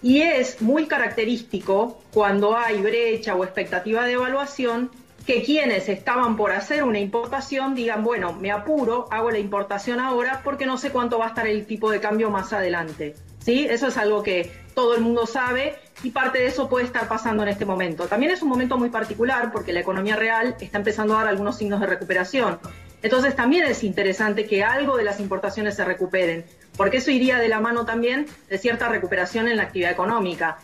Y 0.03 0.21
es 0.21 0.61
muy 0.61 0.87
característico 0.87 2.03
cuando 2.13 2.57
hay 2.57 2.81
brecha 2.83 3.35
o 3.35 3.45
expectativa 3.45 4.05
de 4.05 4.13
evaluación 4.13 4.91
que 5.27 5.43
quienes 5.43 5.89
estaban 5.89 6.37
por 6.37 6.53
hacer 6.53 6.83
una 6.83 6.99
importación 6.99 7.75
digan, 7.75 8.03
bueno, 8.03 8.33
me 8.33 8.51
apuro, 8.51 9.07
hago 9.11 9.31
la 9.31 9.39
importación 9.39 10.01
ahora 10.01 10.41
porque 10.43 10.67
no 10.67 10.77
sé 10.79 10.91
cuánto 10.91 11.19
va 11.19 11.27
a 11.27 11.29
estar 11.29 11.47
el 11.47 11.67
tipo 11.67 11.91
de 11.91 12.01
cambio 12.01 12.31
más 12.31 12.53
adelante. 12.53 13.15
¿Sí? 13.39 13.67
Eso 13.69 13.89
es 13.89 13.97
algo 13.97 14.23
que 14.23 14.53
todo 14.75 14.95
el 14.95 15.01
mundo 15.01 15.27
sabe 15.27 15.77
y 16.03 16.11
parte 16.11 16.39
de 16.39 16.47
eso 16.47 16.69
puede 16.69 16.85
estar 16.85 17.09
pasando 17.09 17.43
en 17.43 17.49
este 17.49 17.65
momento. 17.65 18.07
También 18.07 18.33
es 18.33 18.43
un 18.43 18.49
momento 18.49 18.77
muy 18.79 18.89
particular 18.89 19.51
porque 19.53 19.73
la 19.73 19.81
economía 19.81 20.17
real 20.17 20.57
está 20.61 20.79
empezando 20.79 21.15
a 21.15 21.19
dar 21.19 21.29
algunos 21.29 21.57
signos 21.57 21.81
de 21.81 21.87
recuperación. 21.87 22.59
Entonces 23.03 23.35
también 23.35 23.65
es 23.65 23.83
interesante 23.83 24.47
que 24.47 24.63
algo 24.63 24.97
de 24.97 25.05
las 25.05 25.21
importaciones 25.21 25.75
se 25.75 25.85
recuperen, 25.85 26.45
porque 26.77 26.99
eso 26.99 27.11
iría 27.11 27.39
de 27.39 27.49
la 27.49 27.61
mano 27.61 27.85
también 27.85 28.27
de 28.49 28.59
cierta 28.59 28.89
recuperación 28.89 29.49
en 29.49 29.57
la 29.57 29.65
actividad 29.65 29.91
económica. 29.91 30.59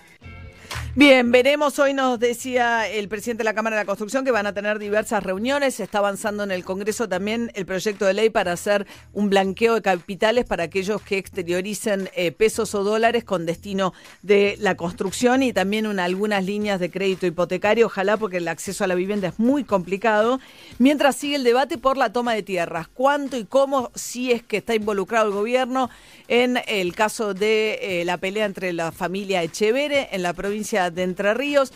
Bien, 0.94 1.30
veremos. 1.30 1.78
Hoy 1.78 1.92
nos 1.92 2.18
decía 2.18 2.88
el 2.88 3.08
presidente 3.08 3.42
de 3.42 3.44
la 3.44 3.54
Cámara 3.54 3.76
de 3.76 3.82
la 3.82 3.86
Construcción 3.86 4.24
que 4.24 4.32
van 4.32 4.46
a 4.46 4.54
tener 4.54 4.78
diversas 4.80 5.22
reuniones. 5.22 5.78
Está 5.78 5.98
avanzando 5.98 6.42
en 6.42 6.50
el 6.50 6.64
Congreso 6.64 7.08
también 7.08 7.52
el 7.54 7.66
proyecto 7.66 8.06
de 8.06 8.14
ley 8.14 8.30
para 8.30 8.52
hacer 8.52 8.86
un 9.12 9.30
blanqueo 9.30 9.74
de 9.74 9.82
capitales 9.82 10.44
para 10.44 10.64
aquellos 10.64 11.00
que 11.02 11.18
exterioricen 11.18 12.10
eh, 12.16 12.32
pesos 12.32 12.74
o 12.74 12.82
dólares 12.82 13.22
con 13.22 13.46
destino 13.46 13.92
de 14.22 14.56
la 14.58 14.76
construcción 14.76 15.42
y 15.42 15.52
también 15.52 15.86
en 15.86 16.00
algunas 16.00 16.44
líneas 16.44 16.80
de 16.80 16.90
crédito 16.90 17.26
hipotecario. 17.26 17.86
Ojalá 17.86 18.16
porque 18.16 18.38
el 18.38 18.48
acceso 18.48 18.82
a 18.82 18.88
la 18.88 18.96
vivienda 18.96 19.28
es 19.28 19.38
muy 19.38 19.62
complicado. 19.64 20.40
Mientras 20.78 21.14
sigue 21.14 21.36
el 21.36 21.44
debate 21.44 21.78
por 21.78 21.96
la 21.96 22.12
toma 22.12 22.34
de 22.34 22.42
tierras. 22.42 22.88
¿Cuánto 22.88 23.36
y 23.36 23.44
cómo 23.44 23.92
si 23.94 24.32
es 24.32 24.42
que 24.42 24.56
está 24.56 24.74
involucrado 24.74 25.26
el 25.26 25.32
gobierno 25.32 25.90
en 26.26 26.58
el 26.66 26.94
caso 26.94 27.34
de 27.34 27.78
eh, 28.00 28.04
la 28.04 28.16
pelea 28.16 28.46
entre 28.46 28.72
la 28.72 28.90
familia 28.90 29.42
Echevere 29.42 30.08
en 30.10 30.22
la 30.22 30.32
provincia 30.32 30.77
de 30.78 31.02
Entre 31.02 31.34
Ríos, 31.34 31.72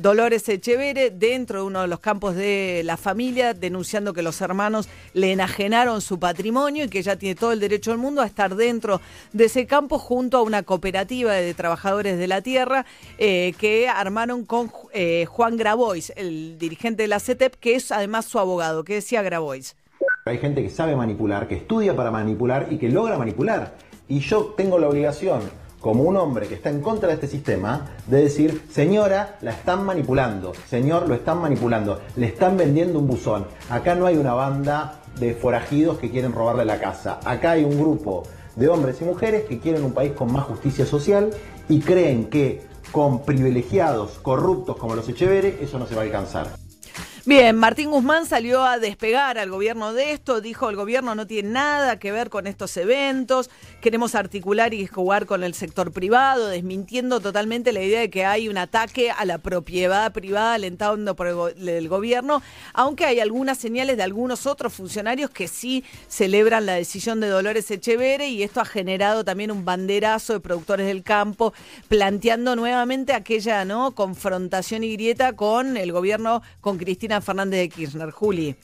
Dolores 0.00 0.48
Echevere 0.48 1.10
dentro 1.10 1.60
de 1.60 1.66
uno 1.66 1.82
de 1.82 1.88
los 1.88 2.00
campos 2.00 2.34
de 2.34 2.82
la 2.84 2.96
familia 2.96 3.54
denunciando 3.54 4.12
que 4.12 4.22
los 4.22 4.40
hermanos 4.40 4.88
le 5.12 5.32
enajenaron 5.32 6.00
su 6.00 6.18
patrimonio 6.18 6.84
y 6.84 6.88
que 6.88 6.98
ella 6.98 7.16
tiene 7.16 7.34
todo 7.34 7.52
el 7.52 7.60
derecho 7.60 7.90
del 7.90 7.98
mundo 7.98 8.22
a 8.22 8.26
estar 8.26 8.56
dentro 8.56 9.00
de 9.32 9.44
ese 9.44 9.66
campo 9.66 9.98
junto 9.98 10.38
a 10.38 10.42
una 10.42 10.62
cooperativa 10.62 11.32
de 11.34 11.54
trabajadores 11.54 12.18
de 12.18 12.26
la 12.26 12.40
tierra 12.40 12.86
eh, 13.18 13.54
que 13.58 13.88
armaron 13.88 14.44
con 14.44 14.72
eh, 14.92 15.26
Juan 15.26 15.56
Grabois, 15.56 16.12
el 16.16 16.58
dirigente 16.58 17.02
de 17.02 17.08
la 17.08 17.20
CETEP, 17.20 17.54
que 17.56 17.74
es 17.74 17.92
además 17.92 18.24
su 18.24 18.38
abogado. 18.38 18.84
¿Qué 18.84 18.94
decía 18.94 19.22
Grabois? 19.22 19.76
Hay 20.24 20.38
gente 20.38 20.62
que 20.62 20.70
sabe 20.70 20.94
manipular, 20.96 21.48
que 21.48 21.56
estudia 21.56 21.94
para 21.96 22.10
manipular 22.10 22.68
y 22.70 22.78
que 22.78 22.88
logra 22.88 23.18
manipular. 23.18 23.74
Y 24.08 24.20
yo 24.20 24.54
tengo 24.56 24.78
la 24.78 24.88
obligación, 24.88 25.40
como 25.80 26.02
un 26.02 26.16
hombre 26.16 26.48
que 26.48 26.54
está 26.54 26.70
en 26.70 26.80
contra 26.80 27.08
de 27.08 27.14
este 27.14 27.26
sistema, 27.26 27.86
de 28.06 28.22
decir, 28.22 28.64
señora, 28.70 29.36
la 29.42 29.52
están 29.52 29.84
manipulando, 29.84 30.52
señor, 30.68 31.08
lo 31.08 31.14
están 31.14 31.40
manipulando, 31.40 32.00
le 32.16 32.26
están 32.26 32.56
vendiendo 32.56 32.98
un 32.98 33.06
buzón. 33.06 33.46
Acá 33.70 33.94
no 33.94 34.06
hay 34.06 34.16
una 34.16 34.34
banda 34.34 35.00
de 35.18 35.34
forajidos 35.34 35.98
que 35.98 36.10
quieren 36.10 36.32
robarle 36.32 36.64
la 36.64 36.80
casa. 36.80 37.20
Acá 37.24 37.52
hay 37.52 37.64
un 37.64 37.78
grupo 37.78 38.24
de 38.56 38.68
hombres 38.68 39.00
y 39.00 39.04
mujeres 39.04 39.44
que 39.44 39.60
quieren 39.60 39.84
un 39.84 39.92
país 39.92 40.12
con 40.12 40.32
más 40.32 40.44
justicia 40.44 40.84
social 40.84 41.30
y 41.68 41.80
creen 41.80 42.28
que 42.28 42.66
con 42.92 43.24
privilegiados 43.24 44.18
corruptos 44.22 44.76
como 44.76 44.94
los 44.94 45.08
Echeverre 45.08 45.58
eso 45.60 45.78
no 45.78 45.86
se 45.86 45.94
va 45.94 46.02
a 46.02 46.04
alcanzar. 46.04 46.67
Bien, 47.28 47.54
Martín 47.56 47.90
Guzmán 47.90 48.24
salió 48.24 48.64
a 48.64 48.78
despegar 48.78 49.36
al 49.36 49.50
gobierno 49.50 49.92
de 49.92 50.12
esto, 50.12 50.40
dijo 50.40 50.70
el 50.70 50.76
gobierno 50.76 51.14
no 51.14 51.26
tiene 51.26 51.50
nada 51.50 51.98
que 51.98 52.10
ver 52.10 52.30
con 52.30 52.46
estos 52.46 52.74
eventos, 52.78 53.50
queremos 53.82 54.14
articular 54.14 54.72
y 54.72 54.86
jugar 54.86 55.26
con 55.26 55.44
el 55.44 55.52
sector 55.52 55.92
privado, 55.92 56.48
desmintiendo 56.48 57.20
totalmente 57.20 57.74
la 57.74 57.82
idea 57.82 58.00
de 58.00 58.08
que 58.08 58.24
hay 58.24 58.48
un 58.48 58.56
ataque 58.56 59.10
a 59.10 59.26
la 59.26 59.36
propiedad 59.36 60.10
privada 60.10 60.54
alentando 60.54 61.14
por 61.16 61.54
el 61.58 61.88
gobierno, 61.90 62.40
aunque 62.72 63.04
hay 63.04 63.20
algunas 63.20 63.58
señales 63.58 63.98
de 63.98 64.04
algunos 64.04 64.46
otros 64.46 64.72
funcionarios 64.72 65.28
que 65.28 65.48
sí 65.48 65.84
celebran 66.08 66.64
la 66.64 66.76
decisión 66.76 67.20
de 67.20 67.28
Dolores 67.28 67.70
Echevere 67.70 68.28
y 68.28 68.42
esto 68.42 68.62
ha 68.62 68.64
generado 68.64 69.22
también 69.22 69.50
un 69.50 69.66
banderazo 69.66 70.32
de 70.32 70.40
productores 70.40 70.86
del 70.86 71.02
campo 71.02 71.52
planteando 71.88 72.56
nuevamente 72.56 73.12
aquella 73.12 73.66
no 73.66 73.94
confrontación 73.94 74.82
y 74.82 74.94
grieta 74.94 75.34
con 75.34 75.76
el 75.76 75.92
gobierno 75.92 76.40
con 76.62 76.78
Cristina 76.78 77.17
Fernández 77.20 77.60
de 77.60 77.68
Kirchner. 77.68 78.10
Juli. 78.10 78.56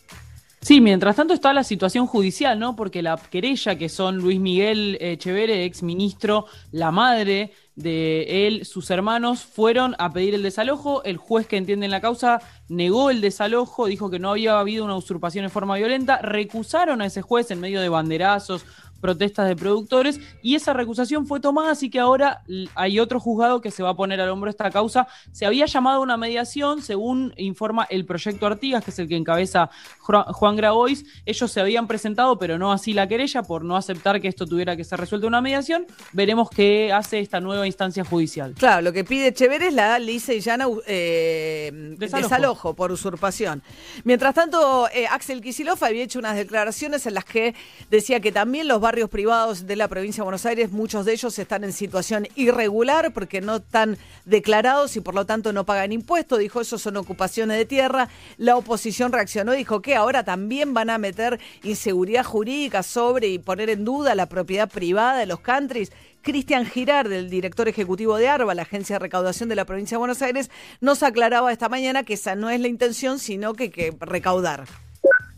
Sí, 0.64 0.80
mientras 0.80 1.16
tanto 1.16 1.34
está 1.34 1.52
la 1.52 1.62
situación 1.62 2.06
judicial, 2.06 2.58
¿no? 2.58 2.74
Porque 2.74 3.02
la 3.02 3.18
querella 3.18 3.76
que 3.76 3.90
son 3.90 4.16
Luis 4.16 4.40
Miguel 4.40 4.96
Echeverre, 4.98 5.64
ex 5.64 5.82
ministro, 5.82 6.46
la 6.72 6.90
madre 6.90 7.52
de 7.76 8.46
él, 8.46 8.64
sus 8.64 8.90
hermanos, 8.90 9.42
fueron 9.42 9.94
a 9.98 10.14
pedir 10.14 10.34
el 10.34 10.42
desalojo. 10.42 11.04
El 11.04 11.18
juez 11.18 11.46
que 11.46 11.58
entiende 11.58 11.84
en 11.84 11.90
la 11.90 12.00
causa 12.00 12.40
negó 12.70 13.10
el 13.10 13.20
desalojo, 13.20 13.84
dijo 13.88 14.08
que 14.08 14.18
no 14.18 14.30
había 14.30 14.58
habido 14.58 14.86
una 14.86 14.96
usurpación 14.96 15.44
en 15.44 15.50
forma 15.50 15.76
violenta. 15.76 16.16
Recusaron 16.22 17.02
a 17.02 17.06
ese 17.06 17.20
juez 17.20 17.50
en 17.50 17.60
medio 17.60 17.82
de 17.82 17.90
banderazos, 17.90 18.64
protestas 19.04 19.46
de 19.48 19.54
productores 19.54 20.18
y 20.42 20.54
esa 20.54 20.72
recusación 20.72 21.26
fue 21.26 21.38
tomada, 21.38 21.72
así 21.72 21.90
que 21.90 22.00
ahora 22.00 22.42
hay 22.74 22.98
otro 22.98 23.20
juzgado 23.20 23.60
que 23.60 23.70
se 23.70 23.82
va 23.82 23.90
a 23.90 23.94
poner 23.94 24.18
al 24.18 24.30
hombro 24.30 24.48
esta 24.48 24.70
causa. 24.70 25.06
Se 25.30 25.44
había 25.44 25.66
llamado 25.66 25.98
a 25.98 26.00
una 26.00 26.16
mediación, 26.16 26.80
según 26.80 27.34
informa 27.36 27.86
el 27.90 28.06
proyecto 28.06 28.46
Artigas, 28.46 28.82
que 28.82 28.92
es 28.92 28.98
el 28.98 29.06
que 29.06 29.16
encabeza 29.16 29.68
Jua- 30.00 30.32
Juan 30.32 30.56
Grabois. 30.56 31.04
Ellos 31.26 31.52
se 31.52 31.60
habían 31.60 31.86
presentado, 31.86 32.38
pero 32.38 32.56
no 32.56 32.72
así 32.72 32.94
la 32.94 33.06
querella, 33.06 33.42
por 33.42 33.62
no 33.62 33.76
aceptar 33.76 34.22
que 34.22 34.28
esto 34.28 34.46
tuviera 34.46 34.74
que 34.74 34.84
ser 34.84 34.98
resuelto 34.98 35.26
en 35.26 35.32
una 35.32 35.42
mediación. 35.42 35.86
Veremos 36.14 36.48
qué 36.48 36.90
hace 36.90 37.20
esta 37.20 37.40
nueva 37.40 37.66
instancia 37.66 38.04
judicial. 38.06 38.54
Claro, 38.56 38.80
lo 38.80 38.92
que 38.94 39.04
pide 39.04 39.26
Echeverre 39.28 39.66
es 39.66 39.74
la 39.74 39.98
lisa 39.98 40.32
y 40.32 40.40
llana 40.40 40.64
eh, 40.86 41.70
desalojo. 41.98 42.28
Desalojo. 42.30 42.74
por 42.74 42.90
usurpación. 42.90 43.62
Mientras 44.04 44.34
tanto, 44.34 44.88
eh, 44.94 45.06
Axel 45.10 45.42
Kicillof 45.42 45.82
había 45.82 46.02
hecho 46.04 46.18
unas 46.20 46.36
declaraciones 46.36 47.04
en 47.06 47.12
las 47.14 47.26
que 47.26 47.54
decía 47.90 48.20
que 48.20 48.32
también 48.32 48.66
los 48.66 48.80
barrios 48.80 48.93
privados 49.08 49.66
de 49.66 49.76
la 49.76 49.88
provincia 49.88 50.22
de 50.22 50.24
Buenos 50.24 50.46
Aires, 50.46 50.70
muchos 50.70 51.04
de 51.04 51.12
ellos 51.12 51.38
están 51.38 51.64
en 51.64 51.72
situación 51.72 52.26
irregular 52.36 53.12
porque 53.12 53.40
no 53.40 53.56
están 53.56 53.98
declarados 54.24 54.96
y 54.96 55.00
por 55.00 55.14
lo 55.14 55.26
tanto 55.26 55.52
no 55.52 55.64
pagan 55.64 55.92
impuestos. 55.92 56.38
Dijo, 56.38 56.60
eso 56.60 56.78
son 56.78 56.96
ocupaciones 56.96 57.58
de 57.58 57.64
tierra. 57.64 58.08
La 58.38 58.56
oposición 58.56 59.12
reaccionó, 59.12 59.52
dijo 59.52 59.82
que 59.82 59.96
ahora 59.96 60.22
también 60.22 60.72
van 60.74 60.90
a 60.90 60.98
meter 60.98 61.40
inseguridad 61.62 62.24
jurídica 62.24 62.82
sobre 62.82 63.28
y 63.28 63.38
poner 63.38 63.68
en 63.70 63.84
duda 63.84 64.14
la 64.14 64.26
propiedad 64.26 64.70
privada 64.70 65.18
de 65.18 65.26
los 65.26 65.40
countries. 65.40 65.92
Cristian 66.22 66.64
Girard, 66.64 67.12
el 67.12 67.28
director 67.28 67.68
ejecutivo 67.68 68.16
de 68.16 68.28
ARBA, 68.28 68.54
la 68.54 68.62
agencia 68.62 68.94
de 68.94 69.00
recaudación 69.00 69.48
de 69.48 69.56
la 69.56 69.66
provincia 69.66 69.96
de 69.96 69.98
Buenos 69.98 70.22
Aires, 70.22 70.50
nos 70.80 71.02
aclaraba 71.02 71.52
esta 71.52 71.68
mañana 71.68 72.02
que 72.02 72.14
esa 72.14 72.34
no 72.34 72.48
es 72.48 72.60
la 72.60 72.68
intención, 72.68 73.18
sino 73.18 73.52
que, 73.52 73.70
que 73.70 73.94
recaudar. 74.00 74.64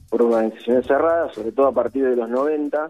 por 0.09 0.23
organizaciones 0.23 0.87
cerradas, 0.87 1.35
sobre 1.35 1.51
todo 1.53 1.67
a 1.67 1.73
partir 1.73 2.05
de 2.05 2.15
los 2.15 2.29
90. 2.29 2.87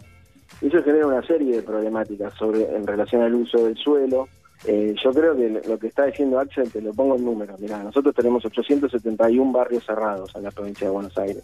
Eso 0.61 0.83
genera 0.83 1.07
una 1.07 1.21
serie 1.21 1.57
de 1.57 1.61
problemáticas 1.61 2.33
sobre 2.33 2.63
en 2.75 2.85
relación 2.85 3.21
al 3.21 3.35
uso 3.35 3.63
del 3.65 3.77
suelo. 3.77 4.27
Eh, 4.65 4.95
yo 5.03 5.11
creo 5.11 5.35
que 5.35 5.61
lo 5.67 5.77
que 5.77 5.87
está 5.87 6.05
diciendo 6.05 6.39
Axel, 6.39 6.71
te 6.71 6.81
lo 6.81 6.91
pongo 6.93 7.15
en 7.15 7.25
números. 7.25 7.59
Mirá, 7.59 7.83
nosotros 7.83 8.15
tenemos 8.15 8.43
871 8.43 9.51
barrios 9.51 9.85
cerrados 9.85 10.35
en 10.35 10.43
la 10.43 10.51
provincia 10.51 10.87
de 10.87 10.93
Buenos 10.93 11.17
Aires. 11.17 11.43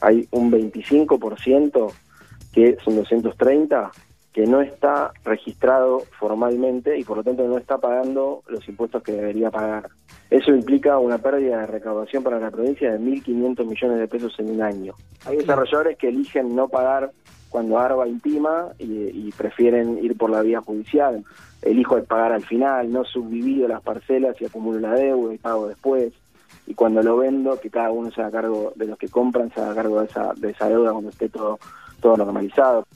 Hay 0.00 0.28
un 0.30 0.50
25%, 0.50 1.92
que 2.52 2.76
son 2.84 2.96
230, 2.96 3.90
que 4.32 4.46
no 4.46 4.62
está 4.62 5.12
registrado 5.24 6.00
formalmente 6.18 6.98
y 6.98 7.04
por 7.04 7.18
lo 7.18 7.24
tanto 7.24 7.46
no 7.46 7.58
está 7.58 7.78
pagando 7.78 8.42
los 8.46 8.66
impuestos 8.68 9.02
que 9.02 9.12
debería 9.12 9.50
pagar. 9.50 9.90
Eso 10.30 10.54
implica 10.54 10.98
una 10.98 11.18
pérdida 11.18 11.60
de 11.60 11.66
recaudación 11.66 12.22
para 12.22 12.38
la 12.38 12.50
provincia 12.50 12.90
de 12.90 12.98
1.500 12.98 13.66
millones 13.66 13.98
de 13.98 14.08
pesos 14.08 14.34
en 14.38 14.50
un 14.50 14.62
año. 14.62 14.94
Hay 15.26 15.36
desarrolladores 15.36 15.98
que 15.98 16.08
eligen 16.08 16.56
no 16.56 16.68
pagar 16.68 17.12
cuando 17.52 17.78
ARBA 17.78 18.08
intima 18.08 18.72
y, 18.78 19.30
prefieren 19.32 19.98
ir 20.02 20.16
por 20.16 20.30
la 20.30 20.40
vía 20.40 20.62
judicial. 20.62 21.22
Elijo 21.60 21.96
de 21.96 22.02
pagar 22.02 22.32
al 22.32 22.42
final, 22.42 22.90
no 22.90 23.04
subdivido 23.04 23.68
las 23.68 23.82
parcelas 23.82 24.40
y 24.40 24.46
acumulo 24.46 24.80
la 24.80 24.94
deuda 24.94 25.34
y 25.34 25.38
pago 25.38 25.68
después. 25.68 26.12
Y 26.66 26.74
cuando 26.74 27.02
lo 27.02 27.18
vendo, 27.18 27.60
que 27.60 27.70
cada 27.70 27.90
uno 27.90 28.10
se 28.10 28.22
haga 28.22 28.40
cargo 28.40 28.72
de 28.74 28.86
los 28.86 28.98
que 28.98 29.08
compran, 29.08 29.52
se 29.52 29.60
haga 29.60 29.74
cargo 29.74 30.00
de 30.00 30.06
esa, 30.06 30.32
de 30.34 30.50
esa 30.50 30.68
deuda 30.68 30.92
cuando 30.92 31.10
esté 31.10 31.28
todo, 31.28 31.58
todo 32.00 32.16
normalizado. 32.16 32.86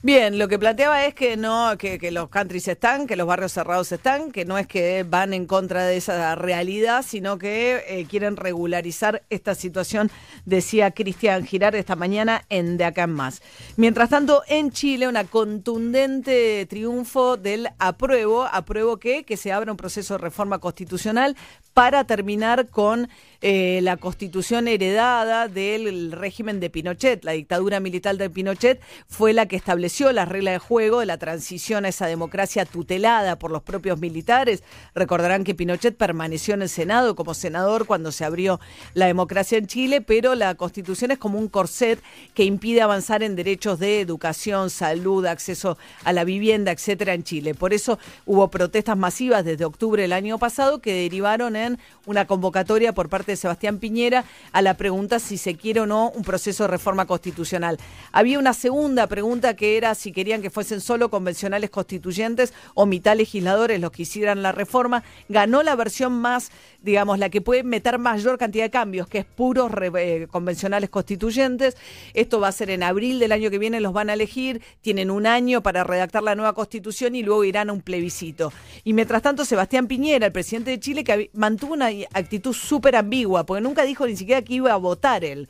Bien, 0.00 0.38
lo 0.38 0.46
que 0.46 0.60
planteaba 0.60 1.06
es 1.06 1.14
que 1.14 1.36
no, 1.36 1.76
que, 1.76 1.98
los 2.12 2.28
countries 2.28 2.68
están, 2.68 3.08
que 3.08 3.16
los 3.16 3.26
barrios 3.26 3.50
cerrados 3.50 3.90
están, 3.90 4.30
que 4.30 4.44
no 4.44 4.56
es 4.56 4.68
que 4.68 5.02
van 5.02 5.34
en 5.34 5.44
contra 5.44 5.86
de 5.86 5.96
esa 5.96 6.36
realidad, 6.36 7.04
sino 7.04 7.36
que 7.36 7.82
eh, 7.88 8.06
quieren 8.08 8.36
regularizar 8.36 9.24
esta 9.28 9.56
situación, 9.56 10.08
decía 10.44 10.92
Cristian 10.92 11.44
Girar 11.44 11.74
esta 11.74 11.96
mañana 11.96 12.44
en 12.48 12.76
De 12.76 12.84
Acá 12.84 13.02
en 13.02 13.10
Más. 13.10 13.42
Mientras 13.76 14.10
tanto, 14.10 14.44
en 14.46 14.70
Chile, 14.70 15.08
una 15.08 15.24
contundente 15.24 16.64
triunfo 16.66 17.36
del 17.36 17.68
apruebo, 17.80 18.44
apruebo 18.44 18.98
que, 18.98 19.24
que 19.24 19.36
se 19.36 19.50
abra 19.50 19.72
un 19.72 19.76
proceso 19.76 20.14
de 20.14 20.18
reforma 20.18 20.60
constitucional 20.60 21.36
para 21.74 22.04
terminar 22.04 22.68
con 22.68 23.08
eh, 23.40 23.80
la 23.82 23.96
constitución 23.96 24.68
heredada 24.68 25.48
del 25.48 26.12
régimen 26.12 26.60
de 26.60 26.70
Pinochet. 26.70 27.24
La 27.24 27.32
dictadura 27.32 27.78
militar 27.78 28.16
de 28.16 28.30
Pinochet 28.30 28.80
fue 29.06 29.32
la 29.32 29.46
que 29.46 29.56
estableció 29.56 29.87
las 30.12 30.28
reglas 30.28 30.54
de 30.54 30.58
juego 30.58 31.00
de 31.00 31.06
la 31.06 31.18
transición 31.18 31.84
a 31.84 31.88
esa 31.88 32.06
democracia 32.06 32.64
tutelada 32.64 33.38
por 33.38 33.50
los 33.50 33.62
propios 33.62 33.98
militares. 33.98 34.62
Recordarán 34.94 35.44
que 35.44 35.54
Pinochet 35.54 35.96
permaneció 35.96 36.54
en 36.54 36.62
el 36.62 36.68
Senado 36.68 37.16
como 37.16 37.34
senador 37.34 37.86
cuando 37.86 38.12
se 38.12 38.24
abrió 38.24 38.60
la 38.94 39.06
democracia 39.06 39.58
en 39.58 39.66
Chile, 39.66 40.00
pero 40.00 40.34
la 40.34 40.54
constitución 40.54 41.10
es 41.10 41.18
como 41.18 41.38
un 41.38 41.48
corset 41.48 42.00
que 42.34 42.44
impide 42.44 42.82
avanzar 42.82 43.22
en 43.22 43.34
derechos 43.34 43.78
de 43.78 44.00
educación, 44.00 44.70
salud, 44.70 45.26
acceso 45.26 45.78
a 46.04 46.12
la 46.12 46.24
vivienda, 46.24 46.70
etcétera, 46.70 47.14
en 47.14 47.24
Chile. 47.24 47.54
Por 47.54 47.72
eso 47.72 47.98
hubo 48.26 48.48
protestas 48.48 48.96
masivas 48.96 49.44
desde 49.44 49.64
octubre 49.64 50.02
del 50.02 50.12
año 50.12 50.38
pasado 50.38 50.80
que 50.80 50.92
derivaron 50.92 51.56
en 51.56 51.78
una 52.06 52.26
convocatoria 52.26 52.92
por 52.92 53.08
parte 53.08 53.32
de 53.32 53.36
Sebastián 53.36 53.78
Piñera 53.78 54.24
a 54.52 54.62
la 54.62 54.74
pregunta 54.74 55.18
si 55.18 55.38
se 55.38 55.56
quiere 55.56 55.80
o 55.80 55.86
no 55.86 56.10
un 56.10 56.22
proceso 56.22 56.64
de 56.64 56.68
reforma 56.68 57.06
constitucional. 57.06 57.78
Había 58.12 58.38
una 58.38 58.52
segunda 58.52 59.06
pregunta 59.06 59.56
que 59.56 59.77
si 59.94 60.12
querían 60.12 60.42
que 60.42 60.50
fuesen 60.50 60.80
solo 60.80 61.08
convencionales 61.10 61.70
constituyentes 61.70 62.52
o 62.74 62.86
mitad 62.86 63.16
legisladores 63.16 63.80
los 63.80 63.90
que 63.90 64.02
hicieran 64.02 64.42
la 64.42 64.52
reforma. 64.52 65.02
Ganó 65.28 65.62
la 65.62 65.76
versión 65.76 66.12
más, 66.12 66.50
digamos, 66.82 67.18
la 67.18 67.30
que 67.30 67.40
puede 67.40 67.62
meter 67.62 67.98
mayor 67.98 68.38
cantidad 68.38 68.64
de 68.64 68.70
cambios, 68.70 69.08
que 69.08 69.18
es 69.18 69.24
puros 69.24 69.70
eh, 69.94 70.26
convencionales 70.30 70.90
constituyentes. 70.90 71.76
Esto 72.14 72.40
va 72.40 72.48
a 72.48 72.52
ser 72.52 72.70
en 72.70 72.82
abril 72.82 73.18
del 73.18 73.32
año 73.32 73.50
que 73.50 73.58
viene, 73.58 73.80
los 73.80 73.92
van 73.92 74.10
a 74.10 74.14
elegir, 74.14 74.60
tienen 74.80 75.10
un 75.10 75.26
año 75.26 75.62
para 75.62 75.84
redactar 75.84 76.22
la 76.22 76.34
nueva 76.34 76.54
constitución 76.54 77.14
y 77.14 77.22
luego 77.22 77.44
irán 77.44 77.70
a 77.70 77.72
un 77.72 77.80
plebiscito. 77.80 78.52
Y 78.84 78.92
mientras 78.92 79.22
tanto, 79.22 79.44
Sebastián 79.44 79.86
Piñera, 79.86 80.26
el 80.26 80.32
presidente 80.32 80.70
de 80.72 80.80
Chile, 80.80 81.04
que 81.04 81.30
mantuvo 81.34 81.74
una 81.74 81.88
actitud 82.12 82.52
súper 82.52 82.96
ambigua, 82.96 83.46
porque 83.46 83.60
nunca 83.60 83.84
dijo 83.84 84.06
ni 84.06 84.16
siquiera 84.16 84.42
que 84.42 84.54
iba 84.54 84.72
a 84.72 84.76
votar 84.76 85.24
él. 85.24 85.48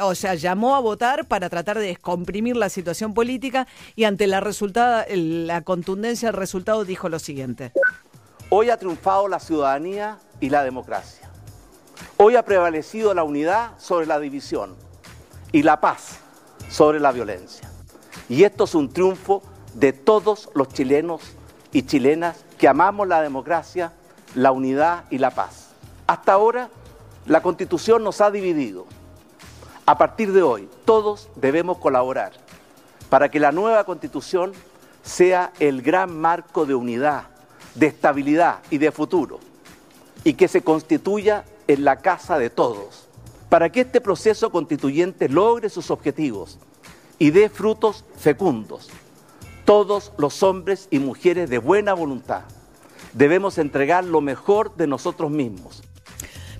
O 0.00 0.14
sea, 0.14 0.34
llamó 0.34 0.74
a 0.74 0.80
votar 0.80 1.26
para 1.26 1.48
tratar 1.48 1.78
de 1.78 1.86
descomprimir 1.86 2.56
la 2.56 2.68
situación 2.68 3.14
política 3.14 3.65
y 3.94 4.04
ante 4.04 4.26
la, 4.26 4.40
contundencia 5.62 6.28
del 6.28 6.36
resultado 6.36 6.84
dijo 6.84 7.08
lo 7.08 7.18
siguiente. 7.18 7.72
Hoy 8.50 8.70
ha 8.70 8.78
triunfado 8.78 9.28
la 9.28 9.40
ciudadanía 9.40 10.18
y 10.40 10.50
la 10.50 10.62
democracia. 10.62 11.28
Hoy 12.16 12.36
ha 12.36 12.44
prevalecido 12.44 13.14
la 13.14 13.24
unidad 13.24 13.72
sobre 13.78 14.06
la 14.06 14.18
división 14.18 14.76
y 15.52 15.62
la 15.62 15.80
paz 15.80 16.20
sobre 16.68 17.00
la 17.00 17.12
violencia. 17.12 17.70
Y 18.28 18.44
esto 18.44 18.64
es 18.64 18.74
un 18.74 18.92
triunfo 18.92 19.42
de 19.74 19.92
todos 19.92 20.48
los 20.54 20.68
chilenos 20.68 21.22
y 21.72 21.82
chilenas 21.82 22.44
que 22.58 22.68
amamos 22.68 23.06
la 23.06 23.20
democracia, 23.20 23.92
la 24.34 24.52
unidad 24.52 25.04
y 25.10 25.18
la 25.18 25.30
paz. 25.30 25.70
Hasta 26.06 26.32
ahora, 26.32 26.70
la 27.26 27.42
constitución 27.42 28.02
nos 28.02 28.20
ha 28.20 28.30
dividido. 28.30 28.86
A 29.84 29.98
partir 29.98 30.32
de 30.32 30.42
hoy, 30.42 30.68
todos 30.84 31.28
debemos 31.36 31.78
colaborar 31.78 32.32
para 33.08 33.30
que 33.30 33.40
la 33.40 33.52
nueva 33.52 33.84
constitución 33.84 34.52
sea 35.02 35.52
el 35.60 35.82
gran 35.82 36.18
marco 36.18 36.66
de 36.66 36.74
unidad, 36.74 37.24
de 37.74 37.86
estabilidad 37.86 38.60
y 38.70 38.78
de 38.78 38.90
futuro, 38.90 39.38
y 40.24 40.34
que 40.34 40.48
se 40.48 40.62
constituya 40.62 41.44
en 41.68 41.84
la 41.84 41.96
casa 41.96 42.38
de 42.38 42.50
todos, 42.50 43.08
para 43.48 43.70
que 43.70 43.82
este 43.82 44.00
proceso 44.00 44.50
constituyente 44.50 45.28
logre 45.28 45.68
sus 45.68 45.90
objetivos 45.90 46.58
y 47.18 47.30
dé 47.30 47.48
frutos 47.48 48.04
fecundos. 48.16 48.88
Todos 49.64 50.12
los 50.18 50.42
hombres 50.42 50.88
y 50.90 50.98
mujeres 50.98 51.50
de 51.50 51.58
buena 51.58 51.94
voluntad 51.94 52.42
debemos 53.12 53.58
entregar 53.58 54.04
lo 54.04 54.20
mejor 54.20 54.76
de 54.76 54.86
nosotros 54.86 55.30
mismos 55.30 55.82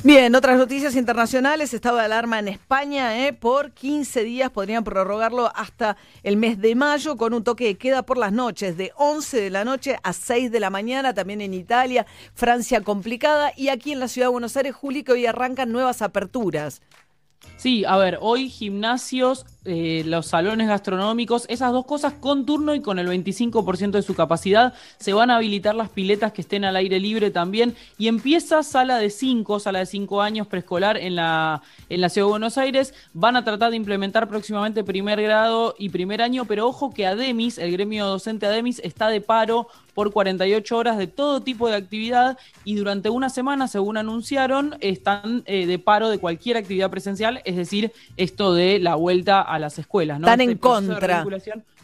Bien, 0.07 0.37
otras 0.37 0.57
noticias 0.57 0.95
internacionales, 0.95 1.75
estado 1.75 1.97
de 1.97 2.05
alarma 2.05 2.39
en 2.39 2.47
España, 2.47 3.27
¿eh? 3.27 3.33
por 3.33 3.73
15 3.73 4.23
días 4.23 4.53
podrían 4.53 4.85
prorrogarlo 4.85 5.51
hasta 5.53 5.97
el 6.23 6.37
mes 6.37 6.61
de 6.61 6.77
mayo 6.77 7.17
con 7.17 7.35
un 7.35 7.43
toque 7.43 7.65
de 7.65 7.75
queda 7.77 8.05
por 8.05 8.17
las 8.17 8.31
noches, 8.31 8.77
de 8.77 8.93
11 8.99 9.41
de 9.41 9.51
la 9.51 9.65
noche 9.65 9.99
a 10.05 10.13
6 10.13 10.53
de 10.53 10.61
la 10.61 10.71
mañana, 10.71 11.13
también 11.13 11.41
en 11.41 11.53
Italia, 11.53 12.07
Francia 12.35 12.83
complicada 12.83 13.53
y 13.57 13.67
aquí 13.67 13.91
en 13.91 13.99
la 13.99 14.07
ciudad 14.07 14.29
de 14.29 14.33
Buenos 14.35 14.57
Aires, 14.57 14.77
Juli, 14.77 15.03
que 15.03 15.11
hoy 15.11 15.27
arrancan 15.27 15.73
nuevas 15.73 16.01
aperturas. 16.03 16.83
Sí, 17.57 17.85
a 17.85 17.97
ver, 17.97 18.19
hoy 18.21 18.49
gimnasios, 18.49 19.45
eh, 19.67 20.03
los 20.07 20.27
salones 20.27 20.69
gastronómicos, 20.69 21.45
esas 21.49 21.73
dos 21.73 21.85
cosas 21.85 22.15
con 22.15 22.47
turno 22.47 22.75
y 22.75 22.81
con 22.81 22.99
el 22.99 23.09
25% 23.09 23.91
de 23.91 24.03
su 24.03 24.15
capacidad. 24.15 24.75
Se 24.99 25.13
van 25.13 25.31
a 25.31 25.37
habilitar 25.37 25.75
las 25.75 25.89
piletas 25.89 26.33
que 26.33 26.43
estén 26.43 26.65
al 26.65 26.77
aire 26.77 27.01
libre 27.01 27.31
también. 27.31 27.75
Y 27.99 28.09
empieza 28.09 28.63
sala 28.63 28.99
de 28.99 29.11
5, 29.11 29.61
sala 29.61 29.81
de 29.81 29.87
5 29.87 30.23
años 30.23 30.47
preescolar 30.47 30.97
en 30.97 31.17
la, 31.17 31.63
en 31.89 32.01
la 32.01 32.09
Ciudad 32.09 32.27
de 32.27 32.31
Buenos 32.31 32.59
Aires. 32.59 32.95
Van 33.13 33.37
a 33.37 33.45
tratar 33.45 33.71
de 33.71 33.77
implementar 33.77 34.29
próximamente 34.29 34.85
primer 34.85 35.21
grado 35.21 35.75
y 35.79 35.89
primer 35.89 36.23
año, 36.23 36.45
pero 36.45 36.67
ojo 36.67 36.95
que 36.95 37.07
Ademis, 37.07 37.59
el 37.59 37.73
gremio 37.73 38.07
docente 38.07 38.47
Ademis, 38.47 38.81
está 38.85 39.09
de 39.09 39.21
paro 39.21 39.69
por 39.97 40.13
48 40.13 40.77
horas 40.77 40.99
de 40.99 41.07
todo 41.07 41.41
tipo 41.41 41.69
de 41.69 41.77
actividad 41.77 42.37
y 42.65 42.75
durante 42.75 43.09
una 43.09 43.31
semana, 43.31 43.67
según 43.67 43.97
anunciaron, 43.97 44.77
están 44.81 45.43
eh, 45.47 45.65
de 45.65 45.79
paro 45.79 46.11
de 46.11 46.19
cualquier 46.19 46.59
actividad 46.59 46.91
presencial, 46.91 47.41
es 47.47 47.57
decir, 47.57 47.93
esto 48.19 48.53
de 48.53 48.79
la 48.79 48.95
vuelta 48.95 49.41
a 49.41 49.56
las 49.59 49.79
escuelas. 49.79 50.21
¿no? 50.21 50.27
Están 50.27 50.41
Este 50.41 50.53
en 50.53 50.59
contra. 50.59 51.25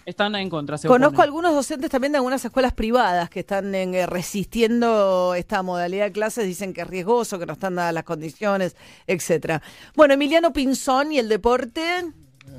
Están 0.05 0.35
en 0.35 0.51
contra. 0.51 0.79
se 0.79 0.89
Conozco 0.89 1.15
oponen. 1.15 1.29
algunos 1.29 1.55
docentes 1.55 1.89
también 1.91 2.13
de 2.13 2.19
algunas 2.19 2.45
escuelas 2.45 2.73
privadas 2.73 3.31
que 3.31 3.41
están 3.41 3.73
en, 3.75 3.95
eh, 3.95 4.07
resistiendo 4.07 5.35
esta 5.35 5.63
modalidad 5.63 6.07
de 6.07 6.13
clases, 6.13 6.45
dicen 6.47 6.73
que 6.75 6.81
es 6.81 6.87
riesgoso, 6.89 7.39
que 7.39 7.47
no 7.47 7.53
están 7.53 7.77
dadas 7.77 7.95
las 7.95 8.03
condiciones, 8.05 8.77
etcétera. 9.07 9.63
Bueno, 9.95 10.15
Emiliano 10.15 10.53
Pinzón 10.53 11.13
y 11.13 11.19
el 11.19 11.29
deporte. 11.29 11.83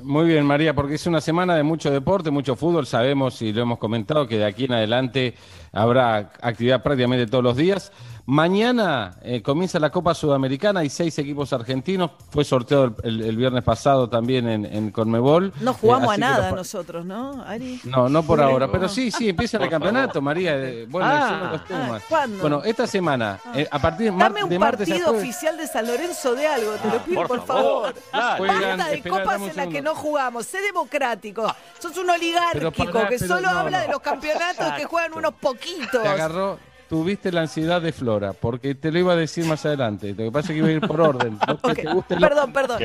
Muy 0.02 0.26
bien, 0.26 0.44
María, 0.46 0.74
porque 0.74 0.94
es 0.94 1.06
una 1.06 1.20
semana 1.20 1.54
de 1.54 1.62
mucho 1.62 1.90
deporte, 1.90 2.30
mucho 2.30 2.56
fútbol. 2.56 2.86
Sabemos 2.86 3.40
y 3.42 3.52
lo 3.52 3.62
hemos 3.62 3.78
comentado 3.78 4.26
que 4.26 4.38
de 4.38 4.44
aquí 4.44 4.64
en 4.64 4.72
adelante 4.72 5.34
habrá 5.72 6.32
actividad 6.40 6.82
prácticamente 6.82 7.26
todos 7.26 7.44
los 7.44 7.56
días. 7.56 7.92
Mañana 8.26 9.16
eh, 9.22 9.42
comienza 9.42 9.78
la 9.78 9.90
Copa 9.90 10.14
Sudamericana, 10.14 10.80
hay 10.80 10.88
seis 10.88 11.18
equipos 11.18 11.52
argentinos. 11.52 12.12
Fue 12.30 12.42
sorteado 12.42 12.84
el, 12.84 12.94
el- 13.04 13.22
el 13.22 13.36
viernes 13.36 13.62
pasado 13.62 14.08
también 14.08 14.48
en, 14.48 14.64
en 14.64 14.90
Conmebol. 14.90 15.52
No 15.60 15.72
Eh, 15.72 15.74
jugamos 15.78 16.12
así 16.12 16.22
a 16.22 16.26
nada 16.30 16.46
los 16.48 16.56
nosotros, 16.56 17.04
¿no, 17.04 17.42
Ari? 17.44 17.80
No, 17.84 18.08
no 18.08 18.22
por 18.22 18.40
ahora, 18.40 18.70
pero 18.72 18.88
sí, 18.88 19.10
sí, 19.10 19.28
empieza 19.28 19.58
el 19.58 19.68
campeonato. 19.68 20.22
María. 20.22 20.56
eh, 20.56 20.86
Bueno, 20.88 21.06
Ah, 21.10 21.48
los 21.52 21.64
temas. 21.66 22.02
ah, 22.02 22.06
¿cuándo? 22.08 22.40
Bueno, 22.40 22.62
esta 22.64 22.86
semana, 22.86 23.38
eh, 23.54 23.68
a 23.70 23.78
partir 23.78 24.06
de, 24.06 24.12
mar- 24.12 24.30
Dame 24.32 24.44
un 24.44 24.48
de 24.50 24.58
martes 24.58 24.88
a 24.88 24.90
partido 24.92 25.08
jueves, 25.10 25.22
oficial 25.28 25.56
de 25.58 25.66
San 25.66 25.86
Lorenzo 25.86 26.34
de 26.34 26.46
algo, 26.46 26.72
te 26.76 26.88
lo 26.88 26.98
pido, 27.04 27.20
por 27.26 27.28
por, 27.28 27.46
favor. 27.46 27.94
Claro. 28.10 28.44
Basta 28.44 28.88
de 28.88 28.94
esperá, 28.96 29.16
copas 29.18 29.42
en 29.42 29.56
las 29.56 29.66
que 29.68 29.82
no 29.82 29.94
jugamos. 29.94 30.46
Sé 30.46 30.62
democrático. 30.62 31.46
Sos 31.78 31.96
un 31.98 32.08
oligárquico 32.08 32.90
pará, 32.92 33.08
que 33.08 33.18
pero 33.18 33.34
solo 33.36 33.52
no, 33.52 33.58
habla 33.58 33.78
no. 33.80 33.86
de 33.86 33.92
los 33.92 34.00
campeonatos 34.00 34.72
que 34.78 34.84
juegan 34.86 35.12
unos 35.12 35.34
poquitos. 35.34 36.02
te 36.02 36.08
agarró. 36.08 36.58
Tuviste 36.94 37.32
la 37.32 37.40
ansiedad 37.40 37.82
de 37.82 37.90
Flora, 37.92 38.34
porque 38.34 38.76
te 38.76 38.92
lo 38.92 39.00
iba 39.00 39.14
a 39.14 39.16
decir 39.16 39.44
más 39.46 39.66
adelante. 39.66 40.10
Lo 40.10 40.16
que 40.26 40.30
pasa 40.30 40.48
es 40.48 40.52
que 40.52 40.58
iba 40.58 40.68
a 40.68 40.70
ir 40.70 40.80
por 40.80 41.00
orden. 41.00 41.36
No 41.46 41.58
que 41.58 41.70
Ok, 41.72 41.74
te 41.74 41.92
guste 41.92 42.16
Perdón, 42.16 42.52
perdón. 42.52 42.78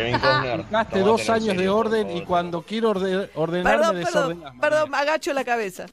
Gaste 0.72 1.00
dos 1.02 1.30
años 1.30 1.56
de 1.56 1.70
orden 1.70 2.10
y 2.18 2.24
cuando 2.24 2.64
quiero 2.64 2.90
orde- 2.90 3.30
ordenar 3.36 3.78
Perdón, 3.78 3.96
me 3.98 4.04
perdón, 4.04 4.44
perdón, 4.60 4.96
agacho 4.96 5.32
la 5.34 5.44
cabeza. 5.44 5.86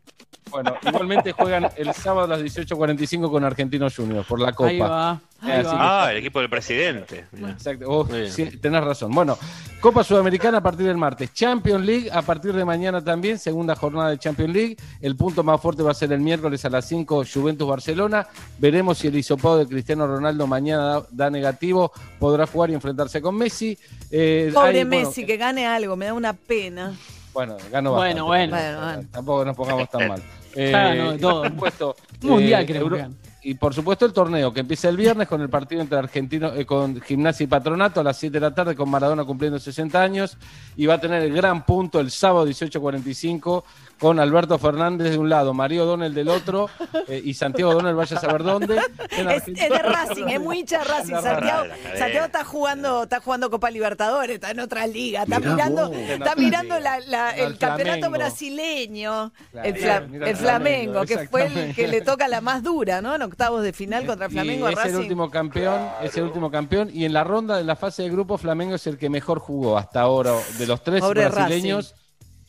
Bueno, 0.50 0.76
igualmente 0.86 1.32
juegan 1.32 1.68
el 1.76 1.92
sábado 1.92 2.32
a 2.32 2.36
las 2.38 2.40
18.45 2.40 3.30
con 3.30 3.44
Argentinos 3.44 3.96
Juniors 3.96 4.26
por 4.26 4.40
la 4.40 4.52
Copa. 4.52 4.68
Ahí 4.70 4.78
va, 4.78 5.10
ahí 5.40 5.62
Ah, 5.66 6.08
el 6.12 6.18
equipo 6.18 6.38
del 6.40 6.48
presidente. 6.48 7.26
Exacto. 7.36 7.84
Oh, 7.88 8.06
sí, 8.28 8.44
tenés 8.58 8.82
razón. 8.84 9.10
Bueno, 9.12 9.36
Copa 9.80 10.04
Sudamericana 10.04 10.58
a 10.58 10.62
partir 10.62 10.86
del 10.86 10.96
martes. 10.96 11.32
Champions 11.34 11.84
League 11.84 12.10
a 12.12 12.22
partir 12.22 12.52
de 12.52 12.64
mañana 12.64 13.02
también. 13.02 13.38
Segunda 13.38 13.74
jornada 13.74 14.10
de 14.10 14.18
Champions 14.18 14.52
League. 14.54 14.76
El 15.00 15.16
punto 15.16 15.42
más 15.42 15.60
fuerte 15.60 15.82
va 15.82 15.90
a 15.90 15.94
ser 15.94 16.12
el 16.12 16.20
miércoles 16.20 16.64
a 16.64 16.70
las 16.70 16.86
5 16.86 17.24
Juventus-Barcelona. 17.32 18.26
Veremos 18.58 18.98
si 18.98 19.08
el 19.08 19.16
hisopado 19.16 19.58
de 19.58 19.66
Cristiano 19.66 20.06
Ronaldo 20.06 20.46
mañana 20.46 20.84
da, 20.84 21.06
da 21.10 21.30
negativo. 21.30 21.90
Podrá 22.20 22.46
jugar 22.46 22.70
y 22.70 22.74
enfrentarse 22.74 23.20
con 23.20 23.34
Messi. 23.36 23.76
Eh, 24.12 24.52
Pobre 24.54 24.78
hay, 24.78 24.84
bueno, 24.84 25.08
Messi, 25.08 25.26
que 25.26 25.36
gane 25.36 25.66
algo, 25.66 25.96
me 25.96 26.06
da 26.06 26.14
una 26.14 26.32
pena. 26.34 26.94
Bueno, 27.36 27.56
ganó 27.70 27.92
Bueno, 27.92 28.26
bastante. 28.26 28.56
bueno. 28.56 28.56
Bueno, 28.56 28.80
bueno. 28.96 29.08
Tampoco 29.12 29.44
nos 29.44 29.56
pongamos 29.56 29.90
tan 29.90 30.08
mal. 30.08 30.22
De 30.56 31.12
y 31.16 31.20
todo. 31.20 31.42
por 31.42 31.50
supuesto, 31.50 31.96
Mundial 32.22 32.62
eh, 32.62 32.66
creo 32.66 32.80
Euro- 32.80 32.96
que 32.96 33.02
ganó. 33.02 33.14
Y 33.42 33.54
por 33.54 33.74
supuesto 33.74 34.06
el 34.06 34.12
torneo 34.12 34.52
que 34.52 34.60
empieza 34.60 34.88
el 34.88 34.96
viernes 34.96 35.28
con 35.28 35.40
el 35.42 35.48
partido 35.50 35.80
entre 35.82 35.96
Argentino, 35.98 36.52
eh, 36.54 36.64
con 36.66 37.00
Gimnasia 37.00 37.44
y 37.44 37.46
Patronato 37.46 38.00
a 38.00 38.02
las 38.02 38.16
7 38.16 38.32
de 38.32 38.40
la 38.40 38.52
tarde 38.54 38.74
con 38.74 38.90
Maradona 38.90 39.24
cumpliendo 39.24 39.58
60 39.60 40.02
años 40.02 40.36
y 40.76 40.86
va 40.86 40.94
a 40.94 41.00
tener 41.00 41.22
el 41.22 41.32
gran 41.32 41.64
punto 41.64 42.00
el 42.00 42.10
sábado 42.10 42.44
18.45 42.48 43.62
con 43.98 44.20
Alberto 44.20 44.58
Fernández 44.58 45.10
de 45.12 45.18
un 45.18 45.28
lado, 45.30 45.54
Mario 45.54 45.84
O'Donnell 45.84 46.12
del 46.14 46.28
otro 46.28 46.68
eh, 47.08 47.20
y 47.24 47.32
Santiago 47.34 47.70
O'Donnell 47.72 47.94
vaya 47.94 48.16
a 48.16 48.20
saber 48.20 48.42
dónde. 48.42 48.78
En 49.10 49.30
Es, 49.30 49.46
de 49.46 49.68
Racing, 49.82 50.26
es 50.28 50.40
muy 50.40 50.58
hincha 50.60 50.78
de 50.80 50.84
Racing. 50.84 51.14
Santiago, 51.14 51.64
Santiago 51.96 52.26
está 52.26 52.44
jugando, 52.44 53.02
está 53.04 53.20
jugando 53.20 53.50
Copa 53.50 53.70
Libertadores, 53.70 54.34
está 54.34 54.50
en 54.50 54.60
otra 54.60 54.86
liga, 54.86 55.22
está 55.22 55.38
Mirá 55.40 55.52
mirando, 55.52 55.88
vos. 55.88 55.96
está 55.96 56.34
mirando 56.36 56.78
la- 56.78 57.00
la- 57.00 57.30
el 57.30 57.56
campeonato 57.58 58.10
brasileño, 58.10 59.32
Claro, 59.50 59.68
el, 59.68 59.74
Fla- 59.76 60.00
mira 60.08 60.24
el 60.26 60.30
el 60.32 60.36
Flamengo, 60.36 61.04
que 61.04 61.28
fue 61.28 61.46
el 61.46 61.74
que 61.74 61.88
le 61.88 62.00
toca 62.02 62.28
la 62.28 62.40
más 62.40 62.62
dura, 62.62 63.00
¿no? 63.00 63.14
En 63.14 63.22
octavos 63.22 63.62
de 63.62 63.72
final 63.72 64.06
contra 64.06 64.28
Flamengo 64.28 64.66
a 64.66 64.72
y 64.72 64.74
es 64.74 64.84
el 64.86 64.96
último 64.96 65.30
campeón, 65.30 65.80
es 66.02 66.16
el 66.16 66.24
último 66.24 66.50
campeón 66.50 66.90
y 66.92 67.04
en 67.04 67.12
la 67.12 67.24
ronda 67.24 67.56
de 67.56 67.64
la 67.64 67.76
fase 67.76 68.02
de 68.02 68.10
grupo 68.10 68.36
Flamengo 68.38 68.74
es 68.74 68.86
el 68.86 68.98
que 68.98 69.08
mejor 69.08 69.38
jugó 69.38 69.78
hasta 69.78 70.00
ahora 70.00 70.32
de 70.58 70.66
los 70.66 70.82
tres 70.82 71.00
Pobre 71.00 71.28
brasileños. 71.28 71.94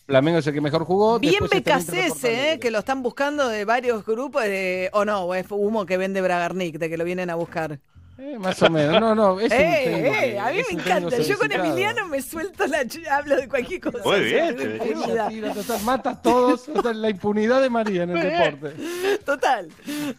Flamengo 0.07 0.39
es 0.39 0.47
el 0.47 0.53
que 0.53 0.61
mejor 0.61 0.85
jugó. 0.85 1.19
Bien 1.19 1.33
después 1.41 1.51
está 1.51 1.75
el 1.75 1.81
Inter 1.81 1.95
de 1.95 2.01
BKC, 2.01 2.11
Porto 2.11 2.27
eh, 2.27 2.59
que 2.59 2.71
lo 2.71 2.79
están 2.79 3.03
buscando 3.03 3.47
de 3.49 3.65
varios 3.65 4.05
grupos, 4.05 4.43
de, 4.43 4.89
o 4.93 5.03
no, 5.03 5.23
o 5.23 5.35
es 5.35 5.45
humo 5.49 5.85
que 5.85 5.97
vende 5.97 6.21
Bragarnik, 6.21 6.77
de 6.77 6.89
que 6.89 6.97
lo 6.97 7.03
vienen 7.03 7.29
a 7.29 7.35
buscar. 7.35 7.79
Eh, 8.19 8.39
más 8.39 8.59
o 8.63 8.69
menos. 8.69 8.99
No, 8.99 9.13
no, 9.13 9.39
es 9.39 9.51
Eh, 9.57 10.33
eh, 10.33 10.39
a 10.39 10.51
mí 10.51 10.61
me 10.71 10.81
encanta. 10.81 11.19
Yo 11.19 11.37
con. 11.37 11.51
Emiliano 11.51 12.07
me 12.07 12.21
suelto 12.21 12.65
la 12.67 12.79
hablo 13.11 13.35
de 13.35 13.47
cualquier 13.47 13.79
cosa. 13.79 13.99
Muy 14.03 14.21
bien, 14.21 14.55
Tengo 14.55 14.83
te- 14.83 14.89
impunidad. 14.89 15.29
Tira, 15.29 15.53
total, 15.53 15.83
mata 15.83 16.09
a 16.11 16.21
todos. 16.21 16.67
La 16.95 17.09
impunidad 17.09 17.61
de 17.61 17.69
María 17.69 18.03
en 18.03 18.17
el 18.17 18.23
deporte. 18.23 18.75
Total, 19.23 19.67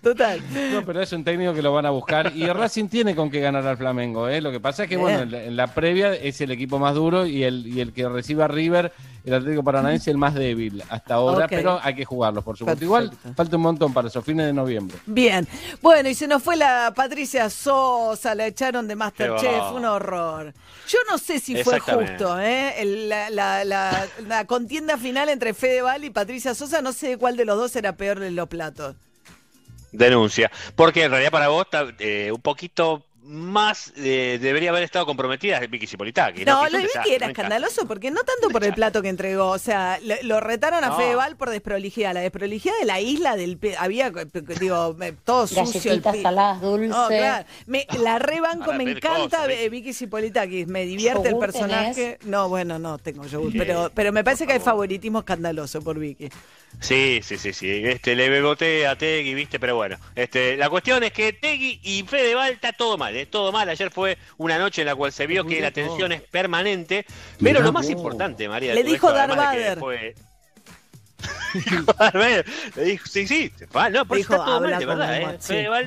total. 0.02 0.40
No, 0.72 0.84
pero 0.84 1.02
es 1.02 1.12
un 1.12 1.24
técnico 1.24 1.54
que 1.54 1.62
lo 1.62 1.72
van 1.72 1.86
a 1.86 1.90
buscar. 1.90 2.32
Y 2.34 2.46
Racing 2.46 2.88
tiene 2.88 3.16
con 3.16 3.30
qué 3.30 3.40
ganar 3.40 3.66
al 3.66 3.76
Flamengo. 3.76 4.28
¿eh? 4.28 4.40
Lo 4.40 4.52
que 4.52 4.60
pasa 4.60 4.84
es 4.84 4.88
que, 4.88 4.96
bueno, 4.96 5.22
en 5.36 5.56
la, 5.56 5.66
previa 5.68 6.14
es 6.14 6.40
el 6.40 6.50
equipo 6.50 6.78
más 6.78 6.94
duro 6.94 7.26
y 7.26 7.42
el, 7.42 7.66
y 7.66 7.80
el 7.80 7.92
que 7.92 8.08
reciba 8.08 8.44
a 8.44 8.48
River, 8.48 8.92
el 9.28 9.34
Atlético 9.34 9.62
Paranaense, 9.62 10.10
el 10.10 10.18
más 10.18 10.34
débil 10.34 10.82
hasta 10.88 11.14
ahora. 11.14 11.46
Pero 11.48 11.78
hay 11.82 11.94
que 11.94 12.04
jugarlos, 12.04 12.42
por 12.44 12.56
supuesto. 12.56 12.78
Perfecto. 12.80 12.84
Igual 12.84 13.34
falta 13.36 13.56
un 13.56 13.62
montón 13.62 13.92
para 13.92 14.08
eso, 14.08 14.22
fines 14.22 14.46
de 14.46 14.52
noviembre. 14.52 14.96
Bien. 15.06 15.46
Bueno, 15.82 16.08
y 16.08 16.14
se 16.14 16.26
nos 16.26 16.42
fue 16.42 16.56
la 16.56 16.92
Patricia 16.94 17.48
Sosa, 17.50 18.34
la 18.34 18.46
echaron 18.46 18.88
de 18.88 18.96
Masterchef, 18.96 19.72
un 19.74 19.84
horror. 19.84 20.52
Yo 20.88 20.98
no 21.10 21.18
sé 21.18 21.38
si 21.38 21.62
fue 21.62 21.78
justo, 21.80 22.40
¿eh? 22.40 22.74
El- 22.80 23.08
la, 23.08 23.30
la- 23.30 23.64
la- 23.64 24.06
la 24.26 24.44
contienda 24.46 24.96
final 24.98 25.28
entre 25.28 25.54
Fedeval 25.54 26.04
y 26.04 26.10
Patricia 26.10 26.54
Sosa, 26.54 26.82
no 26.82 26.92
sé 26.92 27.16
cuál 27.18 27.36
de 27.36 27.44
los 27.44 27.56
dos 27.56 27.76
era 27.76 27.92
peor 27.96 28.18
de 28.20 28.30
los 28.30 28.48
platos. 28.48 28.96
Denuncia. 29.92 30.50
Porque 30.76 31.04
en 31.04 31.10
realidad 31.10 31.30
para 31.30 31.48
vos 31.48 31.64
está 31.64 31.86
eh, 31.98 32.30
un 32.32 32.40
poquito 32.42 33.04
más 33.28 33.92
eh, 33.96 34.38
debería 34.40 34.70
haber 34.70 34.82
estado 34.82 35.04
comprometida 35.04 35.60
Vicky 35.60 35.86
Cipolitaki. 35.86 36.44
No, 36.44 36.60
lo 36.62 36.66
es 36.66 36.72
de 36.72 36.78
Vicky 36.98 37.14
era 37.14 37.26
escandaloso 37.28 37.86
porque 37.86 38.10
no 38.10 38.22
tanto 38.22 38.48
por 38.48 38.64
el 38.64 38.72
plato 38.72 39.02
que 39.02 39.08
entregó, 39.08 39.48
o 39.48 39.58
sea, 39.58 39.98
lo, 40.02 40.14
lo 40.22 40.40
retaron 40.40 40.82
a 40.82 40.88
No. 40.88 40.96
Fedeval 40.96 41.36
por 41.36 41.50
desprolijidad, 41.50 42.14
la 42.14 42.20
desprolijidad 42.20 42.74
de 42.80 42.86
la 42.86 43.00
isla 43.00 43.36
del 43.36 43.58
había 43.78 44.10
digo, 44.58 44.96
todo 45.24 45.46
sucio 45.46 45.92
el 45.92 46.02
saladas 46.02 46.60
dulces. 46.60 46.88
No, 46.88 47.08
claro. 47.08 47.46
Me, 47.66 47.86
la 48.02 48.18
rebanco, 48.18 48.72
me 48.72 48.84
encanta 48.84 49.42
cosas, 49.42 49.50
eh, 49.50 49.68
Vicky 49.68 49.92
Cipolitakis, 49.92 50.66
me 50.66 50.86
divierte 50.86 51.28
el 51.28 51.34
¿Yogur 51.34 51.46
personaje. 51.46 52.18
No, 52.24 52.48
bueno, 52.48 52.78
no 52.78 52.98
tengo 52.98 53.26
yogur, 53.26 53.52
pero, 53.56 53.90
pero 53.94 54.12
me 54.12 54.24
parece 54.24 54.46
que 54.46 54.54
hay 54.54 54.60
favoritismo 54.60 55.20
escandaloso 55.20 55.82
por 55.82 55.98
Vicky. 55.98 56.30
Sí, 56.80 57.20
sí, 57.22 57.38
sí, 57.38 57.52
sí. 57.52 57.82
Este, 57.84 58.14
le 58.14 58.28
beboté 58.28 58.86
a 58.86 58.96
Tegui, 58.96 59.34
viste, 59.34 59.58
pero 59.58 59.74
bueno. 59.76 59.96
Este, 60.14 60.56
la 60.56 60.70
cuestión 60.70 61.02
es 61.02 61.12
que 61.12 61.32
Tegui 61.32 61.80
y 61.82 62.04
Fedeval 62.04 62.52
está 62.52 62.72
todo 62.72 62.96
mal, 62.96 63.16
¿eh? 63.16 63.26
todo 63.26 63.50
mal. 63.50 63.68
Ayer 63.68 63.90
fue 63.90 64.16
una 64.36 64.58
noche 64.58 64.82
en 64.82 64.86
la 64.86 64.94
cual 64.94 65.12
se 65.12 65.26
vio 65.26 65.44
que 65.44 65.60
la 65.60 65.72
tensión 65.72 66.12
es 66.12 66.22
permanente. 66.22 67.04
Pero 67.42 67.60
lo 67.60 67.72
más 67.72 67.86
vos. 67.86 67.92
importante, 67.92 68.48
María, 68.48 68.74
de 68.74 68.82
Le 68.82 68.84
dijo 68.84 69.12
Darth 69.12 69.34
Vader. 72.14 72.46
Le 72.76 72.84
dijo, 72.84 73.06
sí, 73.06 73.26
sí. 73.26 73.52
No, 73.90 74.04
por 74.06 74.18
eso 74.18 74.32
Dijo, 74.32 74.34
está 74.34 74.44
todo 74.44 74.60
mal, 74.60 74.78
de 74.78 74.86
verdad, 74.86 75.20
¿eh? 75.20 75.38
Fedeval. 75.40 75.86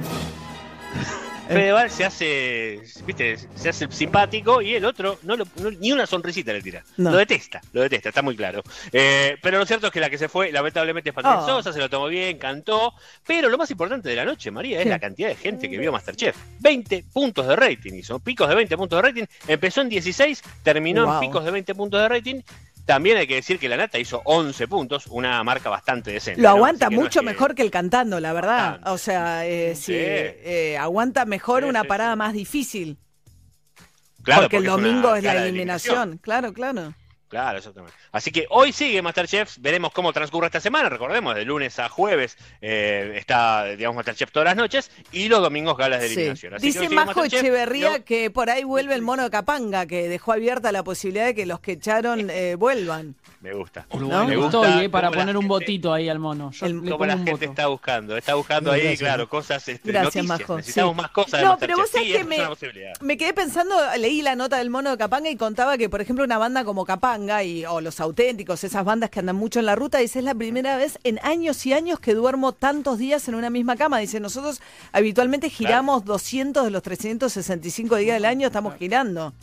Fedeval 1.47 1.89
se 1.91 2.05
hace, 2.05 2.79
viste, 3.05 3.37
se 3.55 3.69
hace 3.69 3.91
simpático 3.91 4.61
y 4.61 4.75
el 4.75 4.85
otro 4.85 5.19
no 5.23 5.35
lo- 5.35 5.45
no- 5.57 5.71
ni 5.71 5.91
una 5.91 6.05
sonrisita 6.05 6.53
le 6.53 6.61
tira. 6.61 6.83
No. 6.97 7.11
Lo 7.11 7.17
detesta, 7.17 7.59
lo 7.73 7.81
detesta, 7.81 8.09
está 8.09 8.21
muy 8.21 8.35
claro. 8.37 8.63
Eh, 8.93 9.37
pero 9.41 9.57
lo 9.59 9.65
cierto 9.65 9.87
es 9.87 9.93
que 9.93 9.99
la 9.99 10.09
que 10.09 10.17
se 10.17 10.29
fue, 10.29 10.51
lamentablemente, 10.51 11.09
es 11.09 11.15
Patricia 11.15 11.39
Oh. 11.41 11.45
Sosa, 11.45 11.73
se 11.73 11.79
lo 11.79 11.89
tomó 11.89 12.07
bien, 12.07 12.37
cantó. 12.37 12.93
Pero 13.27 13.49
lo 13.49 13.57
más 13.57 13.69
importante 13.71 14.07
de 14.09 14.15
la 14.15 14.23
noche, 14.25 14.49
María, 14.51 14.77
es 14.79 14.83
¿Qué? 14.85 14.89
la 14.89 14.99
cantidad 14.99 15.27
de 15.29 15.35
gente 15.35 15.69
que 15.69 15.77
vio 15.77 15.91
Masterchef. 15.91 16.37
20 16.59 17.03
puntos 17.11 17.45
de 17.47 17.55
rating, 17.55 17.93
hizo 17.95 18.19
picos 18.19 18.47
de 18.47 18.55
20 18.55 18.77
puntos 18.77 18.97
de 18.97 19.09
rating. 19.09 19.23
Empezó 19.47 19.81
en 19.81 19.89
16, 19.89 20.41
terminó 20.63 21.05
Wow. 21.05 21.13
en 21.15 21.19
picos 21.19 21.43
de 21.43 21.51
20 21.51 21.75
puntos 21.75 22.01
de 22.01 22.07
rating. 22.07 22.41
También 22.93 23.17
hay 23.17 23.27
que 23.27 23.35
decir 23.35 23.57
que 23.57 23.69
la 23.69 23.77
Nata 23.77 23.97
hizo 23.99 24.21
11 24.25 24.67
puntos, 24.67 25.07
una 25.07 25.41
marca 25.43 25.69
bastante 25.69 26.11
decente. 26.11 26.41
Lo 26.41 26.49
aguanta 26.49 26.89
no 26.89 26.97
mucho 26.97 27.19
es 27.19 27.25
que- 27.25 27.31
mejor 27.31 27.55
que 27.55 27.61
el 27.61 27.71
cantando, 27.71 28.19
la 28.19 28.33
verdad. 28.33 28.65
Bastante. 28.71 28.89
O 28.89 28.97
sea, 28.97 29.45
eh, 29.45 29.75
sí, 29.75 29.93
Sí. 29.93 29.97
eh, 29.97 30.77
aguanta 30.79 31.25
mejor 31.25 31.63
Sí, 31.63 31.69
una 31.69 31.83
parada 31.85 32.13
sí. 32.13 32.17
más 32.17 32.33
difícil. 32.33 32.97
Claro, 34.23 34.41
porque 34.43 34.57
el 34.57 34.65
es 34.65 34.69
una 34.71 34.81
domingo 34.83 35.15
es 35.15 35.23
la 35.23 35.43
eliminación. 35.45 36.17
Claro, 36.21 36.53
claro. 36.53 36.93
Claro, 37.31 37.57
exactamente. 37.57 37.95
Así 38.11 38.29
que 38.31 38.45
hoy 38.49 38.71
sigue 38.73 39.01
Masterchef, 39.01 39.57
veremos 39.59 39.91
cómo 39.93 40.13
transcurre 40.13 40.47
esta 40.47 40.59
semana, 40.59 40.89
recordemos, 40.89 41.33
de 41.33 41.45
lunes 41.45 41.79
a 41.79 41.89
jueves 41.89 42.37
eh, 42.61 43.13
está, 43.15 43.65
digamos, 43.65 43.95
Masterchef 43.95 44.31
todas 44.31 44.45
las 44.45 44.55
noches 44.57 44.91
y 45.11 45.29
los 45.29 45.41
domingos 45.41 45.77
galas 45.77 46.01
de 46.01 46.09
Sí. 46.09 46.13
eliminación. 46.15 46.53
Así 46.55 46.61
que 46.61 46.67
Dice 46.67 46.79
sigue 46.81 46.93
Majo 46.95 47.23
Echeverría 47.23 48.03
que 48.03 48.29
por 48.29 48.49
ahí 48.49 48.63
vuelve 48.65 48.93
el 48.95 49.01
mono 49.01 49.23
de 49.23 49.29
Capanga, 49.31 49.85
que 49.85 50.07
dejó 50.09 50.33
abierta 50.33 50.71
la 50.71 50.83
posibilidad 50.83 51.25
de 51.25 51.33
que 51.33 51.45
los 51.45 51.59
que 51.61 51.71
echaron 51.71 52.29
eh, 52.29 52.55
vuelvan. 52.55 53.15
Me 53.39 53.53
gusta. 53.53 53.87
¿No? 53.93 54.25
Me 54.27 54.35
Estoy, 54.35 54.35
gusta 54.35 54.83
eh, 54.83 54.89
para 54.89 55.09
poner 55.09 55.35
un 55.35 55.43
gente- 55.43 55.47
votito 55.47 55.93
ahí 55.93 56.09
al 56.09 56.19
mono. 56.19 56.51
Yo 56.51 56.65
El- 56.67 56.81
le 56.83 56.91
Como 56.91 57.05
la 57.05 57.13
un 57.15 57.19
gente 57.25 57.31
voto. 57.31 57.45
está 57.45 57.67
buscando, 57.67 58.17
está 58.17 58.35
buscando 58.35 58.71
ahí, 58.71 58.81
Gracias. 58.81 58.99
claro, 58.99 59.29
cosas, 59.29 59.67
este, 59.67 59.91
Gracias, 59.91 60.15
noticias. 60.25 60.39
Majo. 60.41 60.57
Necesitamos 60.57 60.95
sí. 60.95 61.01
más 61.01 61.11
cosas 61.11 61.43
No, 61.43 61.57
pero 61.57 61.77
vos 61.77 61.89
sabés 61.89 62.07
Sí, 62.07 62.13
que 62.13 62.23
me, 62.25 62.37
me 63.01 63.17
quedé 63.17 63.33
pensando, 63.33 63.73
leí 63.97 64.21
la 64.21 64.35
nota 64.35 64.57
del 64.57 64.69
mono 64.69 64.91
de 64.91 64.97
Capanga 64.97 65.29
y 65.29 65.37
contaba 65.37 65.77
que, 65.77 65.89
por 65.89 66.01
ejemplo, 66.01 66.23
una 66.25 66.37
banda 66.37 66.63
como 66.65 66.85
Capanga 66.85 67.20
y, 67.29 67.65
o 67.65 67.81
Los 67.81 67.99
Auténticos, 67.99 68.63
esas 68.63 68.83
bandas 68.83 69.09
que 69.09 69.19
andan 69.19 69.35
mucho 69.35 69.59
en 69.59 69.65
la 69.65 69.75
ruta, 69.75 69.99
dice, 69.99 70.19
es 70.19 70.25
la 70.25 70.35
primera 70.35 70.75
vez 70.77 70.97
en 71.03 71.19
años 71.23 71.65
y 71.65 71.73
años 71.73 71.99
que 71.99 72.13
duermo 72.13 72.51
tantos 72.53 72.97
días 72.97 73.27
en 73.27 73.35
una 73.35 73.49
misma 73.49 73.75
cama. 73.75 73.99
Dice, 73.99 74.19
nosotros 74.19 74.61
habitualmente 74.91 75.49
giramos 75.49 76.03
200 76.05 76.63
de 76.65 76.71
los 76.71 76.81
365 76.83 77.95
días 77.97 78.15
del 78.15 78.25
año, 78.25 78.47
estamos 78.47 78.75
girando. 78.77 79.33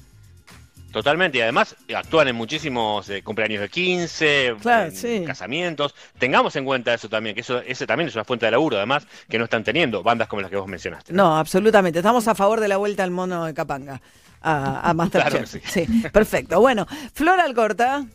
Totalmente, 0.93 1.37
y 1.37 1.41
además 1.43 1.77
eh, 1.87 1.95
actúan 1.95 2.29
en 2.29 2.35
muchísimos 2.37 3.09
eh, 3.11 3.23
cumpleaños 3.23 3.61
de 3.61 3.69
15, 3.69 4.55
Claro, 4.63 4.87
en 4.87 4.97
sí. 4.97 5.23
casamientos. 5.27 5.95
Tengamos 6.19 6.57
en 6.57 6.65
cuenta 6.65 6.95
eso 6.95 7.11
también, 7.11 7.35
que 7.35 7.43
eso 7.43 7.61
ese 7.61 7.87
también 7.87 8.09
es 8.09 8.15
una 8.15 8.25
fuente 8.25 8.47
de 8.47 8.53
laburo, 8.53 8.79
además, 8.79 9.07
que 9.29 9.39
no 9.39 9.45
están 9.45 9.63
teniendo 9.65 10.03
bandas 10.03 10.29
como 10.29 10.41
las 10.41 10.51
que 10.51 10.57
vos 10.57 10.67
mencionaste. 10.67 11.13
No, 11.13 11.37
absolutamente. 11.37 11.99
Estamos 11.99 12.27
a 12.27 12.35
favor 12.35 12.61
de 12.61 12.69
la 12.69 12.79
vuelta 12.79 13.05
al 13.05 13.11
mono 13.11 13.45
de 13.45 13.53
Capanga. 13.53 14.01
A, 14.41 14.89
a 14.91 14.95
Masterchef. 14.95 15.51
Claro 15.51 15.63
que 15.65 15.69
sí. 15.71 16.09
perfecto. 16.13 16.61
Bueno, 16.61 16.87
Flor 17.13 17.41
Alcorta. 17.41 18.07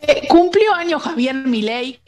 Eh, 0.00 0.26
cumplió 0.28 0.74
años 0.74 1.02
Javier 1.02 1.34
Milei, 1.34 2.00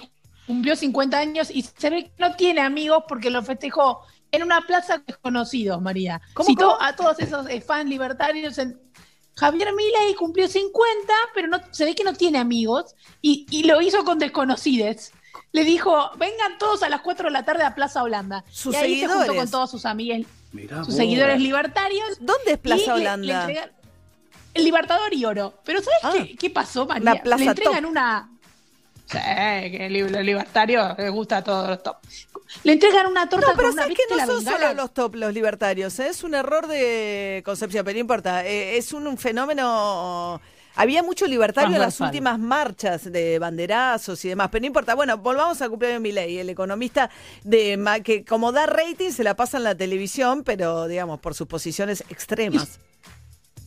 cumplió 0.46 0.74
50 0.74 1.16
años 1.16 1.50
y 1.50 1.62
se 1.62 1.90
ve 1.90 2.04
que 2.06 2.12
no 2.18 2.34
tiene 2.34 2.60
amigos 2.60 3.04
porque 3.08 3.30
lo 3.30 3.42
festejó 3.42 4.00
en 4.32 4.42
una 4.42 4.60
plaza 4.62 4.98
de 4.98 5.04
desconocidos, 5.06 5.80
María. 5.80 6.20
¿Cómo, 6.34 6.46
Citó 6.48 6.70
cómo? 6.72 6.82
a 6.82 6.96
todos 6.96 7.20
esos 7.20 7.48
eh, 7.48 7.60
fans 7.60 7.88
libertarios. 7.88 8.58
en- 8.58 8.80
Javier 9.36 9.72
Milei 9.74 10.14
cumplió 10.14 10.46
50, 10.48 11.12
pero 11.34 11.48
no, 11.48 11.58
se 11.72 11.84
ve 11.84 11.94
que 11.94 12.04
no 12.04 12.14
tiene 12.14 12.38
amigos 12.38 12.94
y, 13.20 13.46
y 13.50 13.64
lo 13.64 13.80
hizo 13.80 14.04
con 14.04 14.18
desconocidos. 14.18 15.10
le 15.52 15.64
dijo, 15.64 16.10
vengan 16.18 16.58
todos 16.58 16.82
a 16.84 16.88
las 16.88 17.00
4 17.00 17.26
de 17.26 17.32
la 17.32 17.44
tarde 17.44 17.64
a 17.64 17.74
Plaza 17.74 18.02
Holanda. 18.02 18.44
Sus 18.50 18.74
y 18.74 18.76
ahí 18.76 19.00
se 19.00 19.06
juntó 19.06 19.20
seguidores. 19.22 19.40
con 19.42 19.50
todos 19.50 19.70
sus 19.70 19.84
sus 20.62 20.86
vos. 20.86 20.96
seguidores 20.96 21.40
libertarios. 21.40 22.18
¿Dónde 22.20 22.52
es 22.52 22.58
Plaza 22.58 22.96
le- 22.96 23.02
Holanda? 23.02 23.26
le 23.26 23.32
entregan- 23.54 23.70
el 24.54 24.64
Libertador 24.64 25.12
y 25.12 25.24
Oro. 25.24 25.54
Pero 25.64 25.80
¿sabes 25.82 26.26
qué, 26.28 26.36
qué 26.36 26.50
pasó, 26.50 26.86
María? 26.86 27.12
Una 27.12 27.22
plaza 27.22 27.44
le 27.44 27.50
entregan 27.50 27.82
top. 27.82 27.90
una... 27.90 28.30
Sí, 29.06 29.18
que 29.18 29.86
el 29.86 30.12
los 30.12 30.22
libertarios 30.24 30.96
les 30.96 31.10
gusta 31.10 31.38
a 31.38 31.44
todos 31.44 31.68
los 31.68 31.82
top. 31.82 31.96
Le 32.62 32.72
entregan 32.72 33.06
una 33.08 33.28
torta 33.28 33.48
No, 33.48 33.52
pero 33.56 33.68
con 33.68 33.74
una 33.74 33.82
sabes 33.82 33.96
que 33.98 34.02
¿viste 34.08 34.26
no 34.26 34.26
son 34.34 34.44
bengala? 34.44 34.68
solo 34.68 34.74
los 34.82 34.94
top 34.94 35.14
los 35.16 35.34
libertarios, 35.34 35.98
¿eh? 35.98 36.08
es 36.08 36.22
un 36.24 36.34
error 36.34 36.66
de 36.68 37.42
concepción, 37.44 37.84
pero 37.84 37.94
no 37.96 38.00
importa, 38.00 38.46
eh, 38.46 38.76
es 38.78 38.92
un, 38.92 39.06
un 39.06 39.18
fenómeno... 39.18 40.40
Había 40.76 41.02
mucho 41.02 41.26
libertario 41.26 41.74
en 41.74 41.80
las 41.80 42.00
últimas 42.00 42.38
marchas 42.38 43.10
de 43.10 43.38
banderazos 43.38 44.24
y 44.24 44.28
demás, 44.28 44.48
pero 44.50 44.62
no 44.62 44.66
importa. 44.66 44.94
Bueno, 44.94 45.18
volvamos 45.18 45.62
al 45.62 45.70
cumpleaños 45.70 46.02
de 46.02 46.08
Milei, 46.08 46.38
el 46.38 46.50
economista 46.50 47.10
de 47.44 47.76
Ma- 47.76 48.00
que 48.00 48.24
como 48.24 48.50
da 48.50 48.66
rating 48.66 49.10
se 49.10 49.22
la 49.22 49.36
pasa 49.36 49.58
en 49.58 49.64
la 49.64 49.74
televisión, 49.74 50.42
pero 50.44 50.88
digamos 50.88 51.20
por 51.20 51.34
sus 51.34 51.46
posiciones 51.46 52.02
extremas. 52.08 52.80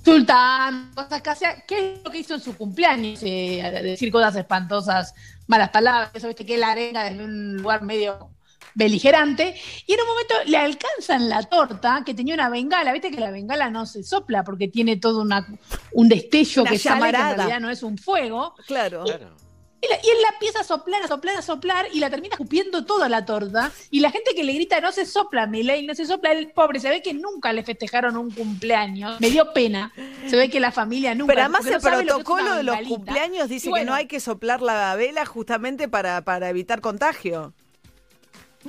Sultán, 0.03 0.91
cosas 0.95 1.21
casi. 1.21 1.45
¿Qué 1.67 1.95
es 1.95 2.03
lo 2.03 2.11
que 2.11 2.19
hizo 2.19 2.35
en 2.35 2.39
su 2.41 2.55
cumpleaños? 2.55 3.19
Eh, 3.23 3.61
decir 3.83 4.11
cosas 4.11 4.35
espantosas, 4.35 5.13
malas 5.47 5.69
palabras, 5.69 6.11
eso 6.13 6.27
viste 6.27 6.45
que 6.45 6.55
él 6.55 6.63
arenga 6.63 7.03
desde 7.03 7.23
un 7.23 7.57
lugar 7.57 7.81
medio 7.83 8.29
beligerante. 8.77 9.55
Y 9.85 9.93
en 9.93 10.01
un 10.01 10.07
momento 10.07 10.33
le 10.45 10.57
alcanzan 10.57 11.27
la 11.29 11.43
torta 11.43 12.03
que 12.05 12.13
tenía 12.13 12.33
una 12.35 12.49
bengala. 12.49 12.93
Viste 12.93 13.11
que 13.11 13.19
la 13.19 13.31
bengala 13.31 13.69
no 13.69 13.85
se 13.85 14.03
sopla 14.03 14.43
porque 14.43 14.67
tiene 14.67 14.97
todo 14.97 15.21
una, 15.21 15.45
un 15.93 16.07
destello 16.07 16.61
Una 16.61 16.71
que 16.71 16.79
sale, 16.79 16.99
que 17.01 17.05
en 17.07 17.11
llamarada. 17.13 17.35
realidad 17.35 17.59
no 17.59 17.69
es 17.69 17.83
un 17.83 17.97
fuego. 17.97 18.53
Claro. 18.67 19.03
Y, 19.79 19.87
la- 19.87 19.95
y 20.03 20.09
él 20.09 20.21
la 20.23 20.29
empieza 20.29 20.61
a 20.61 20.63
soplar, 20.63 21.03
a 21.03 21.07
soplar, 21.07 21.37
a 21.37 21.41
soplar 21.43 21.85
y 21.93 21.99
la 21.99 22.09
termina 22.09 22.33
escupiendo 22.33 22.83
toda 22.85 23.09
la 23.09 23.25
torta. 23.25 23.71
Y 23.91 23.99
la 23.99 24.09
gente 24.11 24.31
que 24.35 24.43
le 24.43 24.53
grita, 24.53 24.79
no 24.81 24.91
se 24.91 25.05
sopla, 25.05 25.45
Milei, 25.47 25.85
no 25.85 25.93
se 25.93 26.05
sopla, 26.05 26.31
el 26.31 26.49
pobre, 26.51 26.79
se 26.79 26.89
ve 26.89 27.01
que 27.03 27.13
nunca 27.13 27.53
le 27.53 27.63
festejaron 27.63 28.17
un 28.17 28.31
cumpleaños. 28.31 29.19
Me 29.21 29.29
dio 29.29 29.53
pena. 29.53 29.91
Se 30.27 30.35
ve 30.35 30.49
que 30.49 30.59
la 30.59 30.71
familia 30.71 31.13
nunca. 31.15 31.31
Pero 31.33 31.41
además 31.41 31.65
el 31.67 31.73
no 31.73 31.79
protocolo 31.79 32.55
de 32.55 32.63
los 32.63 32.77
cumpleaños 32.87 33.49
dice 33.49 33.69
bueno, 33.69 33.81
que 33.83 33.89
no 33.89 33.93
hay 33.95 34.07
que 34.07 34.19
soplar 34.19 34.61
la 34.61 34.95
vela 34.95 35.25
justamente 35.25 35.87
para, 35.87 36.21
para 36.23 36.49
evitar 36.49 36.81
contagio. 36.81 37.53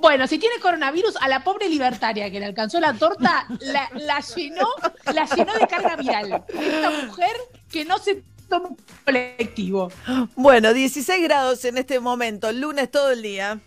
Bueno, 0.01 0.26
si 0.26 0.38
tiene 0.38 0.59
coronavirus, 0.61 1.16
a 1.16 1.28
la 1.28 1.42
pobre 1.44 1.68
libertaria 1.68 2.30
que 2.30 2.40
le 2.40 2.46
alcanzó 2.46 2.80
la 2.80 2.94
torta, 2.94 3.46
la, 3.61 3.88
la 3.94 4.20
llenó, 4.20 4.68
la 5.12 5.26
llenó 5.26 5.55
de 5.55 5.66
carga 5.66 5.96
viral. 5.96 6.44
Esta 6.49 6.90
mujer 6.90 7.36
que 7.70 7.84
no 7.84 7.99
se 7.99 8.22
toma 8.49 8.68
un 8.68 8.76
colectivo. 9.05 9.90
Bueno, 10.36 10.72
16 10.72 11.22
grados 11.22 11.64
en 11.64 11.78
este 11.78 12.01
momento, 12.01 12.53
lunes 12.53 12.90
todo 12.90 13.11
el 13.11 13.22
día. 13.22 13.61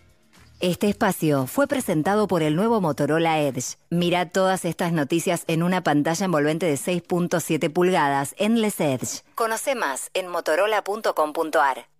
Este 0.61 0.89
espacio 0.89 1.47
fue 1.47 1.65
presentado 1.65 2.27
por 2.27 2.43
el 2.43 2.55
nuevo 2.55 2.81
Motorola 2.81 3.41
Edge. 3.41 3.77
Mira 3.89 4.29
todas 4.29 4.63
estas 4.63 4.93
noticias 4.93 5.43
en 5.47 5.63
una 5.63 5.81
pantalla 5.81 6.25
envolvente 6.25 6.67
de 6.67 6.75
6.7 6.75 7.73
pulgadas 7.73 8.35
Endless 8.37 8.79
Edge. 8.79 9.23
Conoce 9.33 9.73
más 9.73 10.11
en 10.13 10.27
motorola.com.ar. 10.27 11.90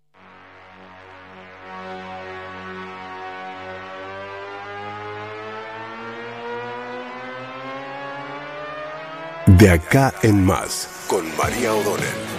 De 9.46 9.70
acá 9.70 10.14
en 10.22 10.44
más, 10.44 10.88
con 11.08 11.24
María 11.36 11.74
O'Donnell. 11.74 12.32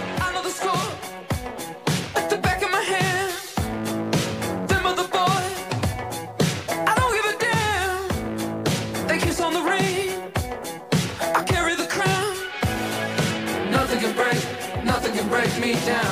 I 15.76 15.92
know 15.92 16.03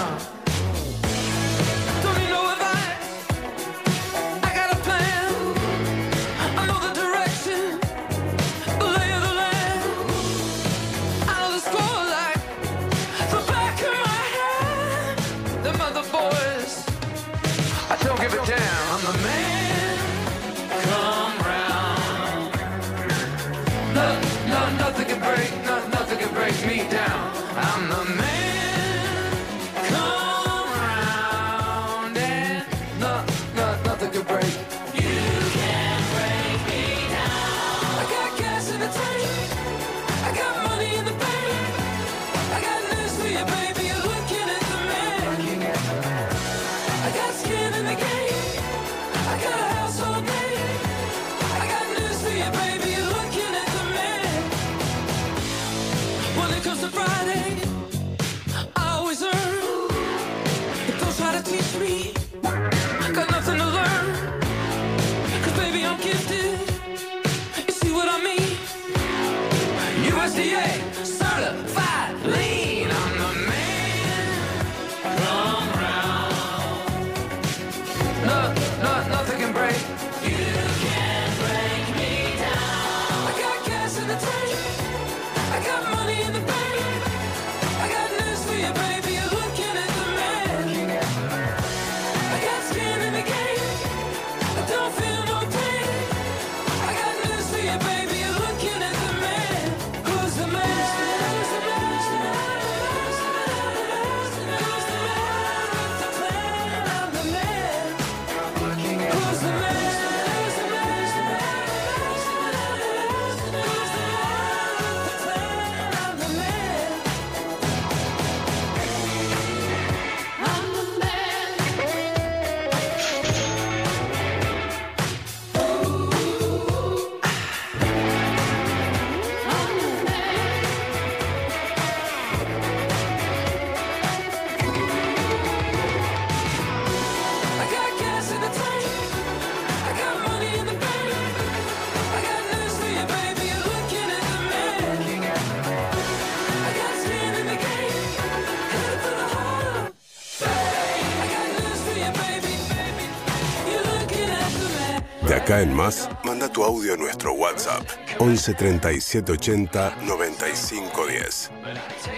nuestro 157.12 157.34
WhatsApp 157.34 157.82
11 158.20 158.54
37 158.54 159.32
80 159.32 159.96
95 160.06 161.06
10. 161.06 161.50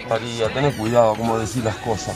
María, 0.09 0.53
ten 0.53 0.71
cuidado 0.71 1.15
como 1.15 1.37
decís 1.37 1.61
las 1.65 1.75
cosas. 1.77 2.15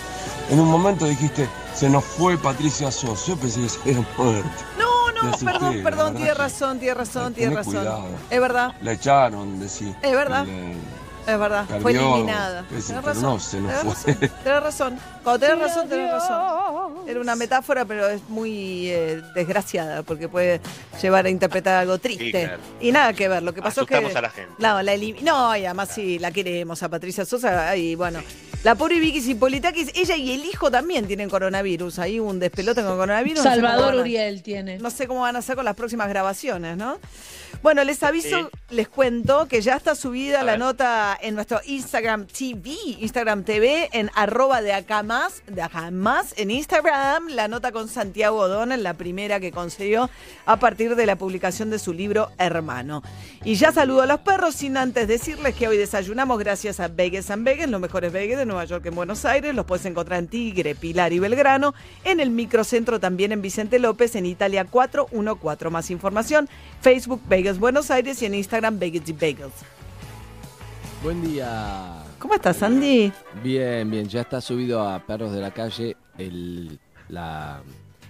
En 0.49 0.61
un 0.61 0.69
momento 0.69 1.05
dijiste, 1.05 1.49
Se 1.75 1.89
nos 1.89 2.05
fue 2.05 2.37
Patricia 2.37 2.89
Sos. 2.89 3.25
Yo 3.27 3.35
pensé 3.35 3.61
que 3.61 3.69
se 3.69 3.79
había 3.81 4.05
muerto. 4.17 4.49
No, 4.77 5.11
no, 5.11 5.29
asusté, 5.29 5.45
perdón, 5.45 5.83
perdón, 5.83 6.15
tiene 6.15 6.33
razón, 6.33 6.79
tiene 6.79 6.93
razón, 6.93 7.33
tiene 7.33 7.49
Tené 7.49 7.57
razón. 7.57 7.73
cuidado. 7.73 8.05
Es 8.29 8.39
verdad, 8.39 8.73
La 8.81 8.91
echaron, 8.93 9.59
decía. 9.59 9.93
es 10.01 10.11
verdad, 10.11 10.45
Le- 10.45 10.71
es 11.27 11.37
verdad. 11.39 11.65
Fue 11.81 11.91
eliminada. 11.91 12.63
Tenés 12.69 13.03
razón. 13.03 13.21
no, 13.23 13.39
se 13.39 13.59
nos 13.59 13.71
tenés 13.71 13.81
fue. 13.81 14.13
razón, 14.13 14.29
tenés 14.43 14.63
razón. 14.63 14.99
Cuando 15.23 15.39
tenés 15.45 15.59
razón, 15.67 15.89
tenés 15.89 16.11
razón. 16.13 16.41
Era 17.09 17.19
una 17.21 17.35
metáfora, 17.35 17.85
pero 17.85 18.07
es 18.07 18.21
muy 18.29 18.89
eh, 18.89 19.21
desgraciada 19.35 20.03
porque 20.03 20.29
puede 20.29 20.61
llevar 21.01 21.25
a 21.25 21.29
interpretar 21.29 21.75
algo 21.81 21.97
triste. 21.97 22.31
claro. 22.31 22.61
Y 22.79 22.91
nada 22.91 23.13
que 23.13 23.27
ver. 23.27 23.41
Lo 23.43 23.53
que 23.53 23.61
pasó 23.61 23.81
es 23.81 23.87
que. 23.87 23.95
Asustamos 23.95 24.15
a 24.15 24.21
la 24.21 24.29
gente. 24.29 24.51
No, 24.59 24.81
la 24.81 24.93
elim- 24.95 25.19
no, 25.21 25.55
y 25.57 25.65
además 25.65 25.89
sí, 25.93 26.19
la 26.19 26.31
queremos 26.31 26.83
a 26.83 26.89
Patricia 26.89 27.25
Sosa. 27.25 27.75
Y 27.75 27.95
bueno, 27.95 28.21
la 28.63 28.75
pobre 28.75 28.99
Vicky 28.99 29.21
Sipolitakis, 29.21 29.91
ella 29.95 30.15
y 30.15 30.33
el 30.33 30.45
hijo 30.45 30.69
también 30.69 31.07
tienen 31.07 31.29
coronavirus. 31.29 31.99
Ahí 31.99 32.19
un 32.19 32.39
despelote 32.39 32.83
con 32.83 32.95
coronavirus. 32.97 33.43
No 33.43 33.49
sé 33.51 33.55
cómo 33.59 33.67
Salvador 33.69 33.93
a- 33.95 34.01
Uriel 34.01 34.43
tiene. 34.43 34.77
No 34.79 34.89
sé 34.91 35.07
cómo 35.07 35.21
van 35.21 35.35
a 35.35 35.39
hacer 35.39 35.55
con 35.55 35.65
las 35.65 35.75
próximas 35.75 36.09
grabaciones, 36.09 36.77
¿no? 36.77 36.99
Bueno, 37.61 37.83
les 37.83 38.01
aviso, 38.03 38.49
les 38.69 38.87
cuento 38.87 39.47
que 39.47 39.61
ya 39.61 39.75
está 39.75 39.95
subida 39.95 40.43
la 40.43 40.57
nota 40.57 41.17
en 41.21 41.35
nuestro 41.35 41.59
Instagram 41.65 42.25
TV, 42.25 42.75
Instagram 42.99 43.43
TV, 43.43 43.89
en 43.91 44.09
arroba 44.15 44.61
de 44.61 44.73
acá 44.73 45.03
más, 45.03 45.43
de 45.47 45.61
acá 45.61 45.91
más, 45.91 46.33
en 46.37 46.51
Instagram, 46.51 47.27
la 47.29 47.47
nota 47.47 47.71
con 47.71 47.89
Santiago 47.89 48.37
O'Donnell, 48.37 48.83
la 48.83 48.93
primera 48.93 49.39
que 49.39 49.51
concedió 49.51 50.09
a 50.45 50.57
partir 50.57 50.95
de 50.95 51.05
la 51.05 51.17
publicación 51.17 51.69
de 51.69 51.79
su 51.79 51.91
libro 51.91 52.31
Hermano. 52.37 53.03
Y 53.43 53.55
ya 53.55 53.71
saludo 53.71 54.03
a 54.03 54.05
los 54.05 54.19
perros 54.21 54.55
sin 54.55 54.77
antes 54.77 55.07
decirles 55.07 55.55
que 55.55 55.67
hoy 55.67 55.77
desayunamos 55.77 56.39
gracias 56.39 56.79
a 56.79 56.87
Vegas 56.87 57.29
and 57.31 57.43
Vegas, 57.43 57.69
los 57.69 57.81
mejores 57.81 58.13
Vegas 58.13 58.39
de 58.39 58.45
Nueva 58.45 58.65
York 58.65 58.85
en 58.85 58.95
Buenos 58.95 59.25
Aires. 59.25 59.55
Los 59.55 59.65
puedes 59.65 59.85
encontrar 59.85 60.19
en 60.19 60.27
Tigre, 60.27 60.75
Pilar 60.75 61.13
y 61.13 61.19
Belgrano. 61.19 61.73
En 62.03 62.19
el 62.19 62.29
microcentro 62.29 62.99
también 62.99 63.31
en 63.31 63.41
Vicente 63.41 63.79
López, 63.79 64.15
en 64.15 64.25
Italia 64.25 64.65
414. 64.65 65.69
Más 65.69 65.91
información, 65.91 66.49
Facebook 66.81 67.21
Vegas 67.27 67.38
Buenos 67.39 67.89
Aires 67.89 68.21
y 68.21 68.25
en 68.25 68.35
Instagram 68.35 68.77
Vegas 68.79 69.03
y 69.07 69.13
Bagels. 69.13 69.53
Buen 71.01 71.21
día. 71.21 72.03
¿Cómo 72.19 72.33
estás, 72.35 72.61
Andy? 72.63 73.13
Bien, 73.41 73.89
bien. 73.89 74.07
Ya 74.09 74.21
está 74.21 74.41
subido 74.41 74.81
a 74.87 74.99
Perros 74.99 75.31
de 75.31 75.39
la 75.39 75.51
Calle 75.51 75.95
el, 76.17 76.77
la, 77.07 77.61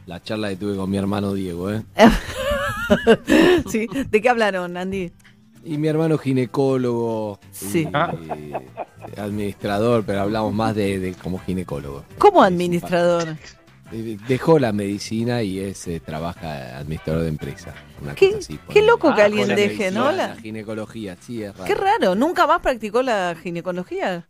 la 0.07 0.23
charla 0.23 0.49
que 0.49 0.55
tuve 0.55 0.75
con 0.75 0.89
mi 0.89 0.97
hermano 0.97 1.33
Diego, 1.33 1.71
¿eh? 1.71 1.83
sí, 3.69 3.87
¿de 4.09 4.21
qué 4.21 4.29
hablaron, 4.29 4.75
Andy? 4.75 5.11
Y 5.63 5.77
mi 5.77 5.87
hermano 5.89 6.17
ginecólogo, 6.17 7.39
Sí. 7.51 7.87
y, 7.87 8.51
eh, 8.53 8.53
administrador, 9.17 10.03
pero 10.05 10.21
hablamos 10.21 10.53
más 10.53 10.73
de, 10.73 10.97
de 10.99 11.13
como 11.13 11.37
ginecólogo. 11.37 12.03
¿Cómo 12.17 12.41
administrador? 12.41 13.35
Dejó 14.27 14.59
la 14.59 14.71
medicina 14.71 15.41
y 15.41 15.59
es 15.59 15.87
eh, 15.87 15.99
trabaja 15.99 16.77
administrador 16.77 17.23
de 17.23 17.29
empresa. 17.29 17.73
Una 18.01 18.13
Qué- 18.13 18.27
cosa 18.27 18.37
así, 18.39 18.53
qué 18.57 18.59
ponele. 18.65 18.85
loco 18.87 19.15
que 19.15 19.21
Ah, 19.21 19.25
alguien 19.25 19.47
deje, 19.49 19.67
medicina, 19.67 19.91
¿no? 19.91 20.11
La, 20.11 20.27
La- 20.29 20.35
ginecología, 20.35 21.17
sí, 21.19 21.41
es 21.43 21.53
raro. 21.57 21.65
Qué 21.65 21.75
raro, 21.75 22.15
¿nunca 22.15 22.45
más 22.45 22.61
practicó 22.61 23.01
la 23.01 23.35
ginecología? 23.41 24.27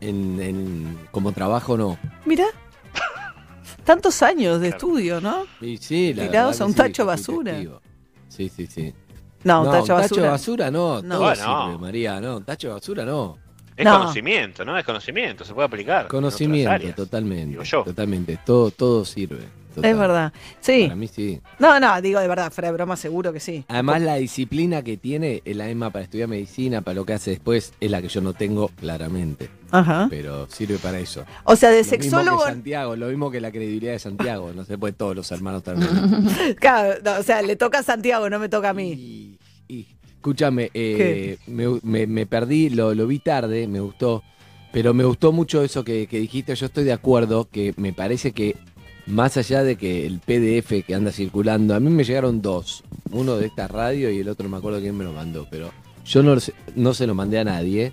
En, 0.00 0.40
en- 0.40 0.98
como 1.10 1.32
trabajo 1.32 1.76
no. 1.76 1.98
Mira, 2.24 2.46
tantos 3.84 4.22
años 4.22 4.60
de 4.60 4.68
estudio, 4.68 5.20
¿no? 5.20 5.44
Y 5.60 5.76
sí, 5.78 6.14
la 6.14 6.26
Tirados 6.26 6.60
a 6.60 6.66
un 6.66 6.72
sí, 6.72 6.76
tacho 6.76 7.02
fui 7.02 7.06
basura. 7.08 7.56
Sí, 8.28 8.48
sí, 8.48 8.66
sí. 8.66 8.94
No, 9.44 9.62
un 9.62 9.70
tacho 9.72 9.94
basura. 9.94 10.30
basura 10.30 10.70
no, 10.70 11.02
No. 11.02 11.14
todo 11.16 11.24
Bueno. 11.24 11.64
sirve, 11.66 11.78
María, 11.78 12.20
no, 12.20 12.40
tacho 12.42 12.70
basura 12.70 13.04
no. 13.04 13.38
Es 13.78 13.84
No. 13.84 13.98
conocimiento, 14.00 14.64
¿no? 14.64 14.76
Es 14.76 14.84
conocimiento, 14.84 15.44
se 15.44 15.54
puede 15.54 15.66
aplicar. 15.66 16.08
Conocimiento, 16.08 16.92
totalmente. 16.94 17.56
Totalmente, 17.84 18.38
todo, 18.44 18.72
todo 18.72 19.04
sirve. 19.04 19.38
Es 19.80 19.96
verdad. 19.96 20.32
Sí. 20.58 20.84
Para 20.88 20.96
mí 20.96 21.06
sí. 21.06 21.40
No, 21.60 21.78
no, 21.78 22.02
digo 22.02 22.18
de 22.18 22.26
verdad, 22.26 22.50
fuera 22.50 22.68
de 22.68 22.74
broma, 22.74 22.96
seguro 22.96 23.32
que 23.32 23.38
sí. 23.38 23.64
Además, 23.68 24.02
la 24.02 24.16
disciplina 24.16 24.82
que 24.82 24.96
tiene 24.96 25.40
es 25.44 25.56
la 25.56 25.66
misma 25.66 25.90
para 25.90 26.02
estudiar 26.02 26.28
medicina, 26.28 26.80
para 26.80 26.96
lo 26.96 27.06
que 27.06 27.12
hace 27.12 27.30
después, 27.30 27.72
es 27.78 27.88
la 27.88 28.02
que 28.02 28.08
yo 28.08 28.20
no 28.20 28.32
tengo 28.34 28.68
claramente. 28.80 29.48
Ajá. 29.70 30.08
Pero 30.10 30.48
sirve 30.48 30.78
para 30.78 30.98
eso. 30.98 31.24
O 31.44 31.54
sea, 31.54 31.70
de 31.70 31.76
Lo 31.76 31.82
mismo 31.84 31.96
que 31.96 32.02
sexólogo. 32.02 32.44
Santiago, 32.44 32.96
lo 32.96 33.06
mismo 33.06 33.30
que 33.30 33.40
la 33.40 33.52
credibilidad 33.52 33.92
de 33.92 33.98
Santiago. 34.00 34.52
No 34.52 34.64
se 34.64 34.76
puede 34.76 34.94
todos 34.94 35.14
los 35.14 35.30
hermanos 35.30 35.62
también. 35.62 35.88
Claro, 36.58 36.94
no, 37.04 37.12
o 37.18 37.22
sea, 37.22 37.40
le 37.42 37.54
toca 37.54 37.78
a 37.78 37.82
Santiago, 37.84 38.28
no 38.28 38.40
me 38.40 38.48
toca 38.48 38.70
a 38.70 38.74
mí. 38.74 39.38
Escúchame, 40.18 40.70
eh, 40.74 41.36
me, 41.46 41.66
me- 41.82 42.06
me 42.08 42.26
perdí, 42.26 42.70
lo, 42.70 42.92
lo 42.94 43.06
vi 43.06 43.20
tarde, 43.20 43.68
me 43.68 43.78
gustó, 43.80 44.24
pero 44.72 44.92
me 44.92 45.04
gustó 45.04 45.30
mucho 45.32 45.62
eso 45.62 45.84
que, 45.84 46.08
que 46.08 46.18
dijiste. 46.18 46.54
Yo 46.56 46.66
estoy 46.66 46.82
de 46.84 46.92
acuerdo 46.92 47.48
que 47.50 47.72
me 47.76 47.92
parece 47.92 48.32
que 48.32 48.56
más 49.06 49.36
allá 49.36 49.62
de 49.62 49.76
que 49.76 50.04
el 50.06 50.18
PDF 50.18 50.84
que 50.84 50.94
anda 50.94 51.12
circulando, 51.12 51.74
a 51.74 51.80
mí 51.80 51.88
me 51.88 52.02
llegaron 52.04 52.42
dos, 52.42 52.82
uno 53.12 53.36
de 53.36 53.46
esta 53.46 53.68
radio 53.68 54.10
y 54.10 54.18
el 54.18 54.28
otro 54.28 54.44
no 54.44 54.50
me 54.50 54.56
acuerdo 54.58 54.80
quién 54.80 54.96
me 54.98 55.04
lo 55.04 55.12
mandó, 55.12 55.46
pero 55.50 55.70
yo 56.04 56.22
no, 56.24 56.36
no 56.74 56.94
se 56.94 57.06
lo 57.06 57.14
mandé 57.14 57.38
a 57.38 57.44
nadie 57.44 57.92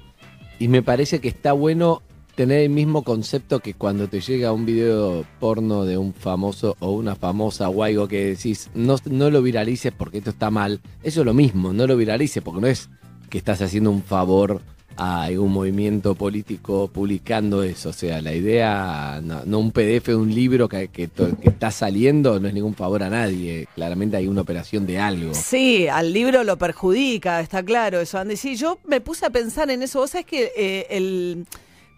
y 0.60 0.68
me 0.68 0.82
parece 0.82 1.20
que 1.22 1.28
está 1.28 1.54
bueno 1.54 2.02
tener 2.36 2.60
el 2.60 2.70
mismo 2.70 3.04
concepto 3.04 3.60
que 3.60 3.74
cuando 3.74 4.08
te 4.08 4.20
llega 4.20 4.52
un 4.52 4.66
video 4.66 5.26
porno 5.40 5.86
de 5.86 5.98
un 5.98 6.14
famoso 6.14 6.76
o 6.80 6.92
una 6.92 7.16
famosa 7.16 7.70
o 7.70 8.08
que 8.08 8.26
decís, 8.26 8.70
no, 8.74 8.98
no 9.06 9.30
lo 9.30 9.42
viralices 9.42 9.94
porque 9.94 10.20
esto 10.20 10.32
está 10.32 10.52
mal. 10.52 10.82
Eso 11.02 11.22
es 11.22 11.26
lo 11.26 11.34
mismo, 11.34 11.74
no 11.74 11.88
lo 11.88 11.96
viralices 11.96 12.44
porque 12.44 12.62
no 12.62 12.68
es 12.68 12.90
que 13.30 13.38
estás 13.38 13.62
haciendo 13.62 13.90
un 13.90 14.04
favor 14.04 14.62
a 14.98 15.24
algún 15.24 15.52
movimiento 15.52 16.16
político 16.16 16.90
publicando 16.92 17.64
eso. 17.64 17.90
O 17.90 17.94
sea, 17.94 18.22
la 18.22 18.34
idea, 18.34 19.22
no, 19.24 19.44
no 19.46 19.60
un 19.60 19.72
PDF 19.72 20.10
un 20.10 20.34
libro 20.34 20.70
que, 20.70 20.88
que 20.90 21.10
está 21.44 21.72
saliendo, 21.72 22.40
no 22.40 22.48
es 22.48 22.54
ningún 22.54 22.76
favor 22.76 23.04
a 23.04 23.10
nadie. 23.10 23.68
Claramente 23.76 24.18
hay 24.18 24.28
una 24.28 24.42
operación 24.42 24.86
de 24.86 25.00
algo. 25.00 25.34
Sí, 25.34 25.88
al 25.88 26.14
libro 26.14 26.44
lo 26.44 26.58
perjudica, 26.58 27.42
está 27.42 27.64
claro 27.64 28.00
eso, 28.00 28.18
Andy. 28.18 28.38
Sí, 28.38 28.56
yo 28.56 28.80
me 28.86 29.02
puse 29.02 29.26
a 29.26 29.30
pensar 29.30 29.70
en 29.70 29.84
eso. 29.84 30.00
Vos 30.00 30.12
sabés 30.12 30.26
que 30.26 30.52
eh, 30.56 30.88
el, 30.90 31.46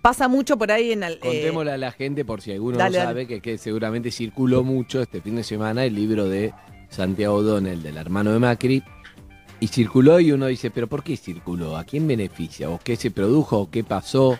pasa 0.01 0.27
mucho 0.27 0.57
por 0.57 0.71
ahí 0.71 0.91
en 0.91 1.03
el. 1.03 1.13
eh, 1.13 1.19
Contémosle 1.21 1.71
a 1.71 1.77
la 1.77 1.91
gente, 1.91 2.23
por 2.25 2.41
si 2.41 2.51
alguno 2.51 2.77
dale, 2.77 2.97
no 2.97 3.03
dale. 3.03 3.09
sabe, 3.09 3.27
que, 3.27 3.41
que 3.41 3.57
seguramente 3.57 4.11
circuló 4.11 4.63
mucho 4.63 5.01
este 5.01 5.21
fin 5.21 5.35
de 5.35 5.43
semana 5.43 5.85
el 5.85 5.95
libro 5.95 6.27
de 6.29 6.53
Santiago 6.89 7.35
O'Donnell, 7.35 7.81
del 7.83 7.97
hermano 7.97 8.31
de 8.31 8.39
Macri. 8.39 8.83
Y 9.59 9.67
circuló 9.69 10.19
y 10.19 10.31
uno 10.31 10.45
dice, 10.45 10.69
pero 10.69 10.85
¿por 10.87 11.03
qué 11.03 11.17
circuló? 11.17 11.77
¿A 11.77 11.83
quién 11.83 12.07
beneficia? 12.07 12.69
¿O 12.69 12.79
qué 12.83 12.95
se 12.95 13.09
produjo? 13.09 13.57
¿O 13.57 13.69
qué 13.71 13.83
pasó? 13.83 14.37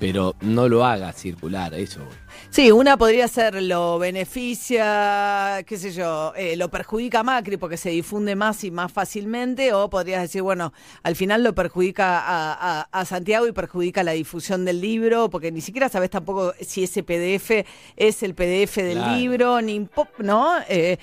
Pero 0.00 0.34
no 0.40 0.66
lo 0.68 0.84
haga 0.84 1.12
circular, 1.12 1.74
eso. 1.74 2.00
Sí, 2.48 2.72
una 2.72 2.96
podría 2.96 3.28
ser 3.28 3.62
lo 3.62 3.98
beneficia, 3.98 5.62
qué 5.66 5.76
sé 5.76 5.92
yo, 5.92 6.32
eh, 6.36 6.56
lo 6.56 6.70
perjudica 6.70 7.20
a 7.20 7.22
Macri 7.22 7.56
porque 7.58 7.76
se 7.76 7.90
difunde 7.90 8.34
más 8.34 8.64
y 8.64 8.70
más 8.70 8.90
fácilmente, 8.90 9.72
o 9.74 9.90
podrías 9.90 10.22
decir, 10.22 10.42
bueno, 10.42 10.72
al 11.02 11.16
final 11.16 11.42
lo 11.44 11.54
perjudica 11.54 12.18
a, 12.18 12.80
a- 12.80 12.88
a 12.90 13.04
Santiago 13.04 13.46
y 13.46 13.52
perjudica 13.52 14.02
la 14.02 14.12
difusión 14.12 14.64
del 14.64 14.80
libro, 14.80 15.28
porque 15.30 15.52
ni 15.52 15.60
siquiera 15.60 15.88
sabes 15.88 16.10
tampoco 16.10 16.54
si 16.60 16.84
ese 16.84 17.02
PDF 17.02 17.64
es 17.96 18.22
el 18.22 18.34
PDF 18.34 18.76
del 18.82 18.98
Claro. 18.98 19.16
libro, 19.16 19.60
ni 19.60 19.86
¿no? 20.18 20.54
Eh, 20.68 20.98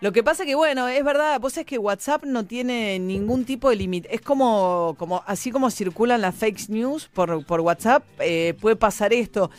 lo 0.00 0.12
que 0.12 0.22
pasa 0.22 0.46
que, 0.46 0.54
bueno, 0.54 0.88
es 0.88 1.04
verdad, 1.04 1.38
vos 1.40 1.56
es 1.58 1.66
que 1.66 1.76
WhatsApp 1.76 2.24
no 2.24 2.44
tiene 2.46 2.98
ningún 2.98 3.44
tipo 3.44 3.68
de 3.68 3.76
límite. 3.76 4.14
Es 4.14 4.22
como, 4.22 4.94
como, 4.98 5.22
así 5.26 5.50
como 5.50 5.70
circulan 5.70 6.22
las 6.22 6.34
fake 6.34 6.70
news 6.70 7.08
por, 7.12 7.44
por 7.44 7.60
WhatsApp, 7.60 8.02
eh, 8.18 8.54
puede 8.60 8.76
pasar 8.76 9.12
esto. 9.12 9.50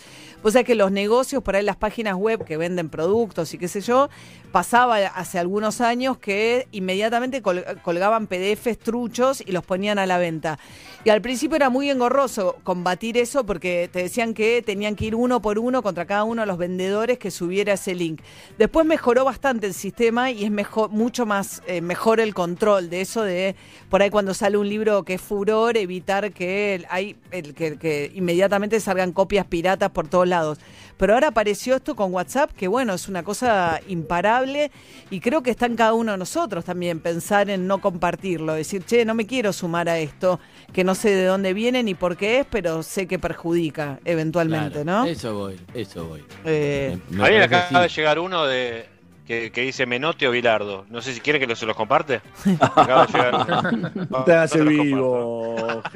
Vos 0.41 0.53
sabés 0.53 0.65
que 0.65 0.73
los 0.73 0.91
negocios, 0.91 1.43
por 1.43 1.55
ahí 1.55 1.63
las 1.63 1.75
páginas 1.75 2.15
web 2.15 2.43
que 2.43 2.57
venden 2.57 2.89
productos 2.89 3.53
y 3.53 3.59
qué 3.59 3.67
sé 3.67 3.81
yo, 3.81 4.09
pasaba 4.51 4.97
hace 4.97 5.37
algunos 5.37 5.79
años 5.79 6.17
que 6.17 6.67
inmediatamente 6.71 7.43
col- 7.43 7.63
colgaban 7.83 8.25
PDFs 8.25 8.79
truchos 8.79 9.43
y 9.45 9.51
los 9.51 9.63
ponían 9.63 9.99
a 9.99 10.07
la 10.07 10.17
venta. 10.17 10.57
Y 11.03 11.09
al 11.09 11.19
principio 11.19 11.55
era 11.55 11.71
muy 11.71 11.89
engorroso 11.89 12.57
combatir 12.63 13.17
eso 13.17 13.43
porque 13.43 13.89
te 13.91 14.03
decían 14.03 14.35
que 14.35 14.61
tenían 14.61 14.95
que 14.95 15.05
ir 15.05 15.15
uno 15.15 15.41
por 15.41 15.57
uno 15.57 15.81
contra 15.81 16.05
cada 16.05 16.23
uno 16.25 16.43
de 16.43 16.45
los 16.45 16.59
vendedores 16.59 17.17
que 17.17 17.31
subiera 17.31 17.73
ese 17.73 17.95
link. 17.95 18.21
Después 18.59 18.85
mejoró 18.85 19.25
bastante 19.25 19.65
el 19.65 19.73
sistema 19.73 20.29
y 20.29 20.45
es 20.45 20.51
mejor, 20.51 20.91
mucho 20.91 21.25
más 21.25 21.63
eh, 21.65 21.81
mejor 21.81 22.19
el 22.19 22.35
control 22.35 22.91
de 22.91 23.01
eso 23.01 23.23
de 23.23 23.55
por 23.89 24.03
ahí 24.03 24.11
cuando 24.11 24.35
sale 24.35 24.57
un 24.57 24.69
libro 24.69 25.03
que 25.03 25.15
es 25.15 25.21
furor, 25.21 25.75
evitar 25.75 26.31
que 26.33 26.85
hay 26.87 27.15
el, 27.31 27.55
que 27.55 28.11
inmediatamente 28.13 28.79
salgan 28.79 29.11
copias 29.11 29.47
piratas 29.47 29.89
por 29.89 30.07
todos 30.07 30.27
lados. 30.27 30.59
Pero 30.97 31.15
ahora 31.15 31.29
apareció 31.29 31.77
esto 31.77 31.95
con 31.95 32.13
WhatsApp, 32.13 32.51
que 32.51 32.67
bueno, 32.67 32.93
es 32.93 33.07
una 33.07 33.23
cosa 33.23 33.81
imparable 33.87 34.69
y 35.09 35.19
creo 35.19 35.41
que 35.41 35.49
está 35.49 35.65
en 35.65 35.75
cada 35.75 35.93
uno 35.93 36.11
de 36.11 36.19
nosotros 36.19 36.63
también 36.63 36.99
pensar 36.99 37.49
en 37.49 37.65
no 37.65 37.81
compartirlo, 37.81 38.53
decir, 38.53 38.83
che, 38.85 39.03
no 39.03 39.15
me 39.15 39.25
quiero 39.25 39.51
sumar 39.51 39.89
a 39.89 39.97
esto, 39.97 40.39
que 40.71 40.83
no 40.83 40.90
sé 40.95 41.09
de 41.11 41.25
dónde 41.25 41.53
viene 41.53 41.83
ni 41.83 41.93
por 41.95 42.17
qué 42.17 42.39
es, 42.39 42.45
pero 42.49 42.83
sé 42.83 43.07
que 43.07 43.19
perjudica 43.19 43.99
eventualmente, 44.05 44.83
Claro, 44.83 45.03
¿no? 45.03 45.05
Eso 45.05 45.35
voy, 45.35 45.59
eso 45.73 46.05
voy. 46.07 46.23
Eh, 46.45 46.97
Me 47.09 47.29
me 47.29 47.43
acaba 47.43 47.81
de 47.81 47.89
llegar 47.89 48.19
uno 48.19 48.45
de 48.45 48.87
que, 49.25 49.51
que 49.51 49.61
dice 49.61 49.85
Menotti 49.85 50.25
o 50.25 50.31
Bilardo. 50.31 50.85
No 50.89 51.01
sé 51.01 51.13
si 51.13 51.19
quiere 51.21 51.39
que 51.39 51.47
lo, 51.47 51.55
se 51.55 51.65
los 51.65 51.75
comparte. 51.75 52.21
Acaba 52.59 53.05
de 53.05 53.13
llegar 53.13 53.35
uno. 53.35 54.05
No 54.09 54.23
te 54.23 54.33
hagas 54.33 54.55
No 54.55 54.65
vivo. 54.65 55.81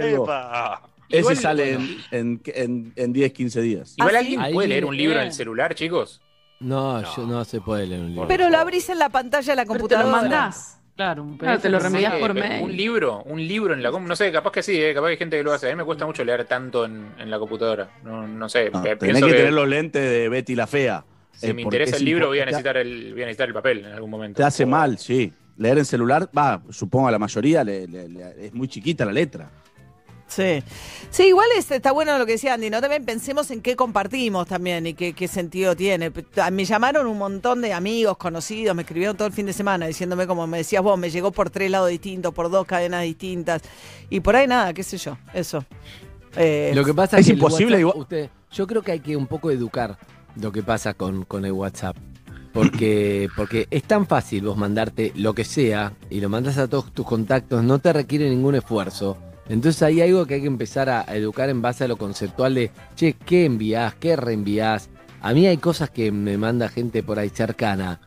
Ese 1.08 1.20
Igual, 1.20 1.38
sale 1.38 1.76
bueno. 1.78 1.90
en, 2.12 2.42
en, 2.46 2.54
en, 2.56 2.94
en 2.96 3.14
10, 3.14 3.32
15 3.34 3.62
días. 3.62 3.94
Igual 3.98 4.16
Ah, 4.16 4.20
alguien 4.20 4.44
¿sí? 4.48 4.54
puede 4.54 4.68
leer 4.70 4.86
un 4.86 4.98
libro 4.98 5.20
en 5.20 5.28
el 5.28 5.34
celular, 5.34 5.76
chicos. 5.76 6.20
No, 6.60 7.02
yo 7.16 7.28
no 7.28 7.46
se 7.46 7.62
puede 7.62 7.86
leer 7.86 8.02
un 8.02 8.10
libro. 8.12 8.28
Pero 8.28 8.50
lo 8.50 8.58
abrís 8.58 8.90
en 8.90 8.98
la 8.98 9.10
pantalla 9.10 9.52
de 9.52 9.56
la 9.56 9.64
Pero 9.66 9.74
te 9.74 9.80
computadora. 9.80 10.08
lo 10.10 10.12
mandás. 10.24 10.80
Claro, 10.96 11.24
un 11.24 11.38
Claro, 11.38 11.60
te 11.60 11.68
lo 11.70 11.80
Sí, 11.82 11.88
por 12.20 12.34
pero 12.34 12.48
mail. 12.48 12.64
Un 12.64 12.76
libro, 12.76 13.22
un 13.24 13.46
libro 13.46 13.74
en 13.74 13.84
la 13.84 13.92
com- 13.92 14.06
no 14.06 14.16
sé, 14.16 14.32
capaz 14.32 14.52
que 14.52 14.64
sí, 14.64 14.82
eh, 14.82 14.94
capaz 14.94 15.08
que 15.08 15.12
hay 15.12 15.18
gente 15.18 15.38
que 15.38 15.44
lo 15.44 15.52
hace. 15.52 15.68
A 15.68 15.70
mí 15.72 15.76
me 15.76 15.84
cuesta 15.84 16.06
mucho 16.06 16.24
leer 16.24 16.46
tanto 16.46 16.86
en, 16.86 17.12
en 17.20 17.30
la 17.30 17.38
computadora. 17.38 17.90
No, 18.04 18.26
no 18.26 18.48
sé, 18.48 18.70
No, 18.72 18.82
tenés 18.82 18.98
que, 19.22 19.28
que 19.28 19.34
tener 19.34 19.54
los 19.54 19.68
lentes 19.68 20.02
de 20.10 20.30
Betty 20.30 20.56
la 20.56 20.68
Fea. 20.68 21.04
si 21.34 21.48
eh, 21.48 21.54
me 21.54 21.64
interesa 21.64 21.96
es 21.96 22.00
el 22.02 22.06
libro 22.06 22.28
voy 22.28 22.40
a 22.40 22.46
necesitar 22.46 22.78
el, 22.78 23.12
voy 23.12 23.24
a 23.24 23.26
necesitar 23.26 23.48
el 23.50 23.54
papel 23.54 23.80
en 23.80 23.92
algún 23.92 24.10
momento. 24.10 24.38
Te 24.38 24.44
hace 24.44 24.66
mal, 24.66 24.98
sí. 24.98 25.34
Leer 25.58 25.78
en 25.80 25.86
celular, 25.86 26.30
va, 26.38 26.62
supongo 26.70 27.08
a 27.10 27.12
la 27.12 27.20
mayoría 27.20 27.64
le- 27.64 27.88
le- 27.88 28.08
le- 28.10 28.46
es 28.48 28.54
muy 28.54 28.68
chiquita 28.70 29.04
la 29.06 29.12
letra. 29.12 29.50
Sí. 30.28 30.64
Sí, 31.12 31.28
igual 31.28 31.48
es- 31.58 31.70
está 31.72 31.92
bueno 31.92 32.18
lo 32.18 32.26
que 32.26 32.34
decía 32.34 32.56
Andy, 32.56 32.70
¿no? 32.70 32.82
También 32.82 33.06
pensemos 33.06 33.52
en 33.52 33.62
qué 33.62 33.76
compartimos 33.76 34.48
también 34.48 34.88
y 34.88 34.94
qué, 34.96 35.14
qué 35.14 35.28
sentido 35.28 35.76
tiene. 35.76 36.12
Me 36.52 36.66
llamaron 36.66 37.06
un 37.08 37.18
montón 37.18 37.62
de 37.62 37.72
amigos, 37.74 38.18
conocidos, 38.18 38.76
me 38.76 38.82
escribieron 38.82 39.16
todo 39.16 39.28
el 39.28 39.34
fin 39.34 39.46
de 39.46 39.54
semana 39.54 39.86
diciéndome, 39.88 40.26
como 40.28 40.46
me 40.48 40.58
decías 40.58 40.82
vos, 40.84 40.98
me 40.98 41.10
llegó 41.12 41.32
por 41.32 41.50
tres 41.52 41.70
lados 41.72 41.90
distintos, 41.90 42.34
por 42.34 42.50
dos 42.50 42.66
cadenas 42.66 43.04
distintas. 43.04 43.62
Y 44.10 44.20
por 44.20 44.36
ahí 44.36 44.48
nada, 44.48 44.74
qué 44.74 44.84
sé 44.84 44.98
yo, 44.98 45.18
eso. 45.34 45.64
Eh, 46.36 46.72
Lo 46.76 46.84
que 46.84 46.94
pasa 46.94 47.18
Es 47.18 47.22
es, 47.22 47.28
que 47.28 47.34
imposible 47.34 47.76
WhatsApp, 47.76 47.80
igual- 47.80 47.98
usted- 48.02 48.30
yo 48.52 48.68
creo 48.68 48.82
que 48.82 48.92
hay 48.94 49.00
que 49.00 49.16
un 49.16 49.28
poco 49.28 49.52
educar 49.52 49.98
lo 50.42 50.52
que 50.52 50.64
pasa 50.64 50.94
con, 50.96 51.24
con 51.24 51.46
el 51.46 51.52
WhatsApp. 51.54 51.96
Porque, 52.52 53.28
porque 53.38 53.68
es 53.70 53.84
tan 53.84 54.08
fácil 54.08 54.44
vos 54.46 54.58
mandarte 54.58 55.12
lo 55.16 55.34
que 55.34 55.44
sea 55.46 55.94
y 56.10 56.20
lo 56.20 56.30
mandas 56.30 56.58
a 56.58 56.68
todos 56.68 56.92
tus 56.94 57.06
contactos, 57.06 57.64
no 57.64 57.80
te 57.80 57.94
requiere 57.94 58.30
ningún 58.30 58.56
esfuerzo. 58.56 59.18
Entonces 59.48 59.82
hay 59.84 60.02
algo 60.02 60.26
que 60.26 60.36
hay 60.36 60.42
que 60.42 60.48
empezar 60.48 60.90
a, 60.90 61.04
educar 61.16 61.50
en 61.50 61.62
base 61.62 61.84
a 61.84 61.88
lo 61.88 61.98
conceptual 61.98 62.56
de, 62.56 62.72
che, 62.96 63.14
¿qué 63.14 63.46
envías? 63.46 63.94
¿Qué 63.96 64.16
reenvías? 64.16 64.90
A 65.22 65.34
mí 65.34 65.46
hay 65.48 65.58
cosas 65.58 65.90
que 65.90 66.12
me 66.12 66.38
manda 66.38 66.68
gente 66.70 67.04
por 67.04 67.20
ahí 67.20 67.30
cercana, 67.30 68.00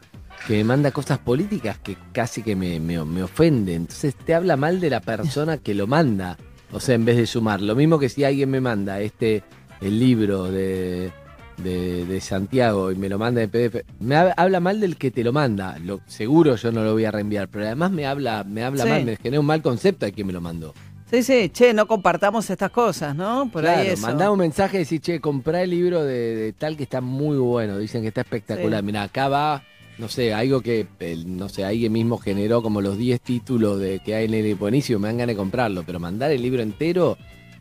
que 0.46 0.54
me 0.54 0.64
manda 0.64 0.90
cosas 0.90 1.18
políticas 1.18 1.78
que 1.78 1.96
casi 2.12 2.42
que 2.42 2.56
me, 2.56 2.80
me, 2.80 3.04
me 3.04 3.22
ofenden. 3.22 3.82
Entonces 3.82 4.14
te 4.14 4.34
habla 4.34 4.56
mal 4.56 4.80
de 4.80 4.90
la 4.90 5.00
persona 5.00 5.58
que 5.58 5.74
lo 5.74 5.86
manda. 5.86 6.36
O 6.72 6.80
sea, 6.80 6.94
en 6.96 7.04
vez 7.04 7.16
de 7.16 7.26
sumar. 7.26 7.60
Lo 7.62 7.74
mismo 7.74 7.98
que 7.98 8.08
si 8.08 8.24
alguien 8.24 8.50
me 8.50 8.60
manda 8.60 9.00
este, 9.00 9.42
el 9.80 9.98
libro 9.98 10.44
de, 10.50 11.10
de, 11.56 12.04
de 12.04 12.20
Santiago 12.20 12.92
y 12.92 12.96
me 12.96 13.08
lo 13.08 13.18
manda 13.18 13.42
en 13.42 13.48
PDF, 13.50 13.84
me 14.00 14.14
hab- 14.16 14.34
habla 14.36 14.60
mal 14.60 14.78
del 14.78 14.96
que 14.96 15.10
te 15.10 15.24
lo 15.24 15.32
manda. 15.32 15.78
Lo, 15.78 16.00
seguro 16.06 16.56
yo 16.56 16.70
no 16.70 16.84
lo 16.84 16.92
voy 16.92 17.04
a 17.06 17.10
reenviar, 17.10 17.48
pero 17.48 17.64
además 17.64 17.90
me 17.90 18.06
habla, 18.06 18.44
me 18.44 18.64
habla 18.64 18.84
Sí. 18.84 18.90
mal, 18.90 19.04
me 19.04 19.16
genera 19.16 19.40
un 19.40 19.46
mal 19.46 19.62
concepto 19.62 20.04
de 20.04 20.12
quien 20.12 20.26
me 20.26 20.32
lo 20.34 20.40
mandó. 20.42 20.74
Sí, 21.10 21.22
sí, 21.22 21.48
che, 21.48 21.72
no 21.72 21.86
compartamos 21.88 22.50
estas 22.50 22.70
cosas, 22.70 23.16
¿no? 23.16 23.48
Por 23.50 23.66
ahí 23.66 23.74
claro, 23.76 23.90
eso. 23.92 24.02
mandá 24.06 24.30
un 24.30 24.38
mensaje 24.38 24.76
y 24.76 24.80
decir, 24.80 25.00
che, 25.00 25.20
comprá 25.20 25.62
el 25.62 25.70
libro 25.70 26.04
de, 26.04 26.36
de 26.36 26.52
tal 26.52 26.76
que 26.76 26.82
está 26.82 27.00
muy 27.00 27.38
bueno, 27.38 27.78
dicen 27.78 28.02
que 28.02 28.08
está 28.08 28.20
espectacular. 28.20 28.80
Sí. 28.80 28.86
Mira, 28.86 29.04
acá 29.04 29.28
va, 29.28 29.62
no 29.96 30.08
sé, 30.08 30.34
algo 30.34 30.60
que, 30.60 30.86
el- 31.00 31.34
no 31.38 31.48
sé, 31.48 31.64
alguien 31.64 31.92
mismo 31.92 32.18
generó 32.18 32.62
como 32.62 32.82
los 32.82 32.98
10 32.98 33.22
títulos 33.22 33.80
de 33.80 34.00
que 34.00 34.14
hay 34.16 34.26
en 34.26 34.34
el 34.34 34.54
buenísimo, 34.54 34.98
me 34.98 35.08
dan 35.08 35.16
ganas 35.16 35.34
de 35.34 35.38
comprarlo, 35.38 35.82
pero 35.82 35.98
mandar 35.98 36.30
el 36.30 36.42
libro 36.42 36.62
entero 36.62 37.16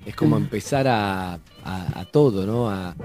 es 0.06 0.14
como 0.14 0.36
empezar 0.36 0.86
a, 0.90 1.36
a- 1.36 1.40
a 2.02 2.06
todo, 2.06 2.46
¿no? 2.46 2.70
A, 2.70 2.96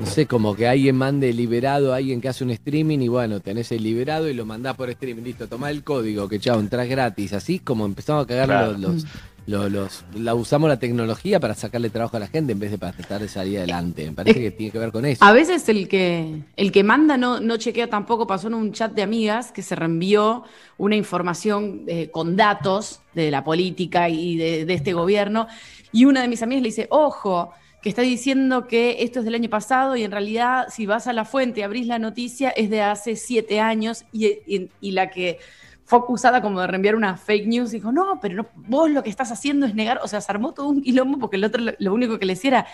no 0.00 0.06
sé, 0.06 0.26
como 0.26 0.56
que 0.56 0.66
alguien 0.66 0.96
mande 0.96 1.32
liberado 1.32 1.92
a 1.92 1.96
alguien 1.96 2.20
que 2.20 2.28
hace 2.28 2.42
un 2.42 2.50
streaming 2.50 2.98
y 3.00 3.08
bueno, 3.08 3.38
tenés 3.38 3.70
el 3.70 3.84
liberado 3.84 4.28
y 4.28 4.34
lo 4.34 4.44
mandás 4.46 4.74
por 4.74 4.90
streaming, 4.90 5.22
listo, 5.22 5.46
tomá 5.46 5.70
el 5.70 5.84
código, 5.84 6.28
que 6.28 6.40
chao, 6.40 6.58
entras 6.58 6.88
gratis, 6.88 7.32
así 7.34 7.60
como 7.60 7.84
empezamos 7.86 8.24
a 8.24 8.26
cagar 8.26 8.46
Claro. 8.46 8.72
los, 8.72 8.80
los- 8.80 9.06
los- 9.46 9.70
los- 9.72 10.04
la 10.14 10.34
usamos 10.34 10.68
la 10.68 10.78
tecnología 10.78 11.40
para 11.40 11.54
sacarle 11.54 11.90
trabajo 11.90 12.16
a 12.16 12.20
la 12.20 12.28
gente 12.28 12.52
en 12.52 12.58
vez 12.60 12.70
de 12.70 12.78
para 12.78 12.92
tratar 12.92 13.20
de 13.20 13.28
salir 13.28 13.58
adelante. 13.58 14.04
Me 14.06 14.12
parece 14.12 14.40
que 14.40 14.50
tiene 14.52 14.70
que 14.72 14.78
ver 14.78 14.92
con 14.92 15.04
eso. 15.04 15.24
A 15.24 15.32
veces 15.32 15.68
el 15.68 15.88
que, 15.88 16.42
el 16.56 16.70
que 16.72 16.84
manda 16.84 17.16
no, 17.16 17.40
no 17.40 17.56
chequea 17.56 17.88
tampoco, 17.90 18.26
pasó 18.26 18.48
en 18.48 18.54
un 18.54 18.72
chat 18.72 18.92
de 18.92 19.02
amigas 19.02 19.50
que 19.52 19.62
se 19.62 19.74
reenvió 19.74 20.44
una 20.78 20.96
información 20.96 21.82
eh, 21.88 22.08
con 22.10 22.36
datos 22.36 23.00
de 23.14 23.30
la 23.30 23.42
política 23.44 24.08
y 24.08 24.36
de, 24.36 24.64
de 24.64 24.74
este 24.74 24.92
gobierno, 24.92 25.46
y 25.92 26.04
una 26.06 26.22
de 26.22 26.28
mis 26.28 26.42
amigas 26.42 26.62
le 26.62 26.68
dice, 26.68 26.86
ojo, 26.90 27.52
que 27.82 27.88
está 27.88 28.02
diciendo 28.02 28.68
que 28.68 29.02
esto 29.02 29.18
es 29.18 29.24
del 29.24 29.34
año 29.34 29.50
pasado 29.50 29.96
y 29.96 30.04
en 30.04 30.12
realidad 30.12 30.68
si 30.70 30.86
vas 30.86 31.08
a 31.08 31.12
la 31.12 31.24
fuente 31.24 31.60
y 31.60 31.62
abrís 31.64 31.88
la 31.88 31.98
noticia 31.98 32.50
es 32.50 32.70
de 32.70 32.80
hace 32.80 33.16
siete 33.16 33.58
años 33.58 34.04
y, 34.12 34.26
y- 34.46 34.70
y 34.80 34.92
la 34.92 35.10
que 35.10 35.38
fue 35.84 35.98
acusada 35.98 36.40
como 36.40 36.60
de 36.60 36.66
reenviar 36.66 36.94
una 36.94 37.16
fake 37.16 37.46
news 37.46 37.70
dijo, 37.70 37.92
no, 37.92 38.18
pero 38.20 38.34
no, 38.34 38.46
vos 38.54 38.90
lo 38.90 39.02
que 39.02 39.10
estás 39.10 39.32
haciendo 39.32 39.66
es 39.66 39.74
negar, 39.74 40.00
o 40.02 40.08
sea, 40.08 40.20
se 40.20 40.30
armó 40.32 40.52
todo 40.52 40.68
un 40.68 40.82
quilombo 40.82 41.18
porque 41.18 41.36
el 41.36 41.44
otro 41.44 41.62
lo, 41.78 41.94
único 41.94 42.18
que 42.18 42.26
le 42.26 42.34
decía 42.34 42.50
era, 42.50 42.66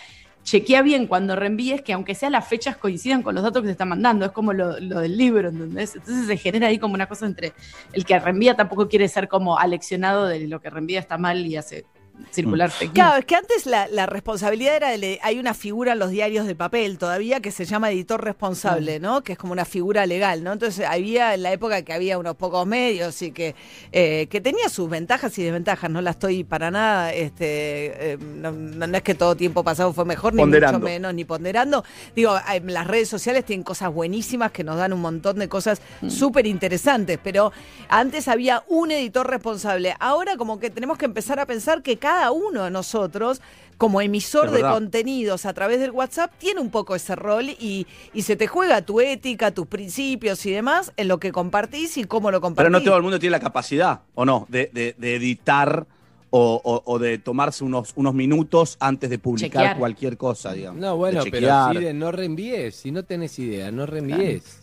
chequea 0.43 0.81
bien 0.81 1.05
cuando 1.05 1.35
reenvíes 1.35 1.81
que 1.81 1.91
aunque 1.93 2.15
sea 2.15 2.29
las 2.29 2.47
fechas 2.47 2.77
coincidan 2.77 3.21
con 3.21 3.35
los 3.35 3.43
datos 3.43 3.61
que 3.61 3.67
te 3.67 3.71
están 3.73 3.89
mandando, 3.89 4.25
es 4.25 4.31
como 4.31 4.53
lo, 4.53 4.79
lo 4.79 5.01
del 5.01 5.17
libro, 5.17 5.49
¿entendés? 5.49 5.95
Entonces 5.95 6.27
se 6.27 6.37
genera 6.37 6.67
ahí 6.67 6.79
como 6.79 6.93
una 6.93 7.07
cosa 7.07 7.25
entre 7.25 7.53
el 7.93 8.05
que 8.05 8.17
reenvía 8.19 8.55
tampoco 8.55 8.87
quiere 8.87 9.07
ser 9.09 9.27
como 9.27 9.57
aleccionado 9.59 10.25
de 10.25 10.47
lo 10.47 10.61
que 10.61 10.69
reenvía 10.69 10.99
está 10.99 11.17
mal 11.17 11.45
y 11.45 11.57
hace 11.57 11.85
circular 12.31 12.71
news. 12.79 12.91
Claro, 12.93 13.17
es 13.19 13.25
que 13.25 13.35
antes 13.35 13.65
la, 13.65 13.87
la 13.87 14.05
responsabilidad 14.05 14.75
era, 14.75 14.97
de, 14.97 15.19
hay 15.23 15.39
una 15.39 15.53
figura 15.53 15.93
en 15.93 15.99
los 15.99 16.11
diarios 16.11 16.45
de 16.47 16.55
papel 16.55 16.97
todavía 16.97 17.39
que 17.39 17.51
se 17.51 17.65
llama 17.65 17.91
editor 17.91 18.23
responsable, 18.23 18.99
¿no? 18.99 19.21
Que 19.23 19.33
es 19.33 19.37
como 19.37 19.53
una 19.53 19.65
figura 19.65 20.05
legal, 20.05 20.43
¿no? 20.43 20.53
Entonces 20.53 20.85
había 20.85 21.33
en 21.33 21.43
la 21.43 21.51
época 21.51 21.81
que 21.83 21.93
había 21.93 22.17
unos 22.17 22.35
pocos 22.35 22.65
medios 22.67 23.21
y 23.21 23.31
que, 23.31 23.55
eh, 23.91 24.27
que 24.29 24.41
tenía 24.41 24.69
sus 24.69 24.89
ventajas 24.89 25.37
y 25.37 25.43
desventajas, 25.43 25.89
no 25.89 26.01
la 26.01 26.11
estoy 26.11 26.43
para 26.43 26.71
nada, 26.71 27.13
este, 27.13 28.13
eh, 28.13 28.17
no, 28.17 28.85
es 28.85 29.03
que 29.03 29.15
todo 29.15 29.35
tiempo 29.35 29.63
pasado 29.63 29.93
fue 29.93 30.05
mejor, 30.05 30.33
ni 30.33 30.41
Ponderando. 30.41 30.79
mucho 30.79 30.91
menos, 30.91 31.13
ni 31.13 31.25
ponderando. 31.25 31.83
Digo, 32.15 32.35
las 32.63 32.87
redes 32.87 33.09
sociales 33.09 33.45
tienen 33.45 33.63
cosas 33.63 33.93
buenísimas 33.93 34.51
que 34.51 34.63
nos 34.63 34.77
dan 34.77 34.93
un 34.93 35.01
montón 35.01 35.39
de 35.39 35.47
cosas 35.47 35.81
súper 36.07 36.47
interesantes, 36.47 37.19
pero 37.23 37.51
antes 37.87 38.27
había 38.27 38.63
un 38.67 38.91
editor 38.91 39.29
responsable. 39.29 39.95
Ahora 39.99 40.35
como 40.37 40.59
que 40.59 40.69
tenemos 40.69 40.97
que 40.97 41.05
empezar 41.05 41.39
a 41.39 41.45
pensar 41.45 41.81
que 41.81 41.97
cada 41.97 42.08
uno 42.31 42.63
de 42.65 42.71
nosotros, 42.71 43.41
como 43.77 44.01
emisor 44.01 44.51
de 44.51 44.61
contenidos 44.73 45.45
a 45.45 45.53
través 45.53 45.79
del 45.79 45.91
WhatsApp, 45.91 46.31
tiene 46.37 46.59
un 46.59 46.69
poco 46.69 46.95
ese 46.95 47.15
rol 47.15 47.49
y, 47.49 47.87
y 48.13 48.21
se 48.23 48.35
te 48.35 48.45
juega 48.47 48.81
tu 48.81 48.99
ética, 48.99 49.51
tus 49.51 49.67
principios 49.67 50.45
y 50.45 50.51
demás 50.51 50.91
en 50.97 51.07
lo 51.07 51.17
que 51.19 51.31
compartís 51.31 51.97
y 51.97 52.03
cómo 52.03 52.29
lo 52.31 52.41
compartís. 52.41 52.69
Pero 52.69 52.77
no 52.77 52.83
todo 52.83 52.97
el 52.97 53.03
mundo 53.03 53.19
tiene 53.19 53.31
la 53.31 53.39
capacidad, 53.39 54.01
¿o 54.15 54.25
no? 54.25 54.45
De, 54.49 54.69
de- 54.73 54.95
de 54.97 55.15
editar 55.15 55.87
o, 56.31 56.61
o- 56.63 56.83
o 56.85 56.99
de 56.99 57.17
tomarse 57.19 57.63
unos, 57.63 57.93
unos 57.95 58.13
minutos 58.13 58.75
antes 58.81 59.09
de 59.09 59.17
publicar 59.17 59.61
Chequear. 59.63 59.77
cualquier 59.79 60.17
cosa, 60.17 60.53
digamos. 60.53 60.79
No, 60.81 60.97
bueno, 60.97 61.23
De 61.23 61.31
pero 61.31 61.47
si 61.71 61.77
de- 61.79 61.93
no 61.93 62.11
reenvíes, 62.11 62.75
si 62.75 62.91
no 62.91 63.03
tenés 63.03 63.39
idea, 63.39 63.71
no 63.71 63.85
reenvíes. 63.85 64.58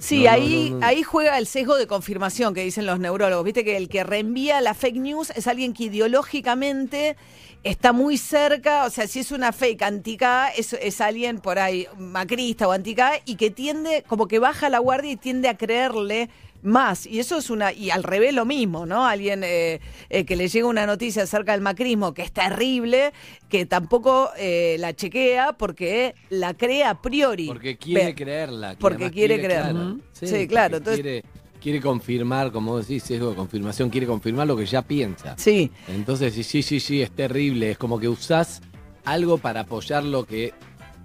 Sí, 0.00 0.24
No, 0.24 0.30
ahí, 0.30 0.70
no, 0.70 0.78
no. 0.80 0.86
ahí 0.86 1.02
juega 1.02 1.38
el 1.38 1.46
sesgo 1.46 1.76
de 1.76 1.86
confirmación 1.86 2.54
que 2.54 2.64
dicen 2.64 2.86
los 2.86 2.98
neurólogos. 2.98 3.44
Viste 3.44 3.64
que 3.64 3.76
el 3.76 3.88
que 3.88 4.02
reenvía 4.02 4.60
la 4.60 4.74
fake 4.74 4.96
news 4.96 5.30
es 5.36 5.46
alguien 5.46 5.72
que 5.74 5.84
ideológicamente 5.84 7.16
está 7.62 7.92
muy 7.92 8.16
cerca, 8.16 8.86
o 8.86 8.90
sea, 8.90 9.06
si 9.06 9.20
es 9.20 9.30
una 9.32 9.52
fake 9.52 9.82
antica, 9.82 10.48
es, 10.48 10.72
es 10.72 11.00
alguien 11.02 11.40
por 11.40 11.58
ahí 11.58 11.86
macrista 11.98 12.66
o 12.66 12.72
antica 12.72 13.12
y 13.26 13.36
que 13.36 13.50
tiende, 13.50 14.02
como 14.08 14.26
que 14.26 14.38
baja 14.38 14.70
la 14.70 14.78
guardia 14.78 15.12
y 15.12 15.16
tiende 15.16 15.48
a 15.48 15.58
creerle 15.58 16.30
más. 16.62 17.06
Y 17.06 17.20
eso 17.20 17.38
es 17.38 17.50
una, 17.50 17.72
y 17.72 17.90
al 17.90 18.02
revés 18.02 18.34
lo 18.34 18.44
mismo, 18.44 18.86
¿no? 18.86 19.06
Alguien 19.06 19.42
eh, 19.44 19.80
eh, 20.08 20.24
que 20.24 20.36
le 20.36 20.48
llega 20.48 20.66
una 20.66 20.86
noticia 20.86 21.22
acerca 21.24 21.52
del 21.52 21.60
macrismo 21.60 22.12
que 22.14 22.22
es 22.22 22.32
terrible, 22.32 23.12
que 23.48 23.66
tampoco 23.66 24.30
eh, 24.38 24.76
la 24.78 24.94
chequea 24.94 25.54
porque 25.54 26.14
la 26.28 26.54
cree 26.54 26.84
a 26.84 27.00
priori. 27.00 27.46
Porque 27.46 27.76
quiere 27.76 28.14
creerla. 28.14 28.70
que 28.72 28.80
Porque 28.80 29.10
quiere 29.10 29.40
creerla. 29.40 29.96
Sí, 30.12 30.46
claro, 30.46 30.76
entonces- 30.78 31.02
Quiere, 31.02 31.24
quiere 31.60 31.80
confirmar, 31.80 32.52
como 32.52 32.78
decís, 32.78 33.02
sesgo 33.02 33.30
de 33.30 33.36
confirmación, 33.36 33.90
quiere 33.90 34.06
confirmar 34.06 34.46
lo 34.46 34.56
que 34.56 34.66
ya 34.66 34.82
piensa. 34.82 35.34
Sí. 35.38 35.70
Entonces, 35.88 36.34
sí, 36.34 36.42
sí, 36.42 36.62
sí, 36.62 36.80
sí, 36.80 37.02
es 37.02 37.10
terrible. 37.10 37.70
Es 37.72 37.78
como 37.78 37.98
que 37.98 38.08
usás 38.08 38.60
algo 39.04 39.38
para 39.38 39.60
apoyar 39.60 40.04
lo 40.04 40.24
que. 40.24 40.52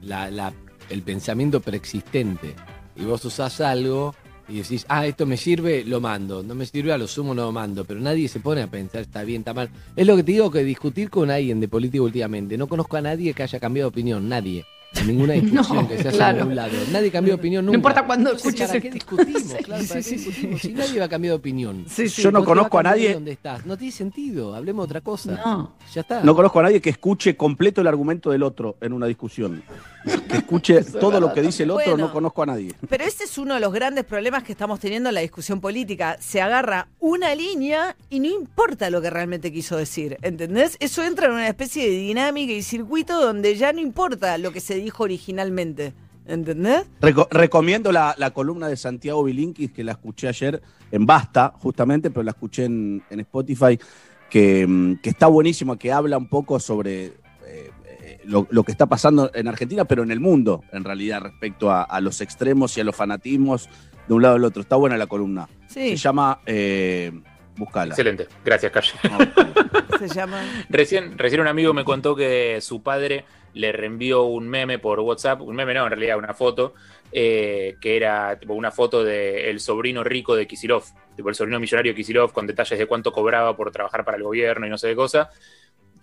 La, 0.02 0.30
la- 0.30 0.54
el 0.90 1.02
pensamiento 1.02 1.62
preexistente. 1.62 2.54
Y 2.96 3.06
vos 3.06 3.26
usás 3.26 3.60
algo 3.60 4.14
y 4.48 4.58
decís, 4.58 4.86
ah, 4.90 5.06
esto 5.08 5.26
me 5.26 5.38
sirve, 5.38 5.84
lo 5.86 6.00
mando. 6.02 6.44
No 6.44 6.54
me 6.56 6.66
sirve, 6.66 6.92
a 6.94 6.98
lo 6.98 7.08
sumo 7.08 7.34
no 7.34 7.44
lo 7.44 7.52
mando. 7.52 7.84
Pero 7.86 8.00
nadie 8.00 8.28
se 8.28 8.40
pone 8.40 8.62
a 8.62 8.68
pensar, 8.68 9.02
está 9.02 9.24
bien, 9.24 9.42
está 9.42 9.54
mal. 9.54 9.70
Es 9.96 10.06
lo 10.06 10.16
que 10.16 10.24
te 10.24 10.32
digo 10.34 10.52
que 10.52 10.64
discutir 10.64 11.10
con 11.10 11.32
alguien 11.32 11.60
de 11.60 11.68
política 11.68 12.04
últimamente. 12.04 12.58
No 12.58 12.68
conozco 12.68 12.98
a 12.98 13.02
nadie 13.02 13.34
que 13.34 13.44
haya 13.44 13.60
cambiado 13.60 13.90
de 13.90 13.94
opinión, 13.94 14.30
nadie. 14.30 14.66
En 14.98 15.08
ninguna 15.08 15.34
discusión 15.42 15.76
No, 15.78 15.88
que 15.90 15.98
se 15.98 16.08
haya 16.08 16.18
claro. 16.18 16.38
de 16.38 16.44
un 16.44 16.56
lado. 16.56 16.72
Nadie 16.92 17.12
cambió 17.12 17.34
de 17.34 17.40
opinión 17.40 17.66
nunca. 17.66 17.74
No 17.74 17.80
importa 17.80 18.06
cuándo 18.06 18.32
escuches 18.32 18.68
¿Para 18.68 18.80
qué 18.80 18.92
discutimos? 18.92 19.44
Claro, 19.66 19.84
¿para 19.88 20.02
qué 20.02 20.10
discutimos? 20.12 20.62
Si 20.62 20.74
nadie 20.74 21.00
va 21.00 21.06
a 21.06 21.10
cambiar 21.10 21.32
de 21.34 21.38
opinión. 21.38 21.86
Yo 21.86 22.32
no 22.32 22.46
conozco 22.46 22.80
a 22.80 22.84
nadie- 22.84 23.14
¿Dónde 23.14 23.32
estás? 23.34 23.66
No 23.66 23.76
tiene 23.78 23.92
sentido. 23.92 24.56
Hablemos 24.56 24.86
de 24.88 24.92
otra 24.92 25.02
cosa. 25.02 25.42
No. 25.46 25.74
Ya 25.94 26.02
está. 26.02 26.24
No 26.24 26.34
conozco 26.36 26.60
a 26.60 26.64
nadie 26.64 26.80
que 26.82 26.92
escuche 26.92 27.36
completo 27.36 27.82
el 27.82 27.88
argumento 27.88 28.30
del 28.32 28.44
otro 28.44 28.78
en 28.80 28.94
una 28.94 29.08
discusión. 29.08 29.64
Que 30.28 30.38
escuche 30.38 30.84
todo 31.00 31.20
lo 31.20 31.34
que 31.34 31.42
dice 31.42 31.64
el 31.64 31.72
otro, 31.72 31.86
Bueno. 31.92 32.08
no 32.08 32.14
conozco 32.14 32.44
a 32.44 32.46
nadie. 32.48 32.74
Pero 32.90 33.04
ese 33.04 33.24
es 33.24 33.38
uno 33.38 33.56
de 33.56 33.60
los 33.60 33.74
grandes 33.74 34.06
problemas 34.06 34.44
que 34.44 34.52
estamos 34.52 34.80
teniendo 34.80 35.10
en 35.10 35.16
la 35.16 35.22
discusión 35.22 35.60
política. 35.62 36.18
Se 36.20 36.42
agarra 36.42 36.88
una 37.00 37.34
línea 37.36 37.96
y 38.10 38.20
no 38.20 38.28
importa 38.28 38.90
lo 38.90 39.02
que 39.02 39.10
realmente 39.10 39.52
quiso 39.52 39.78
decir, 39.78 40.18
¿entendés? 40.22 40.78
Eso 40.80 41.04
entra 41.04 41.28
en 41.28 41.34
una 41.34 41.48
especie 41.48 41.84
de 41.90 41.98
dinámica 41.98 42.54
y 42.54 42.62
circuito 42.62 43.20
donde 43.22 43.56
ya 43.56 43.74
no 43.74 43.80
importa 43.82 44.38
lo 44.38 44.52
que 44.52 44.60
se 44.60 44.76
dijo 44.76 45.04
originalmente. 45.04 45.94
¿Entendés? 46.28 46.86
Reco- 47.02 47.28
recomiendo 47.30 47.92
la, 47.92 48.16
la 48.18 48.32
columna 48.32 48.68
de 48.68 48.76
Santiago 48.78 49.24
Bilinkis, 49.24 49.72
que 49.72 49.84
la 49.84 49.92
escuché 49.92 50.28
ayer 50.28 50.60
en 50.92 51.06
Basta, 51.06 51.54
justamente, 51.60 52.10
pero 52.10 52.24
la 52.24 52.32
escuché 52.32 52.66
en, 52.66 53.04
en 53.12 53.20
Spotify, 53.20 53.78
que, 54.30 54.66
mm, 54.68 54.96
que 55.04 55.10
está 55.12 55.28
buenísima, 55.28 55.78
que 55.78 55.92
habla 55.92 56.18
un 56.18 56.28
poco 56.28 56.60
sobre 56.60 57.14
lo, 58.28 58.48
lo 58.50 58.64
que 58.64 58.72
está 58.72 58.86
pasando 58.86 59.32
en 59.34 59.48
Argentina, 59.48 59.86
pero 59.86 60.04
en 60.04 60.12
el 60.12 60.20
mundo, 60.20 60.64
en 60.72 60.84
realidad, 60.84 61.22
respecto 61.22 61.72
a, 61.72 61.84
a 61.84 62.02
los 62.02 62.22
extremos 62.22 62.78
y 62.78 62.82
a 62.82 62.84
los 62.84 62.96
fanatismos 62.96 63.70
de 64.08 64.14
un 64.14 64.22
lado 64.22 64.36
al 64.36 64.44
otro. 64.44 64.62
Está 64.62 64.76
buena 64.76 64.98
la 64.98 65.08
columna. 65.08 65.48
Sí. 65.68 65.92
Se 65.92 65.98
llama... 65.98 66.40
Eh, 66.46 67.12
Buscala. 67.58 67.94
Excelente, 67.94 68.28
gracias, 68.44 68.72
Calle. 68.72 68.92
Se 70.00 70.14
llama. 70.14 70.44
Recién, 70.70 71.18
recién 71.18 71.42
un 71.42 71.48
amigo 71.48 71.74
me 71.74 71.86
contó 71.86 72.16
que 72.16 72.60
su 72.60 72.84
padre 72.84 73.24
le 73.54 73.72
reenvió 73.72 74.24
un 74.24 74.50
meme 74.50 74.78
por 74.78 75.00
WhatsApp, 75.00 75.42
un 75.42 75.56
meme 75.56 75.74
no, 75.74 75.86
en 75.86 75.92
realidad 75.92 76.18
una 76.18 76.34
foto, 76.34 76.74
eh, 77.12 77.78
que 77.80 77.96
era 77.96 78.38
tipo 78.38 78.54
una 78.54 78.72
foto 78.72 79.04
del 79.04 79.60
sobrino 79.62 80.04
rico 80.04 80.36
de 80.36 80.46
Kisilov, 80.46 80.84
tipo 81.16 81.30
el 81.30 81.36
sobrino 81.36 81.60
millonario 81.60 81.94
de 81.94 81.96
Kisilov, 81.96 82.34
con 82.34 82.46
detalles 82.46 82.78
de 82.78 82.86
cuánto 82.86 83.14
cobraba 83.14 83.56
por 83.56 83.72
trabajar 83.72 84.04
para 84.04 84.18
el 84.18 84.24
gobierno 84.24 84.68
y 84.68 84.70
no 84.70 84.78
sé 84.78 84.90
qué 84.90 84.96
cosa, 84.96 85.30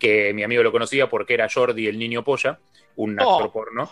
que 0.03 0.35
mi 0.35 0.43
amigo 0.43 0.65
lo 0.65 0.73
conocía 0.73 1.09
porque 1.09 1.35
era 1.35 1.49
Jordi 1.49 1.87
el 1.87 1.97
niño 1.97 2.25
polla, 2.25 2.59
un 2.97 3.19
actor 3.21 3.51
porno. 3.53 3.91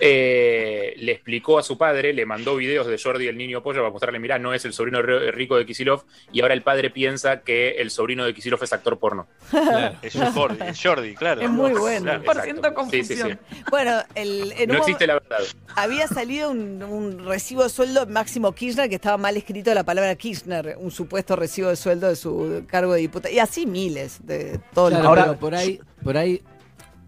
Eh, 0.00 0.94
le 0.96 1.12
explicó 1.12 1.58
a 1.58 1.62
su 1.62 1.76
padre, 1.78 2.12
le 2.12 2.26
mandó 2.26 2.56
videos 2.56 2.86
de 2.86 2.98
Jordi 2.98 3.28
el 3.28 3.36
niño 3.36 3.62
polla 3.62 3.80
para 3.80 3.90
mostrarle, 3.90 4.18
mirá, 4.18 4.38
no 4.38 4.52
es 4.54 4.64
el 4.64 4.72
sobrino 4.72 5.00
ri- 5.02 5.30
rico 5.32 5.56
de 5.56 5.66
Kisilov, 5.66 6.04
y 6.32 6.40
ahora 6.40 6.54
el 6.54 6.62
padre 6.62 6.90
piensa 6.90 7.40
que 7.42 7.72
el 7.78 7.90
sobrino 7.90 8.24
de 8.24 8.34
Kisilov 8.34 8.62
es 8.64 8.72
actor 8.72 8.98
porno. 8.98 9.26
Es 10.02 10.14
un 10.14 10.32
Jordi, 10.32 10.58
es 10.66 10.80
Jordi, 10.82 11.14
claro. 11.14 11.40
Es 11.42 11.50
muy 11.50 11.72
bueno. 11.72 12.04
Claro, 12.04 12.22
Por 12.24 12.40
ciento 12.42 12.68
Sí, 12.90 13.04
sí, 13.04 13.14
confusión. 13.16 13.40
Bueno, 13.70 14.02
el, 14.14 14.52
en 14.52 14.68
No 14.68 14.74
un 14.74 14.80
existe 14.80 15.06
la 15.06 15.14
verdad. 15.14 15.38
había 15.76 16.06
salido 16.08 16.50
un, 16.50 16.82
un 16.82 17.26
recibo 17.26 17.62
de 17.62 17.68
sueldo 17.68 18.06
Máximo 18.06 18.52
Kirchner 18.52 18.88
que 18.88 18.94
estaba 18.96 19.16
mal 19.18 19.36
escrito 19.36 19.72
la 19.74 19.84
palabra 19.84 20.14
Kirchner, 20.16 20.76
un 20.78 20.90
supuesto 20.90 21.36
recibo 21.36 21.68
de 21.68 21.76
sueldo 21.76 22.08
de 22.08 22.16
su 22.16 22.64
cargo 22.66 22.94
de 22.94 23.00
diputado. 23.00 23.34
Y 23.34 23.38
así 23.38 23.66
miles 23.66 24.26
de 24.26 24.60
todo 24.74 24.88
el 24.88 24.94
Claro, 25.00 25.14
pero 25.14 25.38
por 25.38 25.54
ahí, 25.54 25.80
por 26.02 26.16
ahí 26.16 26.42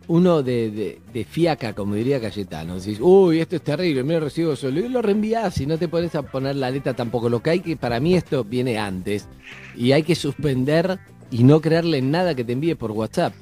uno 0.08 0.42
de, 0.42 0.98
de- 1.12 1.24
fiaca, 1.24 1.72
como 1.74 1.94
diría 1.94 2.20
Cayetano, 2.20 2.76
decís, 2.78 2.98
uy, 3.00 3.40
esto 3.40 3.56
es 3.56 3.62
terrible, 3.62 4.02
mira, 4.02 4.20
recibo 4.20 4.56
solo. 4.56 4.80
Y 4.80 4.88
lo 4.88 5.00
reenvías 5.02 5.60
y 5.60 5.66
no 5.66 5.78
te 5.78 5.88
pones 5.88 6.14
a 6.14 6.22
poner 6.22 6.56
la 6.56 6.70
letra 6.70 6.94
tampoco. 6.94 7.28
Lo 7.28 7.42
que 7.42 7.50
hay 7.50 7.60
que, 7.60 7.76
para 7.76 8.00
mí 8.00 8.14
esto 8.14 8.44
viene 8.44 8.78
antes. 8.78 9.28
Y 9.76 9.92
hay 9.92 10.02
que 10.02 10.14
suspender 10.14 10.98
y 11.30 11.44
no 11.44 11.60
creerle 11.60 12.02
nada 12.02 12.34
que 12.34 12.44
te 12.44 12.52
envíe 12.52 12.74
por 12.74 12.90
WhatsApp. 12.90 13.32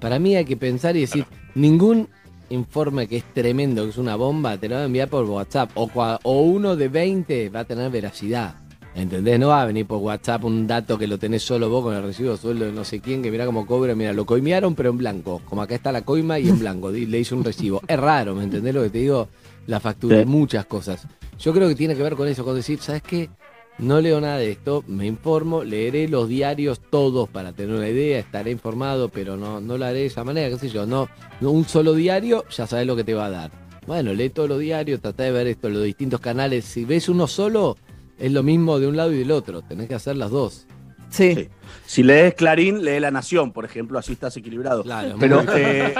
Para 0.00 0.18
mí 0.18 0.36
hay 0.36 0.44
que 0.44 0.56
pensar 0.56 0.96
y 0.96 1.00
decir, 1.00 1.26
ningún 1.54 2.08
informe 2.48 3.06
que 3.06 3.18
es 3.18 3.24
tremendo, 3.34 3.84
que 3.84 3.90
es 3.90 3.98
una 3.98 4.16
bomba, 4.16 4.56
te 4.58 4.68
lo 4.68 4.74
va 4.76 4.82
a 4.82 4.84
enviar 4.86 5.08
por 5.08 5.24
WhatsApp. 5.24 5.70
O, 5.74 5.90
o 6.22 6.42
uno 6.42 6.76
de 6.76 6.88
20 6.88 7.48
va 7.50 7.60
a 7.60 7.64
tener 7.64 7.90
veracidad. 7.90 8.54
¿Entendés? 8.94 9.38
No 9.38 9.48
va 9.48 9.62
a 9.62 9.66
venir 9.66 9.86
por 9.86 9.98
WhatsApp 9.98 10.44
un 10.44 10.66
dato 10.66 10.98
que 10.98 11.06
lo 11.06 11.16
tenés 11.18 11.42
solo 11.42 11.68
vos 11.68 11.84
con 11.84 11.94
el 11.94 12.02
recibo 12.02 12.32
de 12.32 12.38
sueldo 12.38 12.64
de 12.66 12.72
no 12.72 12.84
sé 12.84 13.00
quién, 13.00 13.22
que 13.22 13.30
mirá 13.30 13.46
cómo 13.46 13.64
cobra, 13.64 13.94
mira, 13.94 14.12
lo 14.12 14.26
coimearon 14.26 14.74
pero 14.74 14.90
en 14.90 14.98
blanco. 14.98 15.40
Como 15.44 15.62
acá 15.62 15.76
está 15.76 15.92
la 15.92 16.02
coima 16.02 16.38
y 16.38 16.48
en 16.48 16.58
blanco. 16.58 16.90
Le 16.90 17.18
hice 17.18 17.34
un 17.34 17.44
recibo. 17.44 17.80
Es 17.86 17.98
raro, 17.98 18.34
¿me 18.34 18.42
entendés 18.44 18.74
lo 18.74 18.82
que 18.82 18.90
te 18.90 18.98
digo? 18.98 19.28
La 19.66 19.78
factura, 19.78 20.18
Sí. 20.20 20.26
muchas 20.26 20.66
cosas. 20.66 21.06
Yo 21.38 21.52
creo 21.52 21.68
que 21.68 21.74
tiene 21.76 21.94
que 21.94 22.02
ver 22.02 22.16
con 22.16 22.26
eso, 22.28 22.44
con 22.44 22.56
decir, 22.56 22.80
¿sabes 22.80 23.02
qué? 23.02 23.30
No 23.78 24.00
leo 24.00 24.20
nada 24.20 24.36
de 24.36 24.50
esto, 24.50 24.84
me 24.88 25.06
informo, 25.06 25.64
leeré 25.64 26.06
los 26.08 26.28
diarios 26.28 26.80
todos 26.90 27.28
para 27.30 27.52
tener 27.52 27.74
una 27.74 27.88
idea, 27.88 28.18
estaré 28.18 28.50
informado, 28.50 29.08
pero 29.08 29.38
no, 29.38 29.58
no 29.60 29.78
lo 29.78 29.84
haré 29.86 30.00
de 30.00 30.06
esa 30.06 30.22
manera, 30.24 30.50
qué 30.50 30.58
sé 30.58 30.68
yo. 30.68 30.84
No, 30.84 31.08
no 31.40 31.50
un 31.50 31.64
solo 31.64 31.94
diario, 31.94 32.44
ya 32.50 32.66
sabes 32.66 32.86
lo 32.86 32.94
que 32.96 33.04
te 33.04 33.14
va 33.14 33.26
a 33.26 33.30
dar. 33.30 33.50
Bueno, 33.86 34.12
lee 34.12 34.28
todos 34.28 34.50
los 34.50 34.58
diarios, 34.58 35.00
trata 35.00 35.22
de 35.22 35.30
ver 35.30 35.46
esto, 35.46 35.70
los 35.70 35.82
distintos 35.84 36.20
canales. 36.20 36.66
Si 36.66 36.84
ves 36.84 37.08
uno 37.08 37.26
solo, 37.26 37.78
es 38.20 38.32
lo 38.32 38.42
mismo 38.42 38.78
de 38.78 38.86
un 38.86 38.96
lado 38.96 39.12
y 39.12 39.18
del 39.18 39.30
otro. 39.30 39.62
Tenés 39.62 39.88
que 39.88 39.94
hacer 39.94 40.16
las 40.16 40.30
dos. 40.30 40.66
Sí. 41.08 41.48
Si 41.86 42.02
lees 42.04 42.34
Clarín, 42.34 42.84
lee 42.84 43.00
La 43.00 43.10
Nación, 43.10 43.52
por 43.52 43.64
ejemplo, 43.64 43.98
así 43.98 44.12
estás 44.12 44.36
equilibrado. 44.36 44.84
Claro, 44.84 45.16
Pero 45.18 45.42
eh, 45.56 45.92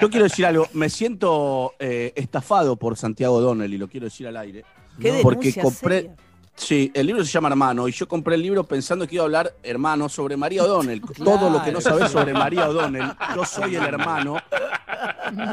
yo 0.00 0.08
quiero 0.08 0.24
decir 0.24 0.46
algo, 0.46 0.66
me 0.72 0.88
siento 0.88 1.74
eh, 1.78 2.12
estafado 2.16 2.76
por 2.76 2.96
Santiago 2.96 3.40
Donnell 3.40 3.74
y 3.74 3.78
lo 3.78 3.88
quiero 3.88 4.04
decir 4.04 4.26
al 4.26 4.38
aire. 4.38 4.64
Qué 4.98 5.20
porque 5.22 5.52
compré. 5.54 5.96
seria. 6.02 6.16
Sí, 6.56 6.90
el 6.94 7.06
libro 7.06 7.24
se 7.24 7.32
llama 7.32 7.48
Hermano 7.48 7.88
y 7.88 7.92
yo 7.92 8.06
compré 8.06 8.36
el 8.36 8.42
libro 8.42 8.64
pensando 8.64 9.06
que 9.06 9.16
iba 9.16 9.24
a 9.24 9.26
hablar, 9.26 9.54
hermano, 9.62 10.08
sobre 10.08 10.36
María 10.36 10.62
O'Donnell. 10.62 11.00
Todo 11.02 11.50
lo 11.50 11.62
que 11.62 11.72
no 11.72 11.80
sabes 11.80 12.10
sobre 12.10 12.32
María 12.32 12.68
O'Donnell, 12.68 13.12
yo 13.34 13.44
soy 13.44 13.74
el 13.74 13.82
hermano. 13.84 14.36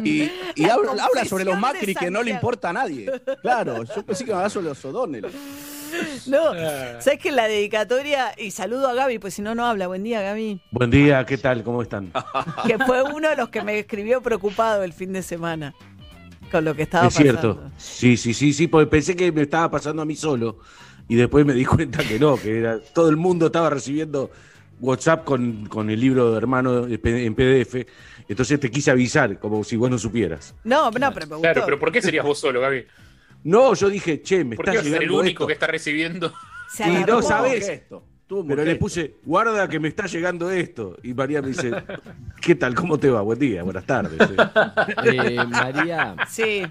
Y, 0.03 0.29
y 0.55 0.65
La 0.65 0.75
habla, 0.75 0.91
habla 1.03 1.25
sobre 1.25 1.43
los 1.43 1.57
Macri 1.57 1.95
que 1.95 2.11
no 2.11 2.21
le 2.21 2.31
importa 2.31 2.69
a 2.69 2.73
nadie. 2.73 3.11
Claro, 3.41 3.83
yo 3.83 4.05
pensé 4.05 4.23
que 4.23 4.31
me 4.31 4.35
hablaba 4.35 4.49
sobre 4.49 4.67
los 4.67 4.85
O'Donnell. 4.85 5.25
No, 6.27 6.53
¿sabes 6.99 7.19
que 7.19 7.31
la 7.31 7.47
dedicatoria, 7.47 8.33
y 8.37 8.51
saludo 8.51 8.87
a 8.87 8.93
Gaby, 8.93 9.19
pues 9.19 9.33
si 9.33 9.41
no, 9.41 9.55
no 9.55 9.65
habla. 9.65 9.87
Buen 9.87 10.03
día, 10.03 10.21
Gaby. 10.21 10.61
Buen 10.71 10.91
día, 10.91 11.25
¿qué 11.25 11.37
tal? 11.37 11.63
¿Cómo 11.63 11.81
están? 11.81 12.11
Que 12.67 12.77
fue 12.77 13.01
uno 13.01 13.29
de 13.29 13.35
los 13.35 13.49
que 13.49 13.61
me 13.63 13.79
escribió 13.79 14.21
preocupado 14.21 14.83
el 14.83 14.93
fin 14.93 15.11
de 15.13 15.23
semana 15.23 15.73
con 16.51 16.63
lo 16.63 16.75
que 16.75 16.83
estaba 16.83 17.07
es 17.07 17.13
cierto. 17.15 17.55
pasando. 17.55 17.75
Sí, 17.77 18.17
sí, 18.17 18.33
sí, 18.33 18.53
sí, 18.53 18.67
porque 18.67 18.87
pensé 18.87 19.15
que 19.15 19.31
me 19.31 19.41
estaba 19.41 19.71
pasando 19.71 20.01
a 20.01 20.05
mí 20.05 20.15
solo 20.15 20.59
y 21.11 21.15
después 21.15 21.45
me 21.45 21.53
di 21.53 21.65
cuenta 21.75 22.01
que 22.07 22.17
no, 22.17 22.37
que 22.37 22.59
era, 22.59 22.79
todo 22.79 23.09
el 23.09 23.17
mundo 23.17 23.47
estaba 23.47 23.69
recibiendo 23.69 24.31
WhatsApp 24.79 25.25
con, 25.25 25.65
con 25.65 25.89
el 25.89 25.99
libro 25.99 26.31
de 26.31 26.37
hermano 26.37 26.87
en 26.87 27.35
PDF. 27.35 27.85
Entonces 28.29 28.57
te 28.61 28.71
quise 28.71 28.91
avisar, 28.91 29.37
como 29.37 29.61
si 29.65 29.75
vos 29.75 29.89
no 29.89 29.97
supieras. 29.97 30.55
No, 30.63 30.89
no, 30.89 31.13
pero 31.13 31.27
me 31.27 31.35
gustó. 31.35 31.41
Claro, 31.41 31.63
pero 31.65 31.77
¿por 31.77 31.91
qué 31.91 32.01
serías 32.01 32.25
vos 32.25 32.39
solo, 32.39 32.61
Gaby? 32.61 32.85
No, 33.43 33.73
yo 33.73 33.89
dije, 33.89 34.21
che, 34.21 34.45
me 34.45 34.55
¿Por 34.55 34.69
está 34.69 34.71
qué 34.71 34.77
vas 34.77 34.87
a 34.87 34.89
ser 34.89 34.93
el 34.93 34.99
llegando 35.09 35.19
único 35.19 35.43
esto. 35.43 35.47
que 35.47 35.53
está 35.53 35.67
recibiendo? 35.67 36.33
Se 36.69 36.89
Y 36.89 37.03
no 37.03 37.21
sabes. 37.21 37.83
Un 38.29 38.47
Pero 38.47 38.63
le 38.63 38.77
puse, 38.77 39.15
guarda 39.25 39.67
que 39.67 39.81
me 39.81 39.89
está 39.89 40.05
llegando 40.05 40.49
esto. 40.49 40.95
Y 41.03 41.13
María 41.13 41.41
me 41.41 41.49
dice, 41.49 41.71
¿qué 42.39 42.55
tal? 42.55 42.73
¿Cómo 42.73 42.97
te 42.97 43.09
va? 43.09 43.19
Buen 43.19 43.37
día, 43.37 43.63
buenas 43.63 43.85
tardes. 43.85 44.17
Eh, 45.03 45.35
María, 45.49 46.15
Sí. 46.29 46.63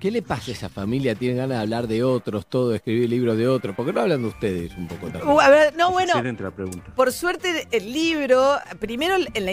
¿Qué 0.00 0.10
le 0.10 0.22
pasa 0.22 0.50
a 0.50 0.54
esa 0.54 0.68
familia? 0.68 1.14
Tienen 1.14 1.38
ganas 1.38 1.56
de 1.58 1.62
hablar 1.62 1.86
de 1.86 2.02
otros, 2.04 2.46
todo, 2.46 2.70
de 2.70 2.76
escribir 2.76 3.08
libros 3.08 3.36
de 3.36 3.48
otros. 3.48 3.74
¿Por 3.74 3.86
qué 3.86 3.92
no 3.92 4.00
hablan 4.00 4.22
de 4.22 4.28
ustedes 4.28 4.72
un 4.76 4.88
poco 4.88 5.08
también? 5.08 5.28
Uh, 5.28 5.40
a 5.40 5.48
ver, 5.48 5.74
no, 5.76 5.90
bueno, 5.92 6.12
Excelente 6.12 6.42
la 6.42 6.50
pregunta. 6.50 6.92
por 6.94 7.12
suerte 7.12 7.66
el 7.70 7.92
libro, 7.92 8.56
primero 8.78 9.16
en 9.32 9.44
la 9.44 9.52